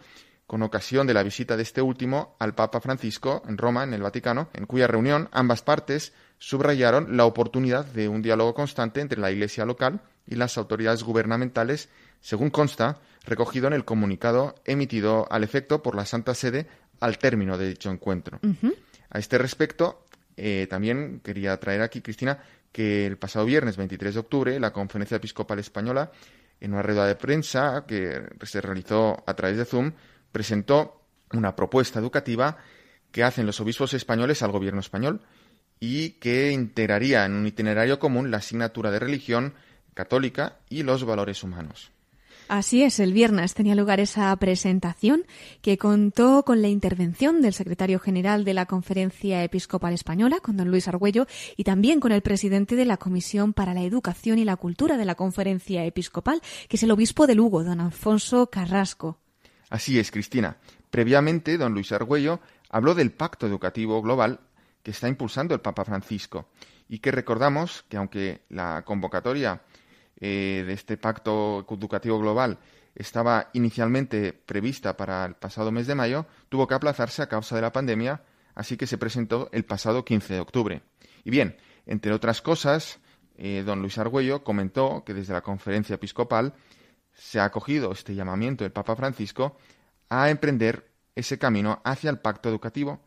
con 0.47 0.63
ocasión 0.63 1.07
de 1.07 1.13
la 1.13 1.23
visita 1.23 1.57
de 1.59 1.63
este 1.63 1.83
último 1.83 2.35
al 2.39 2.55
Papa 2.55 2.81
Francisco 2.81 3.43
en 3.47 3.59
Roma, 3.59 3.85
en 3.85 3.93
el 3.93 4.03
Vaticano, 4.03 4.49
en 4.55 4.65
cuya 4.65 4.87
reunión 4.87 5.29
ambas 5.31 5.61
partes 5.61 6.15
subrayaron 6.39 7.19
la 7.19 7.27
oportunidad 7.27 7.85
de 7.85 8.09
un 8.09 8.23
diálogo 8.23 8.55
constante 8.55 9.03
entre 9.03 9.21
la 9.21 9.31
Iglesia 9.31 9.67
local 9.67 10.01
y 10.27 10.37
las 10.37 10.57
autoridades 10.57 11.03
gubernamentales, 11.03 11.91
según 12.23 12.49
consta, 12.49 12.99
recogido 13.27 13.67
en 13.67 13.75
el 13.75 13.85
comunicado 13.85 14.55
emitido 14.65 15.31
al 15.31 15.45
efecto 15.45 15.83
por 15.83 15.95
la 15.95 16.07
Santa 16.07 16.35
Sede 16.35 16.67
al 16.99 17.19
término 17.19 17.59
de 17.59 17.69
dicho 17.69 17.91
encuentro. 17.91 18.41
A 19.11 19.19
este 19.19 19.37
respecto, 19.37 20.07
eh, 20.39 20.67
también 20.69 21.21
quería 21.21 21.59
traer 21.59 21.83
aquí, 21.83 22.01
Cristina, 22.01 22.39
que 22.73 23.07
el 23.07 23.19
pasado 23.19 23.45
viernes 23.45 23.77
23 23.77 24.15
de 24.15 24.21
octubre 24.21 24.61
la 24.61 24.73
Conferencia 24.73 25.17
Episcopal 25.17 25.59
Española, 25.59 26.13
en 26.61 26.73
una 26.73 26.83
rueda 26.83 27.07
de 27.07 27.17
prensa 27.17 27.85
que 27.87 28.23
se 28.43 28.61
realizó 28.61 29.23
a 29.27 29.35
través 29.35 29.57
de 29.57 29.65
Zoom, 29.65 29.93
presentó 30.33 31.03
una 31.33 31.55
propuesta 31.57 31.99
educativa 31.99 32.57
que 33.11 33.25
hacen 33.25 33.47
los 33.47 33.61
obispos 33.61 33.95
españoles 33.95 34.43
al 34.43 34.53
gobierno 34.53 34.81
español 34.81 35.23
y 35.81 36.11
que 36.13 36.53
integraría 36.53 37.25
en 37.25 37.33
un 37.33 37.47
itinerario 37.47 37.99
común 37.99 38.31
la 38.31 38.39
asignatura 38.39 38.91
de 38.91 38.99
religión 38.99 39.55
católica 39.95 40.59
y 40.69 40.83
los 40.83 41.05
valores 41.05 41.43
humanos. 41.43 41.91
Así 42.49 42.83
es, 42.83 42.99
el 42.99 43.13
viernes 43.13 43.53
tenía 43.53 43.75
lugar 43.75 44.01
esa 44.01 44.35
presentación 44.37 45.27
que 45.61 45.77
contó 45.77 46.45
con 46.47 46.63
la 46.63 46.69
intervención 46.69 47.43
del 47.43 47.53
secretario 47.53 47.99
general 47.99 48.47
de 48.47 48.55
la 48.55 48.65
Conferencia 48.65 49.45
Episcopal 49.45 49.93
Española, 49.93 50.41
con 50.41 50.57
don 50.57 50.71
Luis 50.71 50.89
Argüello, 50.89 51.27
y 51.59 51.65
también 51.65 52.01
con 52.01 52.11
el 52.11 52.23
presidente 52.23 52.75
de 52.75 52.87
la 52.87 52.97
Comisión 52.97 53.53
para 53.53 53.75
la 53.75 53.83
Educación 53.83 54.39
y 54.39 54.47
la 54.47 54.57
Cultura 54.57 54.97
de 54.97 55.05
la 55.05 55.15
Conferencia 55.15 55.85
Episcopal, 55.85 56.41
que 56.69 56.77
es 56.77 56.83
el 56.83 56.91
obispo 56.91 57.27
de 57.27 57.35
Lugo, 57.35 57.65
don 57.65 57.81
Alfonso 57.81 58.49
Carrasco. 58.49 59.19
Así 59.69 59.99
es, 59.99 60.11
Cristina. 60.11 60.57
Previamente, 60.91 61.59
don 61.59 61.75
Luis 61.75 61.93
Argüello 61.93 62.41
habló 62.71 62.95
del 62.95 63.13
Pacto 63.13 63.47
Educativo 63.47 64.01
Global 64.01 64.41
que 64.83 64.93
está 64.93 65.07
impulsando 65.07 65.55
el 65.55 65.61
Papa 65.61 65.85
Francisco 65.85 66.49
y 66.89 67.01
que 67.01 67.11
recordamos 67.11 67.85
que 67.91 67.99
aunque 67.99 68.41
la 68.49 68.83
convocatoria 68.87 69.61
eh, 70.21 70.65
de 70.67 70.73
este 70.73 70.97
Pacto 70.97 71.65
Educativo 71.69 72.19
Global 72.19 72.59
estaba 72.95 73.51
inicialmente 73.53 74.33
prevista 74.33 74.97
para 74.97 75.25
el 75.25 75.35
pasado 75.35 75.71
mes 75.71 75.87
de 75.87 75.95
mayo, 75.95 76.27
tuvo 76.49 76.67
que 76.67 76.75
aplazarse 76.75 77.23
a 77.23 77.29
causa 77.29 77.55
de 77.55 77.63
la 77.63 77.73
pandemia, 77.73 78.23
así 78.55 78.77
que 78.77 78.89
se 78.89 78.99
presentó 78.99 79.49
el 79.53 79.65
pasado 79.65 80.05
15 80.05 80.35
de 80.35 80.41
octubre. 80.41 80.83
Y 81.23 81.31
bien, 81.31 81.57
entre 81.87 82.13
otras 82.13 82.43
cosas, 82.43 82.99
eh, 83.37 83.63
don 83.65 83.81
Luis 83.81 83.99
Argüello 83.99 84.43
comentó 84.43 85.05
que 85.05 85.15
desde 85.15 85.33
la 85.33 85.43
conferencia 85.43 85.95
episcopal 85.95 86.55
se 87.15 87.39
ha 87.39 87.45
acogido 87.45 87.93
este 87.93 88.15
llamamiento 88.15 88.65
del 88.65 88.73
Papa 88.73 88.97
Francisco 88.97 89.57
a 90.09 90.31
emprender 90.31 90.91
ese 91.15 91.39
camino 91.39 91.81
hacia 91.85 92.11
el 92.11 92.19
pacto 92.19 92.49
educativo 92.49 93.01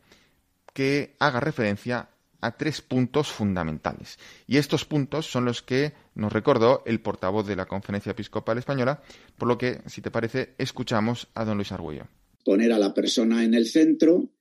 que 0.72 1.16
haga 1.18 1.40
referencia 1.40 2.08
a 2.40 2.52
tres 2.52 2.80
puntos 2.80 3.30
fundamentales. 3.30 4.18
Y 4.46 4.56
estos 4.56 4.84
puntos 4.84 5.30
son 5.30 5.44
los 5.44 5.62
que 5.62 5.94
nos 6.14 6.32
recordó 6.32 6.82
el 6.86 7.00
portavoz 7.00 7.46
de 7.46 7.56
la 7.56 7.66
Conferencia 7.66 8.12
Episcopal 8.12 8.58
Española, 8.58 9.02
por 9.38 9.48
lo 9.48 9.58
que, 9.58 9.80
si 9.86 10.00
te 10.00 10.10
parece, 10.10 10.54
escuchamos 10.58 11.28
a 11.34 11.44
don 11.44 11.56
Luis 11.56 11.72
Argüello. 11.72 12.08
Poner 12.44 12.72
a 12.72 12.78
la 12.78 12.92
persona 12.92 13.44
en 13.44 13.54
el 13.54 13.66
centro 13.66 14.32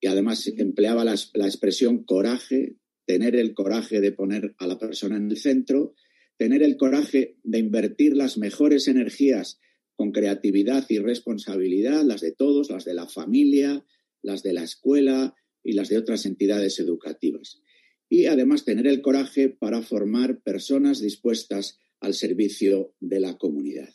y 0.00 0.06
además 0.06 0.46
empleaba 0.46 1.04
la, 1.04 1.14
la 1.34 1.46
expresión 1.46 2.04
coraje, 2.04 2.76
tener 3.04 3.36
el 3.36 3.54
coraje 3.54 4.00
de 4.00 4.12
poner 4.12 4.54
a 4.58 4.66
la 4.66 4.78
persona 4.78 5.16
en 5.16 5.30
el 5.30 5.36
centro, 5.36 5.94
tener 6.36 6.62
el 6.62 6.76
coraje 6.76 7.36
de 7.42 7.58
invertir 7.58 8.16
las 8.16 8.38
mejores 8.38 8.86
energías 8.86 9.58
con 9.96 10.12
creatividad 10.12 10.86
y 10.88 10.98
responsabilidad, 10.98 12.04
las 12.04 12.20
de 12.20 12.32
todos, 12.32 12.70
las 12.70 12.84
de 12.84 12.94
la 12.94 13.08
familia, 13.08 13.84
las 14.22 14.42
de 14.42 14.52
la 14.52 14.62
escuela, 14.62 15.34
y 15.68 15.72
las 15.72 15.88
de 15.88 15.98
otras 15.98 16.24
entidades 16.24 16.78
educativas. 16.80 17.60
Y 18.08 18.26
además 18.26 18.64
tener 18.64 18.86
el 18.86 19.02
coraje 19.02 19.48
para 19.48 19.82
formar 19.82 20.38
personas 20.40 21.00
dispuestas 21.00 21.78
al 22.00 22.14
servicio 22.14 22.92
de 23.00 23.20
la 23.20 23.36
comunidad. 23.36 23.88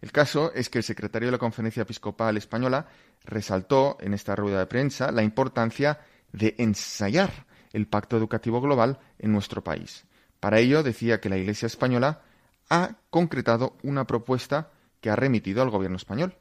El 0.00 0.12
caso 0.12 0.52
es 0.54 0.68
que 0.68 0.78
el 0.78 0.84
secretario 0.84 1.28
de 1.28 1.32
la 1.32 1.38
Conferencia 1.38 1.82
Episcopal 1.82 2.36
Española 2.36 2.88
resaltó 3.24 3.96
en 4.00 4.14
esta 4.14 4.36
rueda 4.36 4.60
de 4.60 4.66
prensa 4.66 5.10
la 5.10 5.22
importancia 5.22 6.00
de 6.32 6.54
ensayar 6.58 7.46
el 7.72 7.86
pacto 7.86 8.16
educativo 8.16 8.60
global 8.60 8.98
en 9.18 9.32
nuestro 9.32 9.64
país. 9.64 10.04
Para 10.40 10.60
ello 10.60 10.82
decía 10.82 11.20
que 11.20 11.28
la 11.28 11.38
Iglesia 11.38 11.66
española 11.66 12.22
ha 12.68 12.98
concretado 13.10 13.76
una 13.82 14.06
propuesta 14.06 14.70
que 15.00 15.10
ha 15.10 15.16
remitido 15.16 15.62
al 15.62 15.70
gobierno 15.70 15.96
español. 15.96 16.36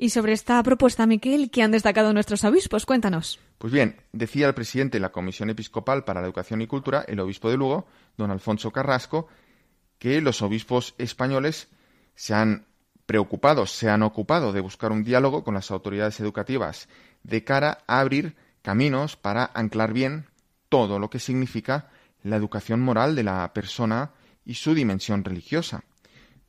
Y 0.00 0.10
sobre 0.10 0.32
esta 0.32 0.62
propuesta, 0.62 1.06
Miquel, 1.08 1.50
¿qué 1.50 1.64
han 1.64 1.72
destacado 1.72 2.12
nuestros 2.12 2.44
obispos? 2.44 2.86
Cuéntanos. 2.86 3.40
Pues 3.58 3.72
bien, 3.72 3.96
decía 4.12 4.46
el 4.46 4.54
presidente 4.54 4.98
de 4.98 5.02
la 5.02 5.10
Comisión 5.10 5.50
Episcopal 5.50 6.04
para 6.04 6.20
la 6.20 6.26
Educación 6.28 6.62
y 6.62 6.68
Cultura, 6.68 7.04
el 7.08 7.18
obispo 7.18 7.50
de 7.50 7.56
Lugo, 7.56 7.88
don 8.16 8.30
Alfonso 8.30 8.70
Carrasco, 8.70 9.26
que 9.98 10.20
los 10.20 10.40
obispos 10.40 10.94
españoles 10.98 11.66
se 12.14 12.32
han 12.32 12.66
preocupado, 13.06 13.66
se 13.66 13.90
han 13.90 14.04
ocupado 14.04 14.52
de 14.52 14.60
buscar 14.60 14.92
un 14.92 15.02
diálogo 15.02 15.42
con 15.42 15.54
las 15.54 15.72
autoridades 15.72 16.20
educativas 16.20 16.88
de 17.24 17.42
cara 17.42 17.78
a 17.88 17.98
abrir 17.98 18.36
caminos 18.62 19.16
para 19.16 19.50
anclar 19.52 19.92
bien 19.92 20.26
todo 20.68 21.00
lo 21.00 21.10
que 21.10 21.18
significa 21.18 21.90
la 22.22 22.36
educación 22.36 22.80
moral 22.80 23.16
de 23.16 23.24
la 23.24 23.52
persona 23.52 24.12
y 24.44 24.54
su 24.54 24.74
dimensión 24.74 25.24
religiosa. 25.24 25.82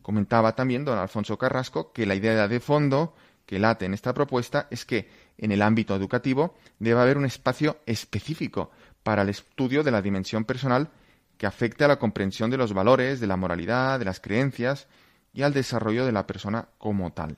Comentaba 0.03 0.53
también 0.55 0.85
don 0.85 0.99
Alfonso 0.99 1.37
Carrasco 1.39 1.91
que 1.91 2.05
la 2.05 2.13
idea 2.13 2.47
de 2.47 2.59
fondo 2.59 3.15
que 3.49 3.57
late 3.57 3.85
en 3.85 3.95
esta 3.95 4.13
propuesta 4.13 4.67
es 4.69 4.85
que 4.85 5.07
en 5.39 5.51
el 5.51 5.63
ámbito 5.63 5.95
educativo 5.95 6.53
debe 6.77 6.99
haber 6.99 7.17
un 7.17 7.25
espacio 7.25 7.77
específico 7.87 8.69
para 9.01 9.23
el 9.23 9.29
estudio 9.29 9.81
de 9.81 9.89
la 9.89 10.03
dimensión 10.03 10.45
personal 10.45 10.91
que 11.35 11.47
afecte 11.47 11.83
a 11.83 11.87
la 11.87 11.97
comprensión 11.97 12.51
de 12.51 12.57
los 12.57 12.73
valores, 12.73 13.19
de 13.19 13.25
la 13.25 13.37
moralidad, 13.37 13.97
de 13.97 14.05
las 14.05 14.19
creencias 14.19 14.87
y 15.33 15.41
al 15.41 15.51
desarrollo 15.51 16.05
de 16.05 16.11
la 16.11 16.27
persona 16.27 16.69
como 16.77 17.11
tal. 17.11 17.37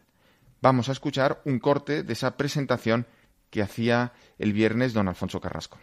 Vamos 0.62 0.90
a 0.90 0.92
escuchar 0.92 1.42
un 1.46 1.60
corte 1.60 2.04
de 2.04 2.12
esa 2.12 2.36
presentación 2.36 3.06
que 3.50 3.62
hacía 3.62 4.12
el 4.38 4.52
viernes 4.52 4.92
don 4.92 5.08
Alfonso 5.08 5.40
Carrasco. 5.40 5.80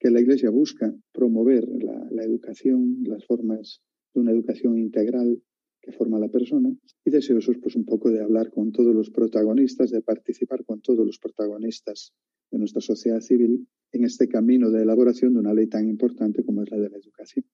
Que 0.00 0.10
la 0.10 0.20
Iglesia 0.20 0.50
busca 0.50 0.92
promover 1.12 1.62
la, 1.68 2.04
la 2.10 2.24
educación, 2.24 3.04
las 3.04 3.24
formas 3.26 3.80
de 4.12 4.22
una 4.22 4.32
educación 4.32 4.76
integral 4.76 5.40
que 5.82 5.92
forma 5.92 6.18
la 6.18 6.28
persona 6.28 6.70
y 7.04 7.10
deseosos 7.10 7.56
pues 7.60 7.74
un 7.74 7.84
poco 7.84 8.10
de 8.10 8.22
hablar 8.22 8.50
con 8.50 8.70
todos 8.70 8.94
los 8.94 9.10
protagonistas, 9.10 9.90
de 9.90 10.00
participar 10.00 10.64
con 10.64 10.80
todos 10.80 11.04
los 11.04 11.18
protagonistas 11.18 12.12
de 12.50 12.58
nuestra 12.58 12.80
sociedad 12.80 13.20
civil 13.20 13.66
en 13.90 14.04
este 14.04 14.28
camino 14.28 14.70
de 14.70 14.82
elaboración 14.82 15.34
de 15.34 15.40
una 15.40 15.52
ley 15.52 15.66
tan 15.66 15.88
importante 15.88 16.44
como 16.44 16.62
es 16.62 16.70
la 16.70 16.78
de 16.78 16.88
la 16.88 16.96
educación. 16.98 17.44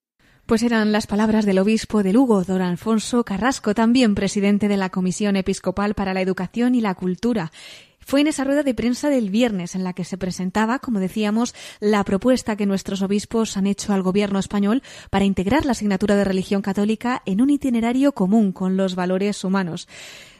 Pues 0.47 0.62
eran 0.62 0.93
las 0.93 1.07
palabras 1.07 1.45
del 1.45 1.59
obispo 1.59 2.03
de 2.03 2.12
Lugo, 2.12 2.43
don 2.45 2.62
Alfonso 2.62 3.24
Carrasco, 3.24 3.74
también 3.74 4.14
presidente 4.14 4.68
de 4.68 4.76
la 4.76 4.89
Comisión 4.89 5.37
Episcopal 5.37 5.95
para 5.95 6.14
la 6.14 6.22
Educación 6.22 6.74
y 6.74 6.81
la 6.81 6.95
Cultura 6.95 7.51
fue 8.09 8.22
en 8.22 8.26
esa 8.26 8.42
rueda 8.42 8.62
de 8.62 8.72
prensa 8.72 9.11
del 9.11 9.28
viernes 9.28 9.74
en 9.74 9.84
la 9.84 9.92
que 9.92 10.02
se 10.02 10.16
presentaba, 10.16 10.78
como 10.78 10.98
decíamos, 10.98 11.54
la 11.78 12.02
propuesta 12.04 12.56
que 12.56 12.64
nuestros 12.64 13.02
obispos 13.02 13.59
han 13.59 13.66
hecho 13.66 13.92
al 13.92 14.00
gobierno 14.00 14.38
español 14.38 14.82
para 15.11 15.26
integrar 15.26 15.66
la 15.66 15.72
asignatura 15.72 16.16
de 16.16 16.24
religión 16.24 16.62
católica 16.62 17.20
en 17.26 17.42
un 17.42 17.50
itinerario 17.50 18.12
común 18.12 18.52
con 18.52 18.78
los 18.78 18.94
valores 18.94 19.44
humanos. 19.44 19.88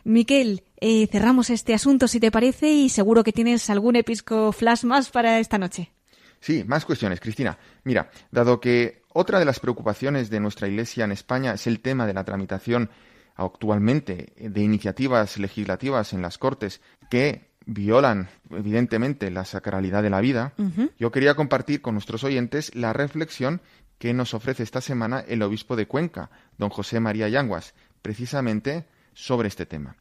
Miquel, 0.03 0.63
eh, 0.81 1.09
cerramos 1.09 1.51
este 1.51 1.75
asunto 1.75 2.09
si 2.09 2.21
te 2.21 2.31
parece 2.31 2.73
y 2.73 2.89
seguro 2.89 3.23
que 3.23 3.35
tienes 3.35 3.69
algún 3.69 3.97
episco 3.97 4.51
flash 4.53 4.85
más 4.85 5.11
para 5.11 5.39
esta 5.39 5.59
noche. 5.59 5.93
Sí, 6.41 6.65
más 6.67 6.87
cuestiones, 6.87 7.21
Cristina. 7.21 7.59
Mira, 7.85 8.11
dado 8.31 8.61
que 8.61 9.03
otra 9.13 9.39
de 9.39 9.45
las 9.45 9.61
preocupaciones 9.61 10.31
de 10.31 10.41
nuestra 10.41 10.69
Iglesia 10.69 11.05
en 11.05 11.13
España 11.13 11.53
es 11.53 11.67
el 11.67 11.81
tema 11.81 12.07
de 12.07 12.15
la 12.15 12.25
tramitación 12.25 12.89
actualmente 13.35 14.33
de 14.39 14.63
iniciativas 14.63 15.37
legislativas 15.37 16.15
en 16.15 16.23
las 16.23 16.39
Cortes 16.39 16.81
que 17.11 17.48
violan 17.69 18.31
evidentemente 18.51 19.31
la 19.31 19.45
sacralidad 19.45 20.03
de 20.03 20.11
la 20.11 20.21
vida, 20.21 20.55
yo 20.99 21.13
quería 21.13 21.35
compartir 21.35 21.83
con 21.83 21.95
nuestros 21.95 22.25
oyentes 22.25 22.75
la 22.75 22.95
reflexión 22.95 23.61
que 23.99 24.15
nos 24.15 24.33
ofrece 24.33 24.63
esta 24.63 24.81
semana 24.81 25.23
el 25.29 25.43
obispo 25.43 25.77
de 25.77 25.87
Cuenca, 25.87 26.31
don 26.57 26.71
José 26.71 26.99
María 26.99 27.29
Yanguas, 27.29 27.75
precisamente 28.01 28.87
sobre 29.13 29.49
este 29.49 29.67
tema. 29.67 29.97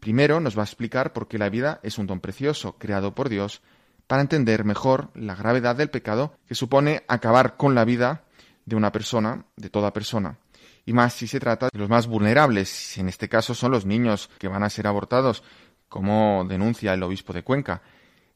Primero 0.00 0.40
nos 0.40 0.56
va 0.56 0.62
a 0.62 0.64
explicar 0.64 1.12
por 1.12 1.28
qué 1.28 1.36
la 1.36 1.50
vida 1.50 1.78
es 1.82 1.98
un 1.98 2.06
don 2.06 2.20
precioso 2.20 2.76
creado 2.78 3.14
por 3.14 3.28
Dios 3.28 3.60
para 4.06 4.22
entender 4.22 4.64
mejor 4.64 5.10
la 5.14 5.34
gravedad 5.34 5.76
del 5.76 5.90
pecado 5.90 6.34
que 6.48 6.54
supone 6.54 7.04
acabar 7.06 7.58
con 7.58 7.74
la 7.74 7.84
vida 7.84 8.24
de 8.64 8.76
una 8.76 8.92
persona, 8.92 9.44
de 9.56 9.68
toda 9.68 9.92
persona. 9.92 10.38
Y 10.86 10.94
más 10.94 11.12
si 11.12 11.26
se 11.26 11.38
trata 11.38 11.68
de 11.70 11.78
los 11.78 11.90
más 11.90 12.06
vulnerables, 12.06 12.96
en 12.96 13.10
este 13.10 13.28
caso 13.28 13.54
son 13.54 13.72
los 13.72 13.84
niños 13.84 14.30
que 14.38 14.48
van 14.48 14.62
a 14.62 14.70
ser 14.70 14.86
abortados, 14.86 15.42
como 15.90 16.46
denuncia 16.48 16.94
el 16.94 17.02
obispo 17.02 17.34
de 17.34 17.42
Cuenca, 17.42 17.82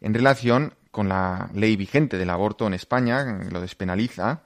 en 0.03 0.13
relación 0.13 0.75
con 0.91 1.09
la 1.09 1.49
ley 1.55 1.77
vigente 1.77 2.19
del 2.19 2.29
aborto 2.29 2.67
en 2.67 2.75
España, 2.75 3.39
que 3.43 3.51
lo 3.51 3.63
despenaliza, 3.63 4.43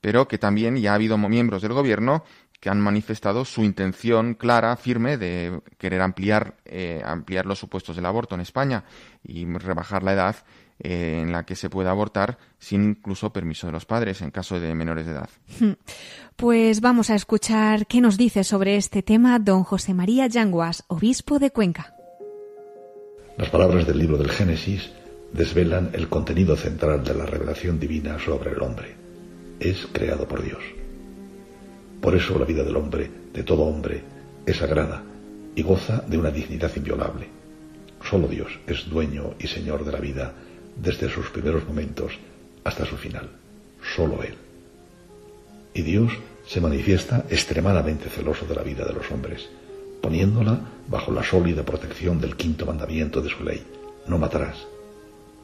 pero 0.00 0.26
que 0.26 0.38
también 0.38 0.76
ya 0.76 0.92
ha 0.92 0.94
habido 0.96 1.16
miembros 1.16 1.62
del 1.62 1.72
gobierno 1.72 2.24
que 2.60 2.70
han 2.70 2.80
manifestado 2.80 3.44
su 3.44 3.62
intención 3.62 4.34
clara, 4.34 4.76
firme, 4.76 5.18
de 5.18 5.60
querer 5.78 6.00
ampliar, 6.00 6.56
eh, 6.64 7.02
ampliar 7.04 7.46
los 7.46 7.58
supuestos 7.58 7.94
del 7.94 8.06
aborto 8.06 8.34
en 8.34 8.40
España 8.40 8.84
y 9.22 9.44
rebajar 9.44 10.02
la 10.02 10.14
edad 10.14 10.36
eh, 10.78 11.20
en 11.22 11.32
la 11.32 11.44
que 11.44 11.56
se 11.56 11.70
puede 11.70 11.88
abortar 11.88 12.38
sin 12.58 12.84
incluso 12.84 13.32
permiso 13.32 13.66
de 13.66 13.72
los 13.72 13.86
padres 13.86 14.20
en 14.22 14.30
caso 14.30 14.58
de 14.58 14.74
menores 14.74 15.06
de 15.06 15.12
edad. 15.12 15.30
Pues 16.36 16.80
vamos 16.80 17.10
a 17.10 17.14
escuchar 17.14 17.86
qué 17.86 18.00
nos 18.00 18.16
dice 18.16 18.44
sobre 18.44 18.76
este 18.76 19.02
tema 19.02 19.38
don 19.38 19.62
José 19.62 19.94
María 19.94 20.26
Yanguas, 20.26 20.84
obispo 20.88 21.38
de 21.38 21.50
Cuenca. 21.50 21.95
Las 23.38 23.50
palabras 23.50 23.86
del 23.86 23.98
libro 23.98 24.16
del 24.16 24.30
Génesis 24.30 24.90
desvelan 25.30 25.90
el 25.92 26.08
contenido 26.08 26.56
central 26.56 27.04
de 27.04 27.12
la 27.12 27.26
revelación 27.26 27.78
divina 27.78 28.18
sobre 28.18 28.52
el 28.52 28.62
hombre. 28.62 28.94
Es 29.60 29.86
creado 29.92 30.26
por 30.26 30.42
Dios. 30.42 30.62
Por 32.00 32.14
eso 32.14 32.38
la 32.38 32.46
vida 32.46 32.62
del 32.62 32.76
hombre, 32.76 33.10
de 33.34 33.42
todo 33.42 33.64
hombre, 33.64 34.02
es 34.46 34.56
sagrada 34.56 35.02
y 35.54 35.62
goza 35.62 36.02
de 36.06 36.16
una 36.16 36.30
dignidad 36.30 36.74
inviolable. 36.76 37.28
Solo 38.08 38.26
Dios 38.26 38.58
es 38.66 38.88
dueño 38.88 39.34
y 39.38 39.48
señor 39.48 39.84
de 39.84 39.92
la 39.92 40.00
vida 40.00 40.32
desde 40.74 41.10
sus 41.10 41.28
primeros 41.28 41.66
momentos 41.66 42.12
hasta 42.64 42.86
su 42.86 42.96
final. 42.96 43.28
Solo 43.94 44.22
Él. 44.22 44.34
Y 45.74 45.82
Dios 45.82 46.10
se 46.46 46.62
manifiesta 46.62 47.26
extremadamente 47.28 48.08
celoso 48.08 48.46
de 48.46 48.54
la 48.54 48.62
vida 48.62 48.86
de 48.86 48.94
los 48.94 49.10
hombres, 49.10 49.50
poniéndola 50.00 50.75
bajo 50.88 51.12
la 51.12 51.22
sólida 51.22 51.64
protección 51.64 52.20
del 52.20 52.36
quinto 52.36 52.66
mandamiento 52.66 53.20
de 53.20 53.30
su 53.30 53.42
ley, 53.42 53.62
no 54.06 54.18
matarás, 54.18 54.66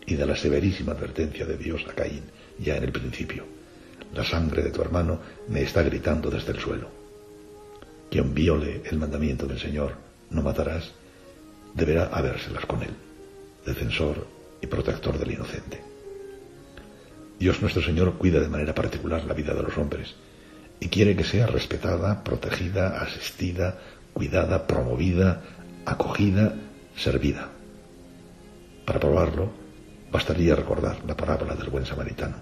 y 0.07 0.15
de 0.15 0.27
la 0.27 0.37
severísima 0.37 0.93
advertencia 0.93 1.47
de 1.47 1.57
Dios 1.57 1.85
a 1.89 1.95
Caín 1.95 2.25
ya 2.59 2.77
en 2.77 2.85
el 2.85 2.93
principio 2.93 3.45
la 4.15 4.25
sangre 4.25 4.63
de 4.63 4.71
tu 4.71 4.83
hermano 4.83 5.19
me 5.49 5.63
está 5.63 5.83
gritando 5.83 6.31
desde 6.31 6.53
el 6.53 6.59
suelo. 6.59 6.89
Quien 8.11 8.35
viole 8.35 8.83
el 8.85 8.99
mandamiento 8.99 9.47
del 9.47 9.59
Señor, 9.59 9.95
no 10.31 10.43
matarás, 10.43 10.93
deberá 11.75 12.07
habérselas 12.13 12.67
con 12.67 12.83
él, 12.83 12.95
defensor 13.65 14.27
y 14.61 14.67
protector 14.67 15.19
del 15.19 15.33
inocente. 15.33 15.83
Dios 17.39 17.61
nuestro 17.63 17.83
Señor 17.83 18.15
cuida 18.19 18.39
de 18.41 18.49
manera 18.49 18.75
particular 18.75 19.25
la 19.25 19.35
vida 19.35 19.55
de 19.55 19.63
los 19.63 19.77
hombres 19.79 20.15
y 20.79 20.89
quiere 20.89 21.17
que 21.17 21.25
sea 21.25 21.47
respetada, 21.47 22.23
protegida, 22.23 23.01
asistida, 23.01 23.79
cuidada, 24.13 24.67
promovida, 24.67 25.43
acogida, 25.85 26.55
servida. 26.97 27.49
Para 28.85 29.01
probarlo, 29.01 29.51
bastaría 30.11 30.55
recordar 30.55 30.99
la 31.07 31.17
parábola 31.17 31.55
del 31.55 31.71
buen 31.71 31.87
samaritano 31.87 32.37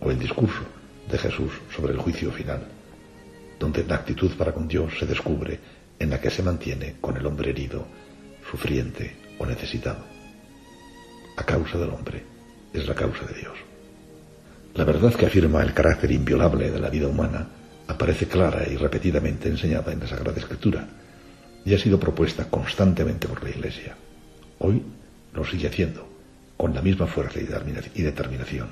o 0.00 0.10
el 0.10 0.18
discurso 0.18 0.62
de 1.10 1.18
Jesús 1.18 1.52
sobre 1.74 1.92
el 1.92 1.98
juicio 1.98 2.30
final, 2.30 2.60
donde 3.58 3.84
la 3.84 3.96
actitud 3.96 4.30
para 4.36 4.52
con 4.52 4.68
Dios 4.68 4.92
se 4.98 5.06
descubre 5.06 5.58
en 5.98 6.10
la 6.10 6.20
que 6.20 6.30
se 6.30 6.42
mantiene 6.42 6.96
con 7.00 7.16
el 7.16 7.26
hombre 7.26 7.50
herido, 7.50 7.86
sufriente 8.50 9.16
o 9.38 9.46
necesitado. 9.46 10.04
A 11.36 11.44
causa 11.44 11.78
del 11.78 11.90
hombre 11.90 12.22
es 12.72 12.86
la 12.86 12.94
causa 12.94 13.24
de 13.24 13.34
Dios. 13.34 13.54
La 14.74 14.84
verdad 14.84 15.14
que 15.14 15.26
afirma 15.26 15.62
el 15.62 15.74
carácter 15.74 16.12
inviolable 16.12 16.70
de 16.70 16.78
la 16.78 16.90
vida 16.90 17.08
humana 17.08 17.48
aparece 17.88 18.28
clara 18.28 18.68
y 18.68 18.76
repetidamente 18.76 19.48
enseñada 19.48 19.92
en 19.92 20.00
la 20.00 20.06
Sagrada 20.06 20.38
Escritura 20.38 20.86
y 21.64 21.74
ha 21.74 21.78
sido 21.78 21.98
propuesta 21.98 22.44
constantemente 22.48 23.26
por 23.26 23.42
la 23.42 23.50
Iglesia. 23.50 23.96
Hoy 24.58 24.82
lo 25.34 25.44
sigue 25.44 25.68
haciendo, 25.68 26.06
con 26.56 26.74
la 26.74 26.82
misma 26.82 27.06
fuerza 27.06 27.40
y 27.40 28.02
determinación, 28.02 28.68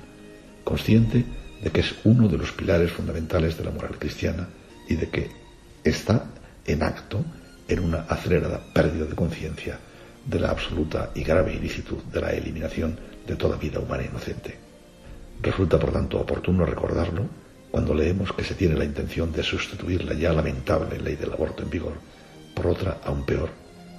consciente 0.65 1.25
de 1.63 1.71
que 1.71 1.81
es 1.81 1.95
uno 2.05 2.29
de 2.29 2.39
los 2.39 2.53
pilares 2.53 2.93
fundamentales 2.93 3.57
de 3.57 3.65
la 3.65 3.71
moral 3.71 3.99
cristiana 3.99 4.49
y 4.89 4.95
de 4.97 5.09
que 5.09 5.31
está 5.83 6.27
en 6.67 6.83
acto 6.83 7.25
en 7.69 7.81
una 7.81 8.03
acelerada 8.03 8.61
pérdida 8.73 9.07
de 9.07 9.15
conciencia 9.15 9.79
de 10.25 10.41
la 10.41 10.51
absoluta 10.51 11.11
y 11.15 11.23
grave 11.23 11.55
ilicitud 11.55 12.03
de 12.13 12.21
la 12.21 12.33
eliminación 12.33 12.99
de 13.27 13.37
toda 13.37 13.57
vida 13.57 13.81
humana 13.81 14.05
inocente. 14.05 14.57
Resulta, 15.41 15.79
por 15.79 15.93
tanto, 15.93 16.21
oportuno 16.21 16.65
recordarlo 16.65 17.29
cuando 17.77 17.93
leemos 17.93 18.33
que 18.33 18.43
se 18.43 18.55
tiene 18.55 18.75
la 18.75 18.87
intención 18.87 19.31
de 19.31 19.43
sustituir 19.43 20.03
la 20.03 20.15
ya 20.15 20.33
lamentable 20.33 20.99
ley 20.99 21.15
del 21.15 21.35
aborto 21.35 21.63
en 21.63 21.69
vigor 21.69 21.93
por 22.55 22.69
otra 22.69 23.01
aún 23.05 23.27
peor, 23.27 23.51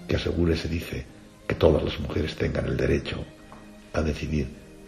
que 0.07 0.15
asegure, 0.15 0.57
se 0.57 0.67
dice, 0.67 1.05
que 1.47 1.53
todas 1.53 1.84
las 1.84 1.99
mujeres 1.99 2.36
tengan 2.36 2.65
el 2.65 2.75
derecho 2.75 3.23
a 3.93 4.01
decidir 4.01 4.47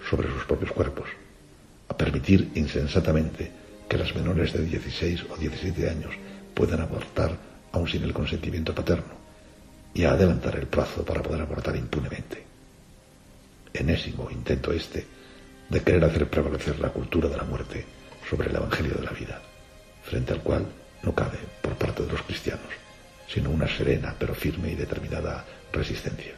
sobre 0.10 0.28
sus 0.30 0.44
propios 0.46 0.72
cuerpos 0.72 1.08
a 1.88 1.96
permitir 1.96 2.50
insensatamente 2.56 3.52
que 3.88 3.96
las 3.96 4.16
menores 4.16 4.54
de 4.54 4.66
16 4.66 5.24
o 5.30 5.38
17 5.38 5.88
años 5.88 6.16
puedan 6.56 6.82
abortar 6.82 7.38
aun 7.72 7.88
sin 7.88 8.02
el 8.02 8.12
consentimiento 8.12 8.74
paterno 8.74 9.14
y 9.94 10.04
a 10.06 10.14
adelantar 10.14 10.56
el 10.56 10.66
plazo 10.66 11.06
para 11.06 11.22
poder 11.22 11.42
abortar 11.42 11.76
impunemente. 11.76 12.44
Enésimo 13.72 14.32
intento 14.32 14.74
este 14.74 15.06
de 15.70 15.80
querer 15.84 16.04
hacer 16.06 16.28
prevalecer 16.28 16.80
la 16.80 16.90
cultura 16.90 17.30
de 17.30 17.38
la 17.38 17.44
muerte 17.44 17.99
sobre 18.30 18.50
el 18.50 18.56
Evangelio 18.56 18.94
de 18.94 19.04
la 19.04 19.12
vida, 19.12 19.42
frente 20.04 20.34
al 20.34 20.42
cual 20.42 20.66
no 21.04 21.14
cabe, 21.16 21.40
por 21.62 21.76
parte 21.76 22.04
de 22.04 22.12
los 22.12 22.22
cristianos, 22.22 22.68
sino 23.28 23.50
una 23.50 23.68
serena 23.68 24.16
pero 24.18 24.36
firme 24.36 24.72
y 24.72 24.76
determinada 24.76 25.46
resistencia. 25.72 26.34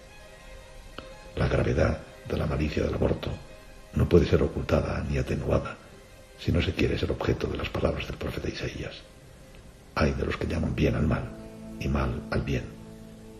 La 1.35 1.47
gravedad 1.47 1.99
de 2.27 2.37
la 2.37 2.45
malicia 2.45 2.83
del 2.83 2.93
aborto 2.93 3.29
no 3.93 4.07
puede 4.07 4.25
ser 4.25 4.41
ocultada 4.43 5.03
ni 5.09 5.17
atenuada 5.17 5.77
si 6.39 6.51
no 6.51 6.61
se 6.61 6.73
quiere 6.73 6.97
ser 6.97 7.11
objeto 7.11 7.47
de 7.47 7.57
las 7.57 7.69
palabras 7.69 8.07
del 8.07 8.17
profeta 8.17 8.49
Isaías. 8.49 8.95
Hay 9.95 10.11
de 10.13 10.25
los 10.25 10.37
que 10.37 10.47
llaman 10.47 10.75
bien 10.75 10.95
al 10.95 11.07
mal 11.07 11.23
y 11.79 11.87
mal 11.87 12.21
al 12.31 12.41
bien, 12.41 12.63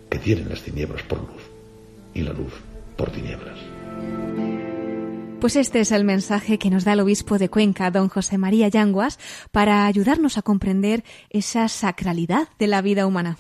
que 0.10 0.20
tienen 0.20 0.50
las 0.50 0.62
tinieblas 0.62 1.04
por 1.04 1.20
luz 1.20 1.42
y 2.14 2.22
la 2.22 2.34
luz 2.34 2.54
por 2.96 3.10
tinieblas. 3.10 4.61
Pues 5.42 5.56
este 5.56 5.80
es 5.80 5.92
el 5.92 6.04
mensaje 6.04 6.60
que 6.60 6.70
nos 6.70 6.86
da 6.86 6.94
el 6.94 7.00
obispo 7.00 7.40
de 7.40 7.50
Cuenca, 7.50 7.90
don 7.90 8.10
José 8.10 8.38
María 8.38 8.68
Yanguas, 8.68 9.18
para 9.50 9.88
ayudarnos 9.88 10.38
a 10.38 10.44
comprender 10.44 11.04
esa 11.32 11.68
sacralidad 11.68 12.48
de 12.60 12.68
la 12.68 12.84
vida 12.84 13.08
humana. 13.08 13.40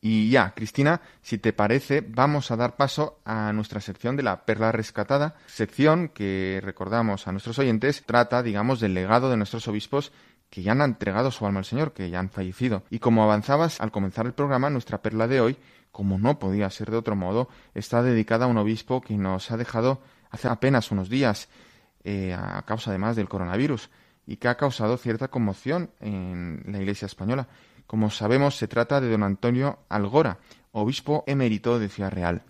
Y 0.00 0.30
ya, 0.30 0.52
Cristina, 0.56 1.00
si 1.22 1.38
te 1.38 1.52
parece, 1.52 2.00
vamos 2.00 2.50
a 2.50 2.56
dar 2.56 2.74
paso 2.74 3.20
a 3.24 3.52
nuestra 3.52 3.80
sección 3.80 4.16
de 4.16 4.24
la 4.24 4.44
perla 4.46 4.72
rescatada, 4.72 5.36
sección 5.46 6.08
que 6.08 6.60
recordamos 6.60 7.28
a 7.28 7.32
nuestros 7.32 7.60
oyentes, 7.60 8.02
trata, 8.04 8.42
digamos, 8.42 8.80
del 8.80 8.94
legado 8.94 9.30
de 9.30 9.36
nuestros 9.36 9.68
obispos 9.68 10.10
que 10.50 10.62
ya 10.62 10.72
han 10.72 10.80
entregado 10.80 11.30
su 11.30 11.46
alma 11.46 11.60
al 11.60 11.64
Señor, 11.64 11.92
que 11.92 12.10
ya 12.10 12.18
han 12.18 12.30
fallecido. 12.30 12.82
Y 12.90 12.98
como 12.98 13.22
avanzabas 13.22 13.80
al 13.80 13.92
comenzar 13.92 14.26
el 14.26 14.32
programa, 14.32 14.70
nuestra 14.70 15.02
perla 15.02 15.28
de 15.28 15.40
hoy, 15.40 15.56
como 15.92 16.18
no 16.18 16.40
podía 16.40 16.68
ser 16.70 16.90
de 16.90 16.96
otro 16.96 17.14
modo, 17.14 17.48
está 17.74 18.02
dedicada 18.02 18.46
a 18.46 18.48
un 18.48 18.58
obispo 18.58 19.00
que 19.00 19.16
nos 19.16 19.52
ha 19.52 19.56
dejado 19.56 20.00
hace 20.30 20.48
apenas 20.48 20.90
unos 20.90 21.08
días, 21.08 21.48
eh, 22.04 22.34
a 22.34 22.62
causa 22.62 22.90
además 22.90 23.16
del 23.16 23.28
coronavirus, 23.28 23.90
y 24.26 24.36
que 24.36 24.48
ha 24.48 24.56
causado 24.56 24.96
cierta 24.96 25.28
conmoción 25.28 25.90
en 26.00 26.62
la 26.66 26.78
Iglesia 26.78 27.06
española. 27.06 27.48
Como 27.86 28.10
sabemos, 28.10 28.56
se 28.56 28.68
trata 28.68 29.00
de 29.00 29.08
don 29.08 29.22
Antonio 29.22 29.78
Algora, 29.88 30.38
obispo 30.72 31.24
emérito 31.26 31.78
de 31.78 31.88
Ciudad 31.88 32.12
Real. 32.12 32.42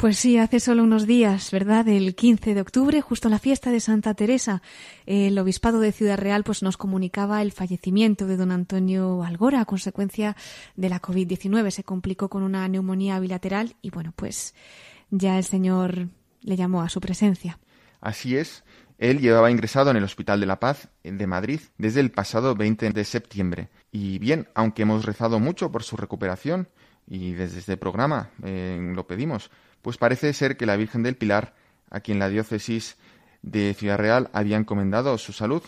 Pues 0.00 0.16
sí, 0.16 0.38
hace 0.38 0.60
solo 0.60 0.82
unos 0.82 1.06
días, 1.06 1.50
¿verdad? 1.50 1.86
El 1.86 2.14
15 2.14 2.54
de 2.54 2.62
octubre, 2.62 3.02
justo 3.02 3.28
la 3.28 3.38
fiesta 3.38 3.70
de 3.70 3.80
Santa 3.80 4.14
Teresa, 4.14 4.62
el 5.04 5.38
obispado 5.38 5.78
de 5.78 5.92
Ciudad 5.92 6.16
Real 6.16 6.42
pues 6.42 6.62
nos 6.62 6.78
comunicaba 6.78 7.42
el 7.42 7.52
fallecimiento 7.52 8.26
de 8.26 8.38
don 8.38 8.50
Antonio 8.50 9.22
Algora 9.22 9.60
a 9.60 9.66
consecuencia 9.66 10.36
de 10.74 10.88
la 10.88 11.02
COVID-19. 11.02 11.70
Se 11.70 11.84
complicó 11.84 12.30
con 12.30 12.42
una 12.42 12.66
neumonía 12.66 13.20
bilateral 13.20 13.76
y 13.82 13.90
bueno, 13.90 14.14
pues 14.16 14.54
ya 15.10 15.36
el 15.36 15.44
Señor 15.44 16.08
le 16.40 16.56
llamó 16.56 16.82
a 16.82 16.88
su 16.88 17.00
presencia. 17.00 17.58
Así 18.00 18.36
es. 18.36 18.64
Él 18.98 19.20
llevaba 19.20 19.50
ingresado 19.50 19.90
en 19.90 19.96
el 19.96 20.04
Hospital 20.04 20.40
de 20.40 20.46
la 20.46 20.60
Paz 20.60 20.88
de 21.02 21.26
Madrid 21.26 21.60
desde 21.78 22.00
el 22.00 22.10
pasado 22.10 22.54
20 22.54 22.90
de 22.90 23.04
septiembre. 23.04 23.70
Y 23.90 24.18
bien, 24.18 24.48
aunque 24.54 24.82
hemos 24.82 25.04
rezado 25.06 25.40
mucho 25.40 25.72
por 25.72 25.82
su 25.82 25.96
recuperación, 25.96 26.68
y 27.06 27.32
desde 27.32 27.58
este 27.58 27.76
programa 27.76 28.30
eh, 28.44 28.78
lo 28.94 29.06
pedimos, 29.06 29.50
pues 29.82 29.96
parece 29.96 30.32
ser 30.32 30.56
que 30.56 30.66
la 30.66 30.76
Virgen 30.76 31.02
del 31.02 31.16
Pilar, 31.16 31.54
a 31.90 32.00
quien 32.00 32.18
la 32.18 32.28
diócesis 32.28 32.96
de 33.42 33.74
Ciudad 33.74 33.98
Real 33.98 34.30
había 34.32 34.56
encomendado 34.56 35.16
su 35.18 35.32
salud, 35.32 35.62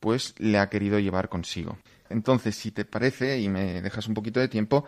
pues 0.00 0.34
le 0.38 0.58
ha 0.58 0.70
querido 0.70 0.98
llevar 0.98 1.28
consigo. 1.28 1.78
Entonces, 2.08 2.54
si 2.54 2.70
te 2.70 2.84
parece 2.84 3.40
y 3.40 3.48
me 3.48 3.82
dejas 3.82 4.06
un 4.06 4.14
poquito 4.14 4.40
de 4.40 4.48
tiempo, 4.48 4.84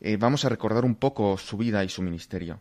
eh, 0.00 0.16
vamos 0.16 0.44
a 0.44 0.48
recordar 0.48 0.84
un 0.84 0.94
poco 0.94 1.36
su 1.36 1.56
vida 1.56 1.84
y 1.84 1.88
su 1.88 2.02
ministerio. 2.02 2.60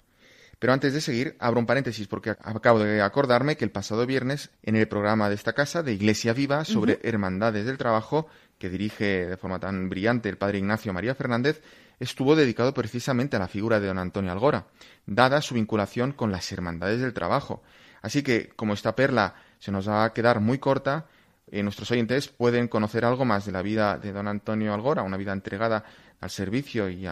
Pero 0.61 0.73
antes 0.73 0.93
de 0.93 1.01
seguir, 1.01 1.35
abro 1.39 1.59
un 1.59 1.65
paréntesis 1.65 2.07
porque 2.07 2.29
acabo 2.29 2.77
de 2.77 3.01
acordarme 3.01 3.57
que 3.57 3.65
el 3.65 3.71
pasado 3.71 4.05
viernes, 4.05 4.51
en 4.61 4.75
el 4.75 4.87
programa 4.87 5.27
de 5.27 5.33
esta 5.33 5.53
casa 5.53 5.81
de 5.81 5.93
Iglesia 5.93 6.33
Viva 6.33 6.65
sobre 6.65 6.99
hermandades 7.01 7.65
del 7.65 7.79
trabajo, 7.79 8.27
que 8.59 8.69
dirige 8.69 9.25
de 9.25 9.37
forma 9.37 9.59
tan 9.59 9.89
brillante 9.89 10.29
el 10.29 10.37
padre 10.37 10.59
Ignacio 10.59 10.93
María 10.93 11.15
Fernández, 11.15 11.63
estuvo 11.99 12.35
dedicado 12.35 12.75
precisamente 12.75 13.37
a 13.37 13.39
la 13.39 13.47
figura 13.47 13.79
de 13.79 13.87
don 13.87 13.97
Antonio 13.97 14.31
Algora, 14.31 14.67
dada 15.07 15.41
su 15.41 15.55
vinculación 15.55 16.11
con 16.11 16.31
las 16.31 16.51
hermandades 16.51 17.01
del 17.01 17.15
trabajo. 17.15 17.63
Así 18.03 18.21
que, 18.21 18.49
como 18.49 18.75
esta 18.75 18.95
perla 18.95 19.33
se 19.57 19.71
nos 19.71 19.89
va 19.89 20.03
a 20.03 20.13
quedar 20.13 20.41
muy 20.41 20.59
corta, 20.59 21.07
eh, 21.47 21.63
nuestros 21.63 21.91
oyentes 21.91 22.27
pueden 22.27 22.67
conocer 22.67 23.05
algo 23.05 23.25
más 23.25 23.45
de 23.45 23.51
la 23.51 23.61
vida 23.61 23.97
de 23.97 24.11
don 24.11 24.27
Antonio 24.27 24.73
Algora, 24.73 25.03
una 25.03 25.17
vida 25.17 25.33
entregada 25.33 25.83
al 26.21 26.29
servicio 26.29 26.87
y 26.87 27.07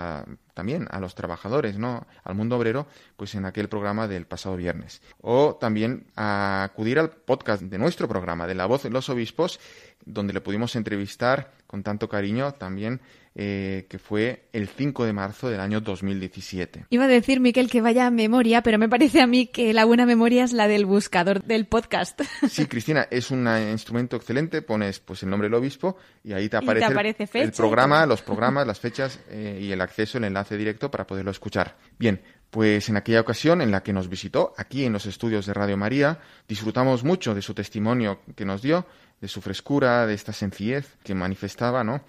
también 0.53 0.87
a 0.91 0.99
los 0.99 1.15
trabajadores, 1.15 1.79
¿no? 1.79 2.05
Al 2.23 2.35
mundo 2.35 2.57
obrero, 2.57 2.87
pues 3.17 3.33
en 3.33 3.45
aquel 3.45 3.67
programa 3.67 4.07
del 4.07 4.27
pasado 4.27 4.55
viernes. 4.55 5.01
O 5.21 5.55
también 5.55 6.05
a 6.15 6.63
acudir 6.63 6.99
al 6.99 7.09
podcast 7.09 7.63
de 7.63 7.77
nuestro 7.79 8.07
programa, 8.07 8.45
de 8.45 8.53
La 8.53 8.67
Voz 8.67 8.83
de 8.83 8.91
los 8.91 9.09
Obispos, 9.09 9.59
donde 10.05 10.31
le 10.31 10.41
pudimos 10.41 10.75
entrevistar 10.75 11.51
con 11.65 11.81
tanto 11.81 12.07
cariño 12.07 12.53
también 12.53 13.01
eh, 13.41 13.85
que 13.87 13.99
fue 13.99 14.49
el 14.51 14.67
5 14.67 15.05
de 15.05 15.13
marzo 15.13 15.49
del 15.49 15.61
año 15.61 15.79
2017. 15.79 16.87
Iba 16.89 17.05
a 17.05 17.07
decir, 17.07 17.39
Miquel, 17.39 17.69
que 17.69 17.79
vaya 17.79 18.11
memoria, 18.11 18.61
pero 18.63 18.77
me 18.77 18.89
parece 18.89 19.21
a 19.21 19.27
mí 19.27 19.47
que 19.47 19.73
la 19.73 19.85
buena 19.85 20.05
memoria 20.05 20.43
es 20.43 20.51
la 20.51 20.67
del 20.67 20.85
buscador 20.85 21.41
del 21.45 21.65
podcast. 21.65 22.19
Sí, 22.49 22.65
Cristina, 22.65 23.07
es 23.09 23.31
un 23.31 23.47
instrumento 23.71 24.17
excelente. 24.17 24.61
Pones 24.61 24.99
pues 24.99 25.23
el 25.23 25.29
nombre 25.29 25.45
del 25.45 25.53
obispo 25.53 25.95
y 26.21 26.33
ahí 26.33 26.49
te 26.49 26.57
aparece, 26.57 26.87
el, 27.35 27.51
programa, 27.53 28.05
los 28.05 28.21
programas, 28.21 28.67
las 28.67 28.81
fechas 28.81 29.21
eh, 29.29 29.57
y 29.61 29.71
el 29.71 29.79
acceso, 29.79 30.17
el 30.17 30.25
enlace 30.25 30.57
directo 30.57 30.91
para 30.91 31.07
poderlo 31.07 31.31
escuchar. 31.31 31.77
Bien, 31.97 32.19
pues 32.49 32.89
en 32.89 32.97
aquella 32.97 33.21
ocasión 33.21 33.61
en 33.61 33.71
la 33.71 33.83
que 33.83 33.93
nos 33.93 34.09
visitó 34.09 34.53
aquí 34.57 34.83
en 34.83 34.91
los 34.91 35.05
estudios 35.05 35.45
de 35.45 35.53
Radio 35.53 35.77
María, 35.77 36.19
disfrutamos 36.45 37.05
mucho 37.05 37.33
de 37.33 37.41
su 37.41 37.53
testimonio 37.53 38.19
que 38.35 38.43
nos 38.43 38.61
dio, 38.61 38.85
de 39.21 39.27
su 39.27 39.41
frescura, 39.41 40.07
de 40.07 40.13
esta 40.13 40.33
sencillez 40.33 40.97
que 41.03 41.13
manifestaba, 41.13 41.83
¿no? 41.83 42.01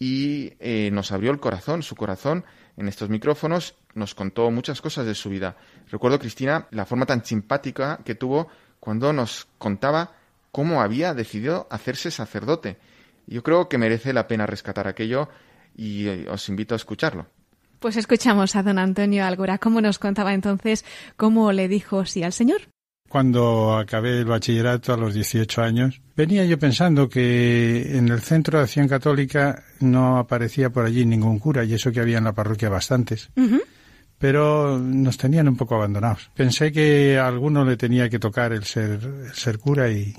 Y 0.00 0.54
eh, 0.60 0.90
nos 0.92 1.12
abrió 1.12 1.30
el 1.30 1.38
corazón, 1.38 1.82
su 1.82 1.94
corazón, 1.94 2.44
en 2.78 2.88
estos 2.88 3.10
micrófonos, 3.10 3.74
nos 3.94 4.14
contó 4.14 4.50
muchas 4.50 4.80
cosas 4.80 5.04
de 5.04 5.14
su 5.14 5.28
vida. 5.28 5.56
Recuerdo, 5.90 6.18
Cristina, 6.18 6.66
la 6.70 6.86
forma 6.86 7.04
tan 7.04 7.22
simpática 7.22 8.00
que 8.02 8.14
tuvo 8.14 8.48
cuando 8.80 9.12
nos 9.12 9.46
contaba 9.58 10.12
cómo 10.50 10.80
había 10.80 11.12
decidido 11.12 11.68
hacerse 11.70 12.10
sacerdote. 12.10 12.78
Yo 13.26 13.42
creo 13.42 13.68
que 13.68 13.76
merece 13.76 14.14
la 14.14 14.26
pena 14.26 14.46
rescatar 14.46 14.88
aquello 14.88 15.28
y 15.76 16.08
eh, 16.08 16.26
os 16.30 16.48
invito 16.48 16.74
a 16.74 16.76
escucharlo. 16.76 17.26
Pues 17.78 17.98
escuchamos 17.98 18.56
a 18.56 18.62
don 18.62 18.78
Antonio 18.78 19.26
Algora, 19.26 19.58
cómo 19.58 19.82
nos 19.82 19.98
contaba 19.98 20.32
entonces 20.32 20.84
cómo 21.18 21.52
le 21.52 21.68
dijo 21.68 22.06
sí 22.06 22.22
al 22.22 22.32
Señor. 22.32 22.62
Cuando 23.10 23.76
acabé 23.76 24.18
el 24.18 24.24
bachillerato 24.24 24.94
a 24.94 24.96
los 24.96 25.12
18 25.12 25.62
años, 25.62 26.00
venía 26.14 26.44
yo 26.44 26.60
pensando 26.60 27.08
que 27.08 27.98
en 27.98 28.08
el 28.08 28.20
Centro 28.20 28.58
de 28.58 28.62
Acción 28.62 28.86
Católica 28.86 29.64
no 29.80 30.16
aparecía 30.16 30.70
por 30.70 30.86
allí 30.86 31.04
ningún 31.04 31.40
cura, 31.40 31.64
y 31.64 31.74
eso 31.74 31.90
que 31.90 31.98
había 31.98 32.18
en 32.18 32.24
la 32.24 32.34
parroquia 32.34 32.68
bastantes. 32.68 33.30
Pero 34.16 34.78
nos 34.78 35.16
tenían 35.16 35.48
un 35.48 35.56
poco 35.56 35.74
abandonados. 35.74 36.30
Pensé 36.36 36.70
que 36.70 37.18
a 37.18 37.26
alguno 37.26 37.64
le 37.64 37.76
tenía 37.76 38.08
que 38.08 38.20
tocar 38.20 38.52
el 38.52 38.62
ser, 38.62 39.00
ser 39.34 39.58
cura 39.58 39.90
y, 39.90 40.14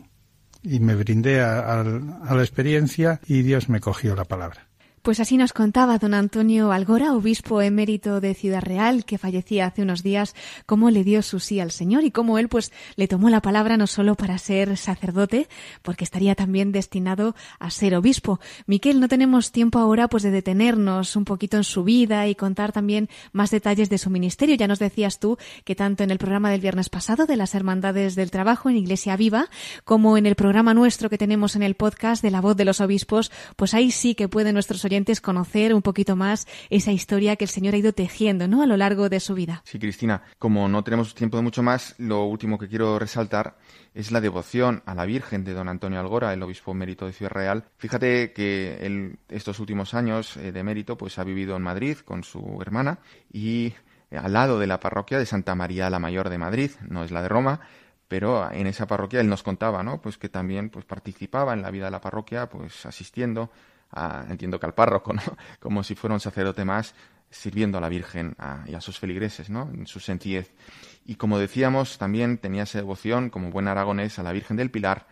me 0.61 0.93
brindé 0.93 1.39
a 1.39 1.81
la 1.85 2.41
experiencia 2.41 3.21
y 3.25 3.41
Dios 3.41 3.69
me 3.69 3.79
cogió 3.79 4.17
la 4.17 4.25
palabra. 4.25 4.67
Pues 5.01 5.19
así 5.19 5.35
nos 5.35 5.51
contaba 5.51 5.97
don 5.97 6.13
Antonio 6.13 6.71
Algora, 6.71 7.15
obispo 7.15 7.59
emérito 7.63 8.21
de 8.21 8.35
Ciudad 8.35 8.61
Real, 8.61 9.03
que 9.03 9.17
fallecía 9.17 9.65
hace 9.65 9.81
unos 9.81 10.03
días, 10.03 10.35
cómo 10.67 10.91
le 10.91 11.03
dio 11.03 11.23
su 11.23 11.39
sí 11.39 11.59
al 11.59 11.71
Señor 11.71 12.03
y 12.03 12.11
cómo 12.11 12.37
él 12.37 12.49
pues 12.49 12.71
le 12.97 13.07
tomó 13.07 13.31
la 13.31 13.41
palabra 13.41 13.77
no 13.77 13.87
solo 13.87 14.13
para 14.13 14.37
ser 14.37 14.77
sacerdote, 14.77 15.49
porque 15.81 16.03
estaría 16.03 16.35
también 16.35 16.71
destinado 16.71 17.35
a 17.57 17.71
ser 17.71 17.95
obispo. 17.95 18.39
Miquel, 18.67 18.99
no 18.99 19.07
tenemos 19.07 19.51
tiempo 19.51 19.79
ahora 19.79 20.07
pues 20.07 20.21
de 20.21 20.29
detenernos 20.29 21.15
un 21.15 21.25
poquito 21.25 21.57
en 21.57 21.63
su 21.63 21.83
vida 21.83 22.27
y 22.27 22.35
contar 22.35 22.71
también 22.71 23.09
más 23.31 23.49
detalles 23.49 23.89
de 23.89 23.97
su 23.97 24.11
ministerio. 24.11 24.53
Ya 24.53 24.67
nos 24.67 24.77
decías 24.77 25.17
tú 25.17 25.39
que 25.63 25.73
tanto 25.73 26.03
en 26.03 26.11
el 26.11 26.19
programa 26.19 26.51
del 26.51 26.61
viernes 26.61 26.89
pasado 26.89 27.25
de 27.25 27.37
las 27.37 27.55
Hermandades 27.55 28.13
del 28.13 28.29
Trabajo 28.29 28.69
en 28.69 28.77
Iglesia 28.77 29.17
Viva, 29.17 29.49
como 29.83 30.15
en 30.19 30.27
el 30.27 30.35
programa 30.35 30.75
nuestro 30.75 31.09
que 31.09 31.17
tenemos 31.17 31.55
en 31.55 31.63
el 31.63 31.73
podcast 31.73 32.21
de 32.21 32.29
la 32.29 32.39
voz 32.39 32.55
de 32.55 32.65
los 32.65 32.81
obispos, 32.81 33.31
pues 33.55 33.73
ahí 33.73 33.89
sí 33.89 34.13
que 34.13 34.29
pueden 34.29 34.53
nuestros 34.53 34.90
conocer 35.21 35.73
un 35.73 35.81
poquito 35.81 36.15
más 36.15 36.47
esa 36.69 36.91
historia 36.91 37.35
que 37.35 37.45
el 37.45 37.49
Señor 37.49 37.73
ha 37.73 37.77
ido 37.77 37.93
tejiendo 37.93 38.47
¿no? 38.47 38.61
a 38.61 38.65
lo 38.65 38.75
largo 38.75 39.09
de 39.09 39.19
su 39.19 39.33
vida. 39.33 39.61
Sí, 39.65 39.79
Cristina, 39.79 40.23
como 40.37 40.67
no 40.67 40.83
tenemos 40.83 41.15
tiempo 41.15 41.37
de 41.37 41.43
mucho 41.43 41.63
más, 41.63 41.95
lo 41.97 42.25
último 42.25 42.57
que 42.57 42.67
quiero 42.67 42.99
resaltar 42.99 43.57
es 43.93 44.11
la 44.11 44.19
devoción 44.19 44.83
a 44.85 44.93
la 44.93 45.05
Virgen 45.05 45.43
de 45.43 45.53
don 45.53 45.69
Antonio 45.69 45.99
Algora, 45.99 46.33
el 46.33 46.43
obispo 46.43 46.73
mérito 46.73 47.05
de 47.05 47.13
Ciudad 47.13 47.31
Real. 47.31 47.65
Fíjate 47.77 48.33
que 48.33 48.79
él, 48.81 49.19
estos 49.29 49.59
últimos 49.59 49.93
años 49.93 50.35
eh, 50.37 50.51
de 50.51 50.63
mérito 50.63 50.97
pues 50.97 51.17
ha 51.19 51.23
vivido 51.23 51.55
en 51.55 51.61
Madrid 51.61 51.97
con 52.03 52.23
su 52.23 52.59
hermana 52.61 52.99
y 53.31 53.73
eh, 54.09 54.17
al 54.17 54.33
lado 54.33 54.59
de 54.59 54.67
la 54.67 54.79
parroquia 54.79 55.19
de 55.19 55.25
Santa 55.25 55.55
María 55.55 55.89
la 55.89 55.99
Mayor 55.99 56.29
de 56.29 56.37
Madrid, 56.37 56.71
no 56.87 57.03
es 57.03 57.11
la 57.11 57.21
de 57.21 57.29
Roma, 57.29 57.61
pero 58.07 58.51
en 58.51 58.67
esa 58.67 58.87
parroquia 58.87 59.21
él 59.21 59.29
nos 59.29 59.41
contaba, 59.41 59.83
¿no? 59.83 60.01
Pues 60.01 60.17
que 60.17 60.27
también 60.27 60.69
pues 60.69 60.83
participaba 60.83 61.53
en 61.53 61.61
la 61.61 61.71
vida 61.71 61.85
de 61.85 61.91
la 61.91 62.01
parroquia, 62.01 62.49
pues 62.49 62.85
asistiendo 62.85 63.51
entiendo 64.29 64.59
que 64.59 64.65
al 64.65 64.73
párroco, 64.73 65.13
¿no? 65.13 65.21
como 65.59 65.83
si 65.83 65.95
fuera 65.95 66.13
un 66.13 66.19
sacerdote 66.19 66.65
más, 66.65 66.93
sirviendo 67.31 67.77
a 67.77 67.81
la 67.81 67.89
Virgen 67.89 68.35
y 68.67 68.75
a 68.75 68.81
sus 68.81 68.99
feligreses, 68.99 69.49
¿no? 69.49 69.69
en 69.73 69.87
su 69.87 69.99
sencillez. 69.99 70.51
Y 71.05 71.15
como 71.15 71.39
decíamos, 71.39 71.97
también 71.97 72.37
tenía 72.37 72.63
esa 72.63 72.77
devoción, 72.77 73.29
como 73.29 73.49
buen 73.49 73.67
aragonés, 73.67 74.19
a 74.19 74.23
la 74.23 74.33
Virgen 74.33 74.57
del 74.57 74.69
Pilar, 74.69 75.07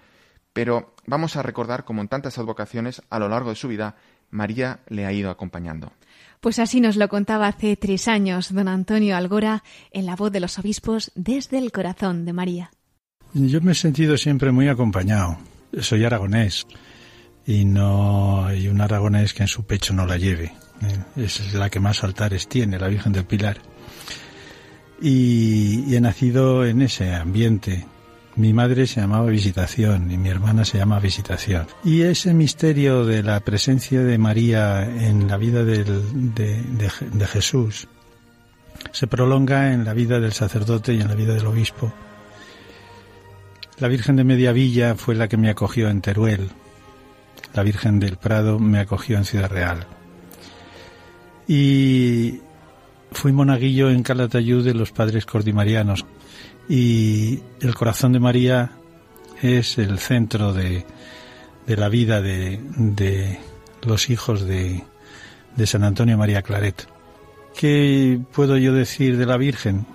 pero 0.53 0.93
vamos 1.05 1.35
a 1.35 1.43
recordar, 1.43 1.85
como 1.85 2.01
en 2.01 2.07
tantas 2.07 2.37
advocaciones, 2.37 3.01
a 3.09 3.19
lo 3.19 3.29
largo 3.29 3.49
de 3.49 3.55
su 3.55 3.67
vida, 3.67 3.95
María 4.29 4.81
le 4.87 5.05
ha 5.05 5.13
ido 5.13 5.29
acompañando. 5.31 5.93
Pues 6.41 6.59
así 6.59 6.79
nos 6.81 6.95
lo 6.95 7.09
contaba 7.09 7.47
hace 7.47 7.75
tres 7.75 8.07
años 8.07 8.53
don 8.53 8.67
Antonio 8.67 9.15
Algora 9.15 9.63
en 9.91 10.05
la 10.05 10.15
voz 10.15 10.31
de 10.31 10.39
los 10.39 10.57
obispos 10.59 11.11
desde 11.15 11.57
el 11.57 11.71
corazón 11.71 12.25
de 12.25 12.33
María. 12.33 12.71
Yo 13.33 13.61
me 13.61 13.73
he 13.73 13.75
sentido 13.75 14.17
siempre 14.17 14.51
muy 14.51 14.67
acompañado. 14.67 15.37
Soy 15.79 16.03
aragonés 16.03 16.65
y 17.49 17.65
no 17.65 18.45
hay 18.45 18.67
un 18.67 18.79
aragonés 18.79 19.33
que 19.33 19.41
en 19.41 19.47
su 19.47 19.63
pecho 19.63 19.91
no 19.91 20.05
la 20.05 20.17
lleve. 20.17 20.53
¿eh? 20.83 21.23
Es 21.23 21.55
la 21.55 21.71
que 21.71 21.79
más 21.79 22.03
altares 22.03 22.47
tiene, 22.47 22.77
la 22.77 22.87
Virgen 22.87 23.11
del 23.11 23.25
Pilar. 23.25 23.57
Y, 25.01 25.95
he 25.95 25.99
nacido 25.99 26.63
en 26.63 26.83
ese 26.83 27.11
ambiente. 27.15 27.87
Mi 28.35 28.53
madre 28.53 28.85
se 28.85 29.01
llamaba 29.01 29.31
Visitación 29.31 30.11
y 30.11 30.17
mi 30.19 30.29
hermana 30.29 30.63
se 30.63 30.77
llama 30.77 30.99
Visitación. 30.99 31.65
Y 31.83 32.03
ese 32.03 32.35
misterio 32.35 33.03
de 33.03 33.23
la 33.23 33.39
presencia 33.39 34.03
de 34.03 34.19
María 34.19 34.83
en 34.83 35.27
la 35.27 35.37
vida 35.37 35.63
de, 35.63 35.83
de 35.83 37.27
Jesús 37.27 37.87
se 38.91 39.07
prolonga 39.07 39.73
en 39.73 39.85
la 39.85 39.93
vida 39.93 40.19
del 40.19 40.33
sacerdote 40.33 40.93
y 40.93 41.01
en 41.01 41.07
la 41.07 41.15
vida 41.15 41.33
del 41.33 41.47
obispo. 41.47 41.91
La 43.79 43.87
Virgen 43.87 44.17
de 44.17 44.23
Mediavilla 44.23 44.93
fue 44.93 45.15
la 45.15 45.27
que 45.27 45.37
me 45.37 45.49
acogió 45.49 45.89
en 45.89 46.01
Teruel, 46.01 46.51
la 47.59 47.63
Virgen 47.63 47.99
del 47.99 48.15
Prado 48.15 48.57
me 48.57 48.79
acogió 48.79 49.17
en 49.17 49.25
Ciudad 49.25 49.51
Real. 49.51 49.85
Y 51.45 52.39
fui 53.11 53.33
monaguillo 53.33 53.89
en 53.89 54.01
Calatayud 54.01 54.63
de 54.63 54.73
los 54.73 54.93
padres 54.93 55.25
cordimarianos. 55.25 56.05
Y 56.69 57.41
el 57.59 57.75
corazón 57.75 58.13
de 58.13 58.21
María 58.21 58.71
es 59.41 59.77
el 59.77 59.99
centro 59.99 60.53
de, 60.53 60.85
la 61.67 61.89
vida 61.89 62.21
de, 62.21 62.61
de 62.77 63.39
los 63.81 64.09
hijos 64.09 64.45
de, 64.45 64.85
de 65.57 65.67
San 65.67 65.83
Antonio 65.83 66.17
María 66.17 66.41
Claret. 66.41 66.87
¿Qué 67.57 68.21
puedo 68.31 68.55
yo 68.55 68.71
decir 68.71 69.17
de 69.17 69.25
la 69.25 69.35
Virgen? 69.35 69.85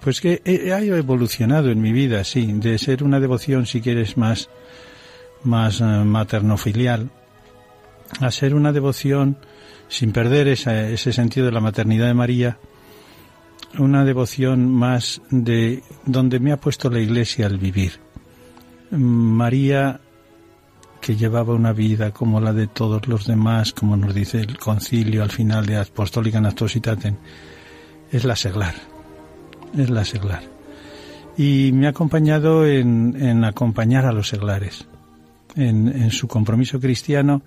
Pues 0.00 0.20
que 0.20 0.42
he 0.44 0.70
evolucionado 0.96 1.72
en 1.72 1.80
mi 1.82 1.90
vida, 1.90 2.22
sí, 2.22 2.52
de 2.52 2.78
ser 2.78 3.02
una 3.02 3.18
devoción, 3.18 3.66
si 3.66 3.80
quieres, 3.80 4.16
más 4.16 4.48
más 5.44 5.80
eh, 5.80 5.84
materno-filial, 5.84 7.10
a 8.20 8.30
ser 8.30 8.54
una 8.54 8.72
devoción 8.72 9.36
sin 9.88 10.12
perder 10.12 10.48
ese 10.48 11.12
sentido 11.12 11.46
de 11.46 11.52
la 11.52 11.60
maternidad 11.60 12.06
de 12.06 12.14
María, 12.14 12.58
una 13.78 14.04
devoción 14.04 14.72
más 14.72 15.20
de 15.30 15.82
donde 16.04 16.40
me 16.40 16.52
ha 16.52 16.60
puesto 16.60 16.90
la 16.90 17.00
Iglesia 17.00 17.46
al 17.46 17.58
vivir. 17.58 18.00
María, 18.90 20.00
que 21.00 21.16
llevaba 21.16 21.54
una 21.54 21.72
vida 21.72 22.12
como 22.12 22.40
la 22.40 22.52
de 22.52 22.66
todos 22.66 23.06
los 23.08 23.26
demás, 23.26 23.72
como 23.72 23.96
nos 23.96 24.14
dice 24.14 24.40
el 24.40 24.58
concilio 24.58 25.22
al 25.22 25.30
final 25.30 25.66
de 25.66 25.76
Apostólica 25.76 26.40
Nastositaten, 26.40 27.18
es 28.10 28.24
la 28.24 28.36
seglar, 28.36 28.74
es 29.76 29.90
la 29.90 30.04
seglar. 30.04 30.42
Y 31.36 31.72
me 31.72 31.86
ha 31.86 31.90
acompañado 31.90 32.66
en, 32.66 33.16
en 33.20 33.44
acompañar 33.44 34.06
a 34.06 34.12
los 34.12 34.28
seglares 34.28 34.86
en, 35.56 36.10
su 36.10 36.28
compromiso 36.28 36.80
cristiano 36.80 37.42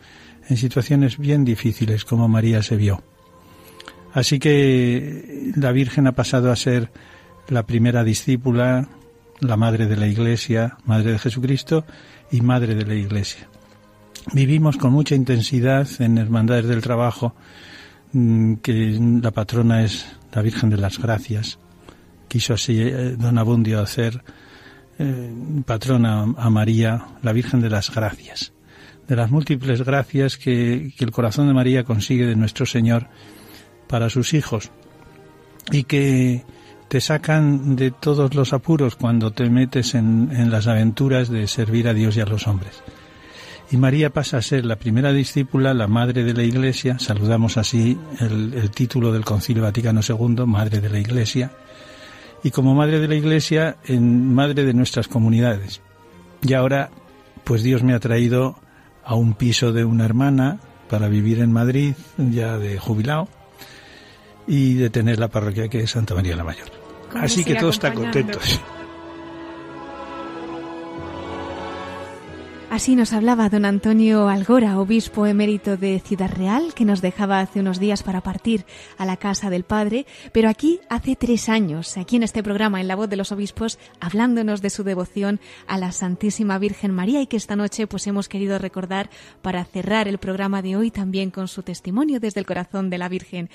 en 0.50 0.58
situaciones 0.58 1.18
bien 1.18 1.44
difíciles 1.44 2.06
como 2.06 2.28
María 2.28 2.62
se 2.62 2.78
vio. 2.78 3.04
Así 4.14 4.40
que 4.40 5.52
la 5.56 5.72
Virgen 5.72 6.08
ha 6.08 6.14
pasado 6.14 6.52
a 6.52 6.56
ser 6.56 6.90
la 7.50 7.66
primera 7.66 8.04
discípula, 8.04 8.88
la 9.40 9.58
madre 9.58 9.86
de 9.86 9.98
la 9.98 10.08
Iglesia, 10.08 10.78
madre 10.86 11.12
de 11.14 11.20
Jesucristo 11.20 11.86
y 12.32 12.42
madre 12.42 12.76
de 12.76 12.86
la 12.86 12.96
Iglesia. 12.96 13.48
Vivimos 14.34 14.78
con 14.78 14.92
mucha 14.92 15.16
intensidad 15.16 15.88
en 16.00 16.18
Hermandades 16.18 16.68
del 16.68 16.82
Trabajo 16.82 17.36
mm, 18.14 18.56
que 18.56 18.98
la 19.22 19.32
patrona 19.32 19.84
es 19.84 20.06
la 20.34 20.42
Virgen 20.42 20.70
de 20.70 20.78
las 20.78 20.98
Gracias. 20.98 21.60
Quiso 22.28 22.56
así 22.56 22.80
eh, 22.80 23.16
don 23.18 23.38
Abundio 23.38 23.80
hacer 23.80 24.24
eh, 25.00 25.32
patrona 25.66 26.26
a 26.38 26.50
María, 26.50 27.06
la 27.22 27.34
Virgen 27.34 27.62
de 27.62 27.70
las 27.70 27.94
Gracias, 27.94 28.54
de 29.08 29.16
las 29.16 29.32
múltiples 29.32 29.84
gracias 29.84 30.38
que, 30.38 30.94
el 30.98 31.12
corazón 31.12 31.48
de 31.48 31.54
María 31.54 31.84
consigue 31.84 32.26
de 32.26 32.36
nuestro 32.36 32.66
Señor 32.66 33.08
para 33.88 34.10
sus 34.10 34.34
hijos 34.34 34.72
y 35.72 35.84
que 35.84 36.44
te 36.88 37.02
sacan 37.02 37.76
de 37.76 37.92
todos 37.92 38.34
los 38.36 38.54
apuros 38.54 38.96
cuando 38.96 39.32
te 39.32 39.50
metes 39.50 39.96
en, 39.96 40.50
las 40.50 40.68
aventuras 40.68 41.30
de 41.30 41.48
servir 41.48 41.88
a 41.88 41.94
Dios 41.94 42.18
y 42.18 42.22
a 42.22 42.26
los 42.26 42.48
hombres. 42.48 42.82
Y 43.70 43.78
María 43.78 44.12
pasa 44.12 44.38
a 44.38 44.42
ser 44.42 44.66
la 44.66 44.78
primera 44.78 45.12
discípula, 45.12 45.74
la 45.74 45.88
madre 45.88 46.24
de 46.24 46.34
la 46.34 46.44
Iglesia, 46.44 47.00
saludamos 47.00 47.58
así 47.58 47.98
el 48.20 48.72
título 48.72 49.12
del 49.12 49.26
Concilio 49.26 49.64
Vaticano 49.64 50.00
II, 50.08 50.46
Madre 50.46 50.80
de 50.80 50.90
la 50.90 51.00
Iglesia, 51.00 51.52
y 52.44 52.52
como 52.52 52.76
Madre 52.76 53.00
de 53.00 53.08
la 53.08 53.16
Iglesia, 53.16 53.78
en 53.86 54.34
Madre 54.34 54.64
de 54.66 54.74
nuestras 54.74 55.08
comunidades. 55.08 55.82
Y 56.42 56.54
ahora, 56.54 56.90
pues 57.44 57.64
Dios 57.64 57.84
me 57.84 57.94
ha 57.94 58.00
traído 58.00 58.60
a 59.04 59.16
un 59.16 59.34
piso 59.34 59.72
de 59.72 59.86
una 59.86 60.06
hermana 60.06 60.60
para 60.90 61.08
vivir 61.08 61.40
en 61.40 61.52
Madrid, 61.52 61.96
ya 62.18 62.58
de 62.58 62.78
jubilado, 62.78 63.28
y 64.48 64.76
de 64.76 64.90
tener 64.90 65.20
la 65.20 65.28
parroquia 65.28 65.68
que 65.68 65.82
es 65.82 65.92
Santa 65.92 66.16
María 66.16 66.36
la 66.36 66.44
Mayor. 66.44 66.70
Así 67.16 67.44
que 67.44 67.56
todos 67.56 67.76
están 67.76 67.94
contentos. 67.94 68.62
Así 72.78 72.96
nos 72.96 73.12
hablaba 73.12 73.50
don 73.50 73.66
Antonio 73.66 74.30
Algora, 74.30 74.80
obispo 74.80 75.26
emérito 75.26 75.78
de 75.78 76.00
Ciudad 76.00 76.30
Real, 76.30 76.76
que 76.76 76.86
nos 76.86 77.02
dejaba 77.02 77.40
hace 77.40 77.60
unos 77.60 77.80
días 77.80 78.04
para 78.04 78.22
partir 78.22 78.68
a 79.00 79.06
la 79.08 79.18
casa 79.18 79.50
del 79.50 79.64
Padre, 79.64 80.06
pero 80.32 80.48
aquí 80.48 80.80
hace 80.88 81.16
tres 81.16 81.50
años, 81.50 81.98
aquí 81.98 82.18
en 82.18 82.22
este 82.22 82.44
programa, 82.44 82.80
en 82.80 82.88
La 82.88 82.96
Voz 82.96 83.10
de 83.10 83.16
los 83.16 83.32
Obispos, 83.32 83.80
hablándonos 84.00 84.62
de 84.62 84.70
su 84.70 84.84
devoción 84.84 85.40
a 85.66 85.80
la 85.80 85.92
Santísima 85.92 86.60
Virgen 86.60 86.92
María 86.92 87.20
y 87.20 87.26
que 87.26 87.38
esta 87.38 87.56
noche 87.56 87.88
pues 87.88 88.06
hemos 88.06 88.30
querido 88.30 88.60
recordar 88.60 89.10
para 89.42 89.66
cerrar 89.66 90.08
el 90.08 90.20
programa 90.20 90.62
de 90.62 90.76
hoy 90.76 90.92
también 90.92 91.32
con 91.32 91.48
su 91.48 91.64
testimonio 91.64 92.20
desde 92.20 92.42
el 92.42 92.46
corazón 92.46 92.92
de 92.92 93.00
la 93.00 93.10
Virgen. 93.10 93.50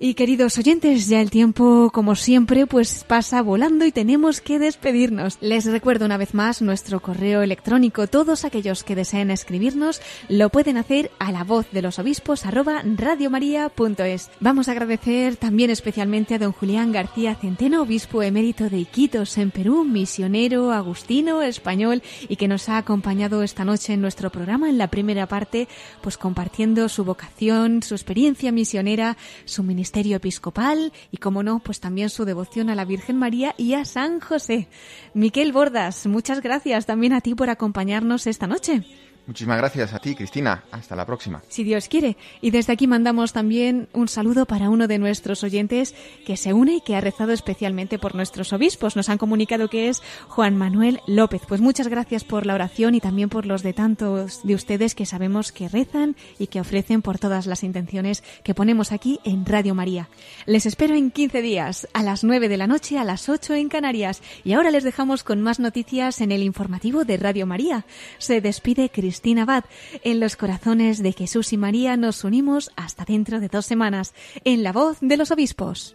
Y 0.00 0.14
queridos 0.14 0.58
oyentes, 0.58 1.06
ya 1.06 1.20
el 1.20 1.30
tiempo, 1.30 1.90
como 1.94 2.16
siempre, 2.16 2.66
pues 2.66 3.04
pasa 3.04 3.42
volando 3.42 3.86
y 3.86 3.92
tenemos 3.92 4.40
que 4.40 4.58
despedirnos. 4.58 5.38
Les 5.40 5.66
recuerdo 5.66 6.04
una 6.04 6.16
vez 6.16 6.34
más 6.34 6.60
nuestro 6.62 7.00
correo 7.00 7.42
electrónico. 7.42 8.08
Todos 8.08 8.44
aquellos 8.44 8.82
que 8.82 8.96
deseen 8.96 9.30
escribirnos 9.30 10.02
lo 10.28 10.50
pueden 10.50 10.78
hacer 10.78 11.12
a 11.20 11.30
la 11.30 11.44
voz 11.44 11.70
de 11.70 11.80
los 11.80 12.00
obispos 12.00 12.44
arroba 12.44 12.82
radiomaria.es. 12.84 14.30
Vamos 14.40 14.68
a 14.68 14.72
agradecer 14.72 15.36
también 15.36 15.70
especialmente 15.70 16.34
a 16.34 16.38
don 16.40 16.50
Julián 16.50 16.90
García 16.90 17.36
Centeno, 17.36 17.82
obispo 17.82 18.20
emérito 18.24 18.68
de 18.68 18.78
Iquitos 18.78 19.38
en 19.38 19.52
Perú, 19.52 19.84
misionero, 19.84 20.72
agustino, 20.72 21.40
español 21.40 22.02
y 22.28 22.34
que 22.34 22.48
nos 22.48 22.68
ha 22.68 22.78
acompañado 22.78 23.44
esta 23.44 23.64
noche 23.64 23.92
en 23.92 24.00
nuestro 24.00 24.30
programa 24.30 24.68
en 24.68 24.76
la 24.76 24.88
primera 24.88 25.28
parte, 25.28 25.68
pues 26.00 26.18
compartiendo 26.18 26.88
su 26.88 27.04
vocación, 27.04 27.84
su 27.84 27.94
experiencia 27.94 28.50
misionera, 28.50 29.16
su 29.44 29.62
ministerio 29.62 29.83
ministerio 29.84 30.16
episcopal 30.16 30.94
y, 31.10 31.18
como 31.18 31.42
no, 31.42 31.58
pues 31.58 31.78
también 31.78 32.08
su 32.08 32.24
devoción 32.24 32.70
a 32.70 32.74
la 32.74 32.86
Virgen 32.86 33.18
María 33.18 33.54
y 33.58 33.74
a 33.74 33.84
San 33.84 34.18
José. 34.18 34.66
Miquel 35.12 35.52
Bordas, 35.52 36.06
muchas 36.06 36.40
gracias 36.40 36.86
también 36.86 37.12
a 37.12 37.20
ti 37.20 37.34
por 37.34 37.50
acompañarnos 37.50 38.26
esta 38.26 38.46
noche. 38.46 38.82
Muchísimas 39.26 39.56
gracias 39.56 39.94
a 39.94 40.00
ti, 40.00 40.14
Cristina. 40.14 40.64
Hasta 40.70 40.94
la 40.94 41.06
próxima. 41.06 41.42
Si 41.48 41.64
Dios 41.64 41.88
quiere. 41.88 42.18
Y 42.42 42.50
desde 42.50 42.74
aquí 42.74 42.86
mandamos 42.86 43.32
también 43.32 43.88
un 43.94 44.06
saludo 44.06 44.44
para 44.44 44.68
uno 44.68 44.86
de 44.86 44.98
nuestros 44.98 45.42
oyentes 45.42 45.94
que 46.26 46.36
se 46.36 46.52
une 46.52 46.76
y 46.76 46.80
que 46.82 46.94
ha 46.94 47.00
rezado 47.00 47.32
especialmente 47.32 47.98
por 47.98 48.14
nuestros 48.14 48.52
obispos. 48.52 48.96
Nos 48.96 49.08
han 49.08 49.16
comunicado 49.16 49.68
que 49.68 49.88
es 49.88 50.02
Juan 50.28 50.56
Manuel 50.56 51.00
López. 51.06 51.40
Pues 51.48 51.62
muchas 51.62 51.88
gracias 51.88 52.22
por 52.22 52.44
la 52.44 52.54
oración 52.54 52.94
y 52.94 53.00
también 53.00 53.30
por 53.30 53.46
los 53.46 53.62
de 53.62 53.72
tantos 53.72 54.42
de 54.44 54.54
ustedes 54.54 54.94
que 54.94 55.06
sabemos 55.06 55.52
que 55.52 55.68
rezan 55.68 56.16
y 56.38 56.48
que 56.48 56.60
ofrecen 56.60 57.00
por 57.00 57.18
todas 57.18 57.46
las 57.46 57.64
intenciones 57.64 58.22
que 58.42 58.54
ponemos 58.54 58.92
aquí 58.92 59.20
en 59.24 59.46
Radio 59.46 59.74
María. 59.74 60.10
Les 60.44 60.66
espero 60.66 60.94
en 60.96 61.10
15 61.10 61.40
días, 61.40 61.88
a 61.94 62.02
las 62.02 62.24
9 62.24 62.50
de 62.50 62.58
la 62.58 62.66
noche, 62.66 62.98
a 62.98 63.04
las 63.04 63.30
8 63.30 63.54
en 63.54 63.70
Canarias. 63.70 64.20
Y 64.44 64.52
ahora 64.52 64.70
les 64.70 64.84
dejamos 64.84 65.24
con 65.24 65.40
más 65.40 65.60
noticias 65.60 66.20
en 66.20 66.30
el 66.30 66.42
informativo 66.42 67.06
de 67.06 67.16
Radio 67.16 67.46
María. 67.46 67.86
Se 68.18 68.42
despide 68.42 68.90
Cristina 68.90 69.13
Cristina 69.14 69.42
Abad. 69.42 69.64
En 70.02 70.18
los 70.18 70.34
corazones 70.34 71.00
de 71.00 71.12
Jesús 71.12 71.52
y 71.52 71.56
María 71.56 71.96
nos 71.96 72.24
unimos 72.24 72.72
hasta 72.74 73.04
dentro 73.04 73.38
de 73.38 73.46
dos 73.46 73.64
semanas, 73.64 74.12
en 74.42 74.64
la 74.64 74.72
voz 74.72 74.98
de 75.00 75.16
los 75.16 75.30
obispos. 75.30 75.94